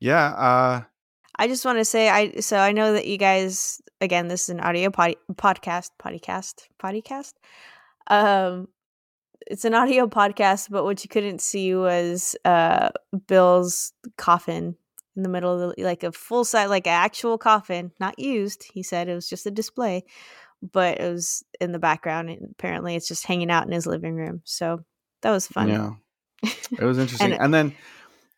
yeah. 0.04 0.26
Uh, 0.26 0.82
I 1.36 1.48
just 1.48 1.64
want 1.64 1.78
to 1.78 1.84
say, 1.84 2.10
I 2.10 2.40
so 2.40 2.58
I 2.58 2.72
know 2.72 2.92
that 2.92 3.06
you 3.06 3.16
guys 3.16 3.80
again. 4.02 4.28
This 4.28 4.42
is 4.42 4.48
an 4.50 4.60
audio 4.60 4.90
pod, 4.90 5.16
podcast, 5.32 5.90
podcast, 5.98 6.68
podcast. 6.78 7.32
Um, 8.08 8.68
it's 9.46 9.64
an 9.64 9.72
audio 9.72 10.06
podcast, 10.06 10.68
but 10.70 10.84
what 10.84 11.02
you 11.02 11.08
couldn't 11.08 11.40
see 11.40 11.74
was 11.74 12.36
uh 12.44 12.90
Bill's 13.26 13.94
coffin 14.18 14.76
in 15.16 15.22
the 15.22 15.30
middle 15.30 15.58
of 15.58 15.74
the 15.74 15.82
like 15.82 16.02
a 16.02 16.12
full 16.12 16.44
size 16.44 16.68
like 16.68 16.86
an 16.86 16.92
actual 16.92 17.38
coffin, 17.38 17.90
not 17.98 18.18
used. 18.18 18.66
He 18.74 18.82
said 18.82 19.08
it 19.08 19.14
was 19.14 19.28
just 19.28 19.46
a 19.46 19.50
display, 19.50 20.04
but 20.60 21.00
it 21.00 21.10
was 21.10 21.42
in 21.62 21.72
the 21.72 21.78
background 21.78 22.28
and 22.28 22.50
apparently 22.50 22.94
it's 22.94 23.08
just 23.08 23.26
hanging 23.26 23.50
out 23.50 23.66
in 23.66 23.72
his 23.72 23.86
living 23.86 24.14
room. 24.14 24.42
So 24.44 24.84
that 25.22 25.30
was 25.30 25.46
fun. 25.46 25.68
Yeah. 25.68 25.90
It 26.78 26.84
was 26.84 26.98
interesting. 26.98 27.32
and, 27.32 27.40
and 27.40 27.54
then 27.54 27.74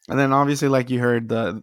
and 0.09 0.18
then 0.18 0.32
obviously 0.32 0.68
like 0.68 0.90
you 0.90 1.00
heard 1.00 1.28
the 1.28 1.62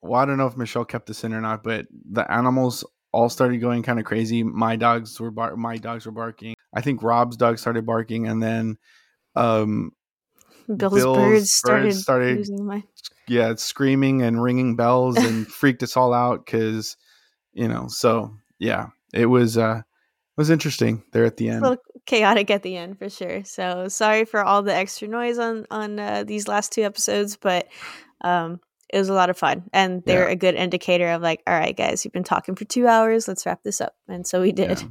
well, 0.00 0.20
I 0.20 0.24
don't 0.24 0.36
know 0.38 0.46
if 0.46 0.56
Michelle 0.56 0.84
kept 0.84 1.06
this 1.06 1.24
in 1.24 1.34
or 1.34 1.40
not, 1.40 1.62
but 1.64 1.86
the 2.10 2.30
animals 2.30 2.84
all 3.12 3.28
started 3.28 3.58
going 3.58 3.82
kind 3.82 3.98
of 3.98 4.04
crazy. 4.04 4.42
My 4.42 4.76
dogs 4.76 5.18
were 5.18 5.30
bar- 5.30 5.56
my 5.56 5.76
dogs 5.76 6.06
were 6.06 6.12
barking. 6.12 6.54
I 6.74 6.80
think 6.80 7.02
Rob's 7.02 7.36
dog 7.36 7.58
started 7.58 7.86
barking, 7.86 8.26
and 8.26 8.42
then 8.42 8.78
um, 9.34 9.92
Bill's, 10.66 10.94
Bill's 10.94 11.16
birds 11.16 11.52
started, 11.52 11.84
birds 11.84 12.02
started 12.02 12.48
my... 12.60 12.82
yeah 13.26 13.54
screaming 13.56 14.22
and 14.22 14.42
ringing 14.42 14.76
bells 14.76 15.16
and 15.16 15.46
freaked 15.52 15.82
us 15.82 15.96
all 15.96 16.12
out 16.12 16.44
because 16.44 16.96
you 17.52 17.66
know. 17.66 17.86
So 17.88 18.34
yeah, 18.58 18.88
it 19.12 19.26
was 19.26 19.56
uh, 19.56 19.82
was 20.38 20.48
interesting 20.48 21.02
there 21.12 21.24
at 21.24 21.36
the 21.36 21.50
end. 21.50 21.64
A 21.64 21.70
little 21.70 21.84
chaotic 22.06 22.50
at 22.50 22.62
the 22.62 22.76
end 22.76 22.98
for 22.98 23.10
sure. 23.10 23.44
So 23.44 23.88
sorry 23.88 24.24
for 24.24 24.42
all 24.42 24.62
the 24.62 24.74
extra 24.74 25.08
noise 25.08 25.38
on 25.38 25.66
on 25.70 25.98
uh, 25.98 26.24
these 26.24 26.48
last 26.48 26.72
two 26.72 26.82
episodes, 26.82 27.36
but 27.36 27.68
um, 28.22 28.60
it 28.88 28.98
was 28.98 29.08
a 29.08 29.14
lot 29.14 29.30
of 29.30 29.36
fun 29.36 29.64
and 29.72 30.02
they're 30.04 30.26
yeah. 30.26 30.32
a 30.32 30.36
good 30.36 30.54
indicator 30.54 31.08
of 31.10 31.22
like 31.22 31.42
all 31.46 31.54
right 31.54 31.76
guys 31.76 32.04
you've 32.04 32.12
been 32.12 32.24
talking 32.24 32.54
for 32.54 32.64
two 32.64 32.86
hours 32.86 33.28
let's 33.28 33.44
wrap 33.44 33.62
this 33.62 33.80
up 33.80 33.94
and 34.08 34.26
so 34.26 34.40
we 34.40 34.52
did 34.52 34.80
yeah. 34.80 34.88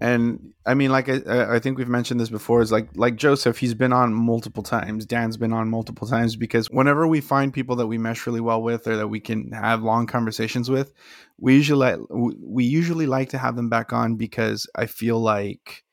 And 0.00 0.52
i 0.66 0.74
mean 0.74 0.90
like 0.90 1.08
I, 1.08 1.54
I 1.54 1.58
think 1.58 1.78
we've 1.78 1.88
mentioned 1.88 2.20
this 2.20 2.28
before 2.28 2.60
is 2.60 2.72
like 2.72 2.88
like 2.96 3.16
joseph 3.16 3.58
he's 3.58 3.74
been 3.74 3.92
on 3.92 4.12
multiple 4.12 4.62
times. 4.62 5.06
Dan's 5.06 5.36
been 5.36 5.52
on 5.52 5.68
multiple 5.68 6.06
times 6.08 6.36
because 6.36 6.68
whenever 6.70 7.06
we 7.06 7.20
find 7.20 7.52
people 7.52 7.76
that 7.76 7.86
we 7.86 7.98
mesh 7.98 8.26
really 8.26 8.40
well 8.40 8.62
with 8.62 8.86
or 8.86 8.96
that 8.96 9.08
we 9.08 9.20
can 9.20 9.52
have 9.52 9.82
long 9.82 10.06
conversations 10.06 10.70
with 10.70 10.92
we 11.38 11.54
usually 11.54 11.96
we 12.10 12.64
usually 12.64 13.06
like 13.06 13.30
to 13.30 13.38
have 13.38 13.56
them 13.56 13.68
back 13.68 13.92
on 13.92 14.16
because 14.16 14.68
i 14.74 14.86
feel 14.86 15.20
like 15.20 15.84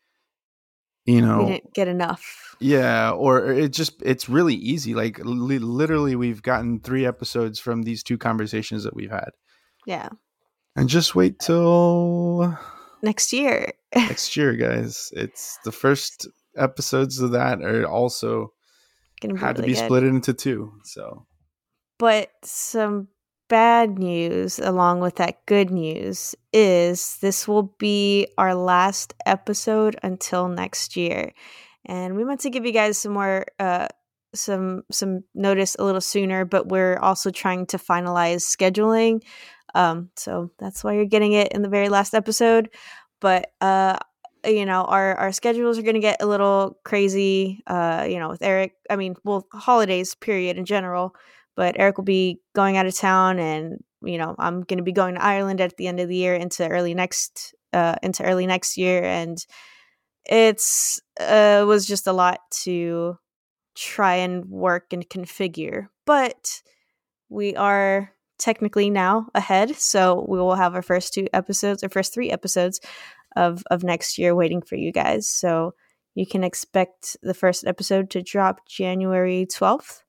you 1.06 1.22
know 1.22 1.44
we 1.44 1.52
didn't 1.54 1.74
get 1.74 1.88
enough. 1.88 2.56
Yeah 2.60 3.12
or 3.12 3.52
it 3.52 3.74
just 3.74 4.02
it's 4.04 4.30
really 4.30 4.54
easy. 4.54 4.94
Like 4.94 5.20
li- 5.24 5.58
literally 5.58 6.16
we've 6.16 6.44
gotten 6.44 6.80
three 6.80 7.06
episodes 7.08 7.60
from 7.60 7.84
these 7.84 8.04
two 8.04 8.20
conversations 8.20 8.84
that 8.84 8.96
we've 8.96 9.10
had. 9.12 9.32
Yeah. 9.88 10.10
And 10.76 10.88
just 10.88 11.16
wait 11.16 11.40
till 11.40 12.58
next 13.02 13.34
year. 13.34 13.74
Next 13.96 14.38
year 14.38 14.56
guys. 14.56 15.12
It's 15.16 15.58
the 15.66 15.72
first 15.72 16.28
episodes 16.56 17.20
of 17.20 17.32
that 17.32 17.62
are 17.62 17.86
also 17.86 18.54
Gonna 19.22 19.38
had 19.38 19.58
really 19.58 19.70
to 19.70 19.76
be 19.76 19.80
good. 19.80 19.86
split 19.86 20.04
into 20.04 20.34
two 20.34 20.74
so. 20.84 21.26
But 22.00 22.32
some 22.44 23.10
bad 23.50 24.00
news 24.00 24.60
along 24.60 25.02
with 25.02 25.18
that 25.18 25.46
good 25.46 25.70
news 25.70 26.36
is 26.54 27.18
this 27.18 27.48
will 27.48 27.76
be 27.78 28.28
our 28.38 28.56
last 28.56 29.14
episode 29.26 29.98
until 30.04 30.48
next 30.48 30.96
year. 30.96 31.34
And 31.86 32.16
we 32.16 32.24
meant 32.24 32.40
to 32.42 32.50
give 32.50 32.66
you 32.66 32.72
guys 32.72 32.98
some 32.98 33.12
more 33.12 33.46
uh 33.60 33.88
some 34.34 34.84
some 34.92 35.24
notice 35.36 35.76
a 35.78 35.84
little 35.84 36.02
sooner 36.02 36.46
but 36.46 36.70
we're 36.70 36.98
also 37.00 37.30
trying 37.30 37.66
to 37.66 37.78
finalize 37.78 38.44
scheduling 38.44 39.22
Um, 39.76 40.10
so 40.16 40.52
that's 40.60 40.84
why 40.84 40.94
you're 40.94 41.06
getting 41.06 41.34
it 41.34 41.52
in 41.54 41.62
the 41.62 41.70
very 41.70 41.90
last 41.90 42.14
episode. 42.14 42.70
But 43.20 43.52
uh, 43.62 43.98
you 44.46 44.66
know, 44.66 44.84
our 44.86 45.16
our 45.16 45.32
schedules 45.32 45.78
are 45.78 45.84
going 45.84 45.96
to 45.96 46.00
get 46.02 46.22
a 46.22 46.26
little 46.26 46.80
crazy. 46.84 47.64
Uh, 47.68 48.08
you 48.10 48.20
know, 48.20 48.30
with 48.30 48.42
Eric. 48.42 48.74
I 48.90 48.96
mean, 48.96 49.16
well, 49.24 49.48
holidays 49.54 50.16
period 50.16 50.58
in 50.58 50.66
general. 50.66 51.16
But 51.56 51.76
Eric 51.78 51.98
will 51.98 52.06
be 52.06 52.40
going 52.56 52.78
out 52.78 52.86
of 52.86 52.96
town, 52.96 53.40
and 53.40 53.84
you 54.04 54.18
know, 54.18 54.36
I'm 54.40 54.62
going 54.64 54.78
to 54.78 54.84
be 54.84 54.92
going 54.94 55.16
to 55.16 55.24
Ireland 55.24 55.62
at 55.62 55.78
the 55.78 55.88
end 55.88 56.00
of 56.00 56.08
the 56.08 56.16
year 56.16 56.34
into 56.36 56.68
early 56.68 56.94
next 56.94 57.54
uh 57.74 57.96
into 58.04 58.24
early 58.24 58.48
next 58.48 58.78
year, 58.78 59.04
and 59.04 59.38
it's 60.26 61.00
uh 61.20 61.64
was 61.68 61.86
just 61.86 62.08
a 62.08 62.14
lot 62.14 62.40
to 62.64 63.18
try 63.76 64.16
and 64.16 64.46
work 64.46 64.94
and 64.94 65.08
configure. 65.10 65.88
But 66.06 66.62
we 67.30 67.56
are 67.56 68.14
technically 68.42 68.90
now 68.90 69.28
ahead. 69.34 69.76
So 69.78 70.26
we 70.28 70.40
will 70.40 70.56
have 70.56 70.76
our 70.76 70.82
first 70.82 71.14
two 71.14 71.28
episodes, 71.32 71.84
our 71.84 71.90
first 71.90 72.14
three 72.14 72.32
episodes 72.32 72.82
of 73.38 73.64
of 73.72 73.84
next 73.84 74.18
year 74.18 74.36
waiting 74.36 74.62
for 74.62 74.76
you 74.76 74.92
guys. 74.92 75.30
So 75.30 75.74
you 76.16 76.26
can 76.26 76.44
expect 76.44 77.16
the 77.22 77.34
first 77.34 77.66
episode 77.66 78.10
to 78.10 78.22
drop 78.22 78.68
January 78.68 79.46
twelfth. 79.46 80.04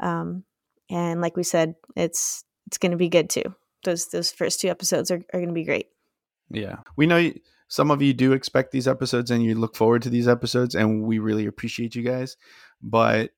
Um, 0.00 0.44
and 0.90 1.20
like 1.20 1.36
we 1.36 1.44
said, 1.44 1.74
it's 1.96 2.44
it's 2.66 2.78
going 2.78 2.92
to 2.92 2.98
be 2.98 3.08
good 3.08 3.30
too. 3.30 3.54
Those 3.84 4.08
those 4.08 4.30
first 4.30 4.60
two 4.60 4.68
episodes 4.68 5.10
are, 5.10 5.22
are 5.32 5.40
going 5.40 5.48
to 5.48 5.54
be 5.54 5.64
great. 5.64 5.86
Yeah, 6.50 6.78
we 6.96 7.06
know 7.06 7.32
some 7.68 7.92
of 7.92 8.02
you 8.02 8.12
do 8.12 8.32
expect 8.32 8.72
these 8.72 8.88
episodes 8.88 9.30
and 9.30 9.42
you 9.44 9.54
look 9.54 9.76
forward 9.76 10.02
to 10.02 10.10
these 10.10 10.28
episodes, 10.28 10.74
and 10.74 11.04
we 11.04 11.20
really 11.20 11.46
appreciate 11.46 11.94
you 11.94 12.02
guys. 12.02 12.36
But 12.82 13.30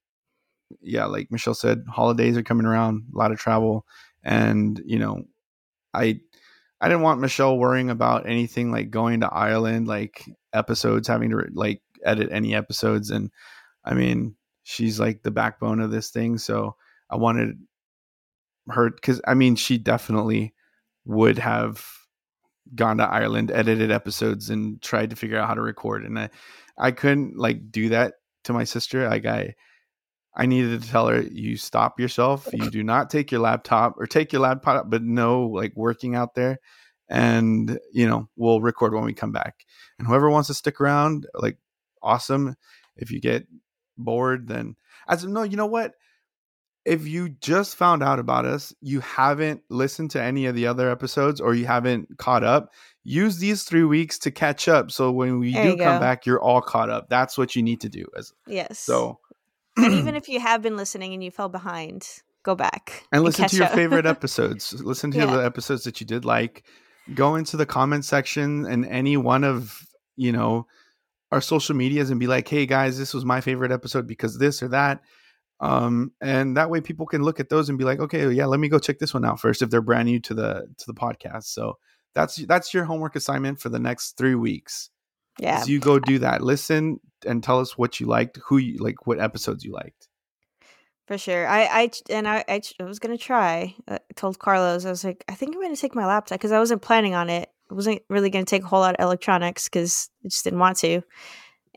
yeah, 0.80 1.05
like 1.05 1.30
Michelle 1.30 1.55
said, 1.55 1.85
holidays 1.89 2.37
are 2.37 2.43
coming 2.43 2.66
around, 2.66 3.05
a 3.14 3.18
lot 3.18 3.30
of 3.30 3.39
travel, 3.39 3.85
and 4.22 4.80
you 4.84 4.98
know, 4.98 5.24
I 5.94 6.20
I 6.80 6.88
didn't 6.88 7.02
want 7.02 7.20
Michelle 7.20 7.58
worrying 7.58 7.90
about 7.90 8.26
anything 8.26 8.72
like 8.72 8.90
going 8.90 9.20
to 9.20 9.32
Ireland, 9.32 9.86
like 9.88 10.24
episodes, 10.52 11.08
having 11.08 11.30
to 11.30 11.46
like 11.52 11.82
edit 12.04 12.30
any 12.32 12.54
episodes, 12.54 13.10
and 13.10 13.30
I 13.84 13.94
mean, 13.94 14.36
she's 14.64 15.00
like 15.00 15.22
the 15.22 15.30
backbone 15.30 15.80
of 15.80 15.90
this 15.90 16.10
thing, 16.10 16.38
so 16.38 16.76
I 17.10 17.16
wanted 17.16 17.58
her 18.68 18.90
because 18.90 19.20
I 19.26 19.34
mean, 19.34 19.56
she 19.56 19.78
definitely 19.78 20.54
would 21.04 21.38
have 21.38 21.84
gone 22.74 22.98
to 22.98 23.04
Ireland, 23.04 23.50
edited 23.50 23.90
episodes, 23.90 24.50
and 24.50 24.80
tried 24.82 25.10
to 25.10 25.16
figure 25.16 25.38
out 25.38 25.48
how 25.48 25.54
to 25.54 25.62
record, 25.62 26.04
and 26.04 26.18
I 26.18 26.30
I 26.78 26.90
couldn't 26.92 27.36
like 27.36 27.70
do 27.70 27.90
that 27.90 28.14
to 28.44 28.52
my 28.52 28.64
sister. 28.64 29.08
Like 29.08 29.26
I 29.26 29.54
I 30.35 30.47
needed 30.47 30.80
to 30.83 30.89
tell 30.89 31.09
her, 31.09 31.20
you 31.20 31.57
stop 31.57 32.01
yourself. 32.01 32.49
You 32.53 32.70
do 32.70 32.83
not 32.83 33.11
take 33.11 33.30
your 33.30 33.43
laptop 33.43 33.95
or 33.99 34.07
take 34.07 34.33
your 34.33 34.41
laptop, 34.43 34.89
but 34.89 35.03
no 35.03 35.47
like 35.47 35.72
working 35.76 36.14
out 36.14 36.35
there. 36.35 36.59
And, 37.09 37.78
you 37.93 38.09
know, 38.09 38.28
we'll 38.37 38.62
record 38.62 38.95
when 38.95 39.05
we 39.05 39.12
come 39.12 39.33
back. 39.33 39.66
And 39.99 40.09
whoever 40.09 40.30
wants 40.30 40.47
to 40.47 40.55
stick 40.55 40.80
around, 40.80 41.26
like, 41.35 41.59
awesome. 42.03 42.57
If 42.97 43.11
you 43.11 43.20
get 43.20 43.47
bored, 43.99 44.49
then 44.49 44.76
as 45.07 45.24
no, 45.24 45.43
you 45.43 45.57
know 45.57 45.66
what? 45.66 45.93
If 46.85 47.07
you 47.07 47.28
just 47.28 47.76
found 47.76 48.03
out 48.03 48.18
about 48.18 48.45
us, 48.45 48.74
you 48.80 49.01
haven't 49.01 49.62
listened 49.68 50.12
to 50.12 50.22
any 50.22 50.47
of 50.47 50.55
the 50.55 50.66
other 50.66 50.91
episodes 50.91 51.41
or 51.41 51.55
you 51.55 51.66
haven't 51.66 52.18
caught 52.18 52.43
up, 52.43 52.72
use 53.05 53.37
these 53.39 53.62
three 53.64 53.85
weeks 53.85 54.18
to 54.20 54.30
catch 54.30 54.66
up. 54.66 54.91
So 54.91 55.12
when 55.12 55.39
we 55.39 55.53
there 55.53 55.72
do 55.72 55.76
come 55.76 56.01
back, 56.01 56.26
you're 56.26 56.43
all 56.43 56.61
caught 56.61 56.91
up. 56.91 57.09
That's 57.09 57.39
what 57.39 57.55
you 57.55 57.62
need 57.62 57.83
to 57.83 57.89
do. 57.89 58.07
As 58.16 58.33
yes. 58.47 58.80
So 58.80 59.20
even 59.78 60.14
if 60.14 60.28
you 60.28 60.40
have 60.40 60.62
been 60.62 60.76
listening 60.76 61.14
and 61.14 61.22
you 61.22 61.30
fell 61.30 61.48
behind, 61.48 62.06
go 62.42 62.54
back 62.54 63.04
and, 63.12 63.18
and 63.18 63.24
listen 63.24 63.48
to 63.48 63.56
your 63.56 63.66
up. 63.66 63.72
favorite 63.72 64.06
episodes. 64.16 64.72
Listen 64.82 65.10
to 65.12 65.18
yeah. 65.18 65.26
the 65.26 65.44
episodes 65.44 65.84
that 65.84 66.00
you 66.00 66.06
did 66.06 66.24
like. 66.24 66.64
Go 67.14 67.34
into 67.34 67.56
the 67.56 67.66
comment 67.66 68.04
section 68.04 68.66
and 68.66 68.86
any 68.86 69.16
one 69.16 69.44
of 69.44 69.86
you 70.16 70.32
know 70.32 70.66
our 71.32 71.40
social 71.40 71.74
medias 71.74 72.10
and 72.10 72.20
be 72.20 72.26
like, 72.26 72.46
"Hey 72.46 72.66
guys, 72.66 72.98
this 72.98 73.14
was 73.14 73.24
my 73.24 73.40
favorite 73.40 73.72
episode 73.72 74.06
because 74.06 74.38
this 74.38 74.62
or 74.62 74.68
that." 74.68 75.00
Um, 75.60 76.12
and 76.20 76.56
that 76.56 76.70
way 76.70 76.80
people 76.80 77.06
can 77.06 77.22
look 77.22 77.40
at 77.40 77.48
those 77.48 77.68
and 77.68 77.78
be 77.78 77.84
like, 77.84 78.00
"Okay, 78.00 78.30
yeah, 78.30 78.46
let 78.46 78.60
me 78.60 78.68
go 78.68 78.78
check 78.78 78.98
this 78.98 79.14
one 79.14 79.24
out 79.24 79.40
first 79.40 79.62
if 79.62 79.70
they're 79.70 79.80
brand 79.80 80.06
new 80.06 80.20
to 80.20 80.34
the 80.34 80.66
to 80.78 80.84
the 80.86 80.94
podcast." 80.94 81.44
So 81.44 81.78
that's 82.14 82.36
that's 82.36 82.74
your 82.74 82.84
homework 82.84 83.16
assignment 83.16 83.60
for 83.60 83.68
the 83.68 83.78
next 83.78 84.16
three 84.16 84.34
weeks. 84.34 84.90
Yeah. 85.39 85.62
So 85.62 85.70
you 85.70 85.80
go 85.80 85.99
do 85.99 86.18
that. 86.20 86.43
Listen 86.43 87.01
and 87.26 87.43
tell 87.43 87.61
us 87.61 87.78
what 87.78 88.01
you 88.01 88.07
liked, 88.07 88.39
who 88.45 88.59
you 88.59 88.78
like, 88.78 89.07
what 89.07 89.20
episodes 89.20 89.64
you 89.64 89.72
liked. 89.72 90.09
For 91.07 91.18
sure. 91.18 91.47
I, 91.47 91.64
I 91.64 91.91
and 92.11 92.28
I, 92.28 92.45
I, 92.49 92.62
I 92.80 92.85
was 92.85 92.99
gonna 92.99 93.18
try. 93.18 93.74
Uh, 93.89 93.99
I 93.99 94.14
told 94.14 94.39
Carlos 94.39 94.87
I 94.87 94.91
was 94.91 95.05
like, 95.05 95.24
I 95.28 95.35
think 95.35 95.55
I'm 95.55 95.62
gonna 95.62 95.76
take 95.76 95.95
my 95.95 96.07
laptop 96.07 96.39
because 96.39 96.53
I 96.53 96.59
wasn't 96.59 96.83
planning 96.83 97.14
on 97.14 97.28
it. 97.28 97.51
I 97.70 97.74
wasn't 97.74 98.03
really 98.09 98.30
gonna 98.30 98.45
take 98.45 98.62
a 98.62 98.66
whole 98.66 98.80
lot 98.80 98.95
of 98.95 99.03
electronics 99.05 99.68
because 99.68 100.09
I 100.24 100.28
just 100.28 100.45
didn't 100.45 100.61
want 100.61 100.78
to. 100.78 101.03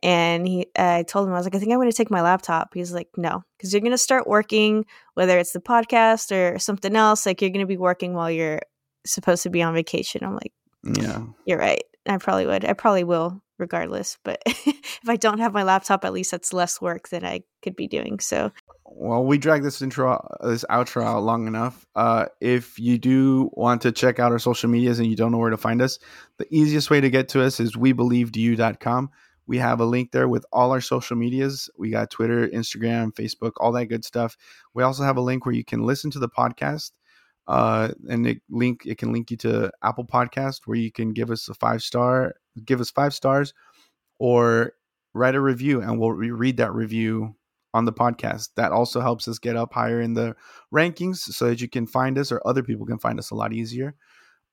And 0.04 0.48
he, 0.48 0.68
I 0.78 1.04
told 1.04 1.28
him 1.28 1.34
I 1.34 1.38
was 1.38 1.46
like, 1.46 1.56
I 1.56 1.60
think 1.60 1.72
I'm 1.72 1.80
gonna 1.80 1.92
take 1.92 2.12
my 2.12 2.22
laptop. 2.22 2.74
He's 2.74 2.94
like, 2.94 3.10
No, 3.18 3.44
because 3.58 3.74
you're 3.74 3.82
gonna 3.82 3.98
start 3.98 4.28
working, 4.28 4.86
whether 5.16 5.40
it's 5.40 5.54
the 5.54 5.60
podcast 5.60 6.32
or 6.32 6.60
something 6.60 6.96
else. 6.96 7.26
Like 7.26 7.42
you're 7.42 7.50
gonna 7.50 7.66
be 7.66 7.78
working 7.78 8.14
while 8.14 8.30
you're 8.30 8.62
supposed 9.08 9.44
to 9.44 9.50
be 9.50 9.64
on 9.64 9.74
vacation. 9.74 10.24
I'm 10.24 10.36
like, 10.36 10.54
Yeah, 10.84 11.24
you're 11.46 11.60
right. 11.60 11.84
I 12.06 12.18
probably 12.18 12.46
would. 12.46 12.64
I 12.64 12.74
probably 12.74 13.04
will 13.04 13.42
regardless. 13.58 14.18
But 14.24 14.42
if 14.46 15.08
I 15.08 15.16
don't 15.16 15.40
have 15.40 15.54
my 15.54 15.64
laptop, 15.64 16.06
at 16.06 16.14
least 16.14 16.32
that's 16.32 16.54
less 16.54 16.82
work 16.82 17.10
than 17.10 17.26
I 17.26 17.42
could 17.62 17.76
be 17.76 17.88
doing. 17.88 18.20
So, 18.20 18.52
well, 18.86 19.26
we 19.26 19.38
dragged 19.38 19.66
this 19.66 19.82
intro, 19.82 20.26
this 20.42 20.66
outro 20.70 21.04
out 21.04 21.24
long 21.24 21.48
enough. 21.48 21.86
Uh, 21.96 22.26
if 22.40 22.80
you 22.80 22.98
do 22.98 23.50
want 23.54 23.82
to 23.82 23.92
check 23.92 24.20
out 24.20 24.32
our 24.32 24.40
social 24.40 24.70
medias 24.70 25.00
and 25.00 25.08
you 25.08 25.16
don't 25.16 25.32
know 25.32 25.38
where 25.38 25.50
to 25.50 25.58
find 25.58 25.82
us, 25.82 26.00
the 26.38 26.48
easiest 26.50 26.90
way 26.90 27.02
to 27.02 27.10
get 27.10 27.30
to 27.30 27.44
us 27.44 27.60
is 27.60 27.76
webelievedyou.com. 27.76 29.10
We 29.48 29.58
have 29.60 29.80
a 29.80 29.86
link 29.86 30.12
there 30.12 30.28
with 30.28 30.46
all 30.52 30.72
our 30.72 30.82
social 30.82 31.16
medias. 31.16 31.70
We 31.78 31.92
got 31.92 32.10
Twitter, 32.10 32.48
Instagram, 32.48 33.14
Facebook, 33.14 33.52
all 33.58 33.72
that 33.74 33.86
good 33.86 34.04
stuff. 34.04 34.38
We 34.74 34.84
also 34.84 35.04
have 35.04 35.18
a 35.18 35.22
link 35.22 35.46
where 35.46 35.54
you 35.54 35.64
can 35.64 35.84
listen 35.84 36.10
to 36.12 36.20
the 36.20 36.30
podcast. 36.30 36.92
Uh, 37.48 37.90
and 38.10 38.26
it 38.26 38.42
link 38.50 38.82
it 38.86 38.98
can 38.98 39.14
link 39.14 39.30
you 39.30 39.38
to 39.38 39.72
Apple 39.84 40.06
Podcast 40.06 40.62
where 40.66 40.78
you 40.78 40.92
can 40.92 41.14
give 41.14 41.30
us 41.30 41.48
a 41.48 41.54
five 41.54 41.84
star 41.84 42.34
give 42.66 42.82
us 42.82 42.90
five 42.90 43.14
stars 43.14 43.54
or 44.20 44.74
write 45.14 45.36
a 45.36 45.42
review 45.42 45.82
and 45.82 46.00
we'll 46.00 46.12
re- 46.12 46.32
read 46.32 46.58
that 46.58 46.74
review 46.74 47.36
on 47.74 47.86
the 47.86 47.94
podcast. 47.94 48.50
That 48.56 48.72
also 48.72 49.02
helps 49.02 49.28
us 49.28 49.38
get 49.38 49.56
up 49.56 49.74
higher 49.74 50.02
in 50.02 50.14
the 50.14 50.36
rankings 50.74 51.18
so 51.18 51.48
that 51.50 51.62
you 51.62 51.68
can 51.68 51.86
find 51.86 52.18
us 52.18 52.32
or 52.32 52.42
other 52.46 52.64
people 52.64 52.86
can 52.86 53.00
find 53.00 53.20
us 53.20 53.32
a 53.32 53.36
lot 53.36 53.54
easier. 53.54 53.96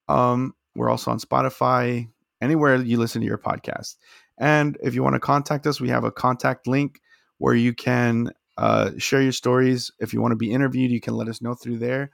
Um, 0.08 0.54
we're 0.74 0.90
also 0.90 1.10
on 1.10 1.20
Spotify, 1.20 2.08
anywhere 2.40 2.76
you 2.76 2.98
listen 2.98 3.20
to 3.20 3.26
your 3.26 3.38
podcast. 3.38 3.96
And 4.38 4.76
if 4.82 4.94
you 4.94 5.02
want 5.02 5.14
to 5.14 5.20
contact 5.20 5.66
us, 5.66 5.80
we 5.80 5.88
have 5.90 6.04
a 6.04 6.10
contact 6.10 6.66
link 6.66 7.00
where 7.38 7.54
you 7.54 7.72
can 7.74 8.32
uh, 8.58 8.90
share 8.98 9.22
your 9.22 9.32
stories. 9.32 9.90
If 10.00 10.12
you 10.12 10.20
want 10.20 10.32
to 10.32 10.36
be 10.36 10.52
interviewed, 10.52 10.90
you 10.90 11.00
can 11.00 11.14
let 11.14 11.28
us 11.28 11.40
know 11.40 11.54
through 11.54 11.78
there 11.78 12.10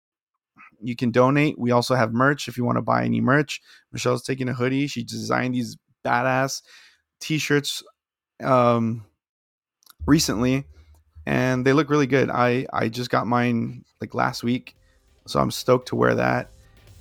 you 0.83 0.97
can 0.97 1.11
donate. 1.11 1.59
We 1.59 1.70
also 1.70 1.95
have 1.95 2.12
merch 2.12 2.49
if 2.49 2.57
you 2.57 2.64
want 2.64 2.76
to 2.76 2.83
buy 2.83 3.05
any 3.05 3.20
merch. 3.20 3.61
Michelle's 3.93 4.22
taking 4.22 4.49
a 4.49 4.55
hoodie. 4.55 4.87
She 4.87 5.03
designed 5.03 5.55
these 5.55 5.76
badass 6.05 6.62
t-shirts 7.20 7.85
um 8.43 9.05
recently 10.07 10.64
and 11.26 11.64
they 11.64 11.72
look 11.72 11.89
really 11.89 12.07
good. 12.07 12.30
I 12.30 12.66
I 12.72 12.89
just 12.89 13.11
got 13.11 13.26
mine 13.26 13.85
like 14.01 14.14
last 14.14 14.43
week. 14.43 14.76
So 15.26 15.41
I'm 15.41 15.51
stoked 15.51 15.89
to 15.89 15.97
wear 15.97 16.14
that. 16.16 16.51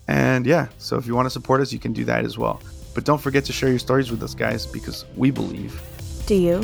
And 0.08 0.46
yeah, 0.46 0.68
so 0.78 0.98
if 0.98 1.08
you 1.08 1.16
want 1.16 1.26
to 1.26 1.32
support 1.32 1.62
us, 1.62 1.74
you 1.74 1.80
can 1.80 1.94
do 1.94 2.06
that 2.06 2.26
as 2.26 2.38
well. 2.38 2.62
But 2.94 3.06
don't 3.06 3.22
forget 3.22 3.46
to 3.46 3.54
share 3.54 3.70
your 3.70 3.80
stories 3.80 4.12
with 4.12 4.22
us 4.22 4.36
guys 4.36 4.66
because 4.66 5.06
we 5.16 5.32
believe. 5.32 5.82
Do 6.28 6.36
you? 6.36 6.64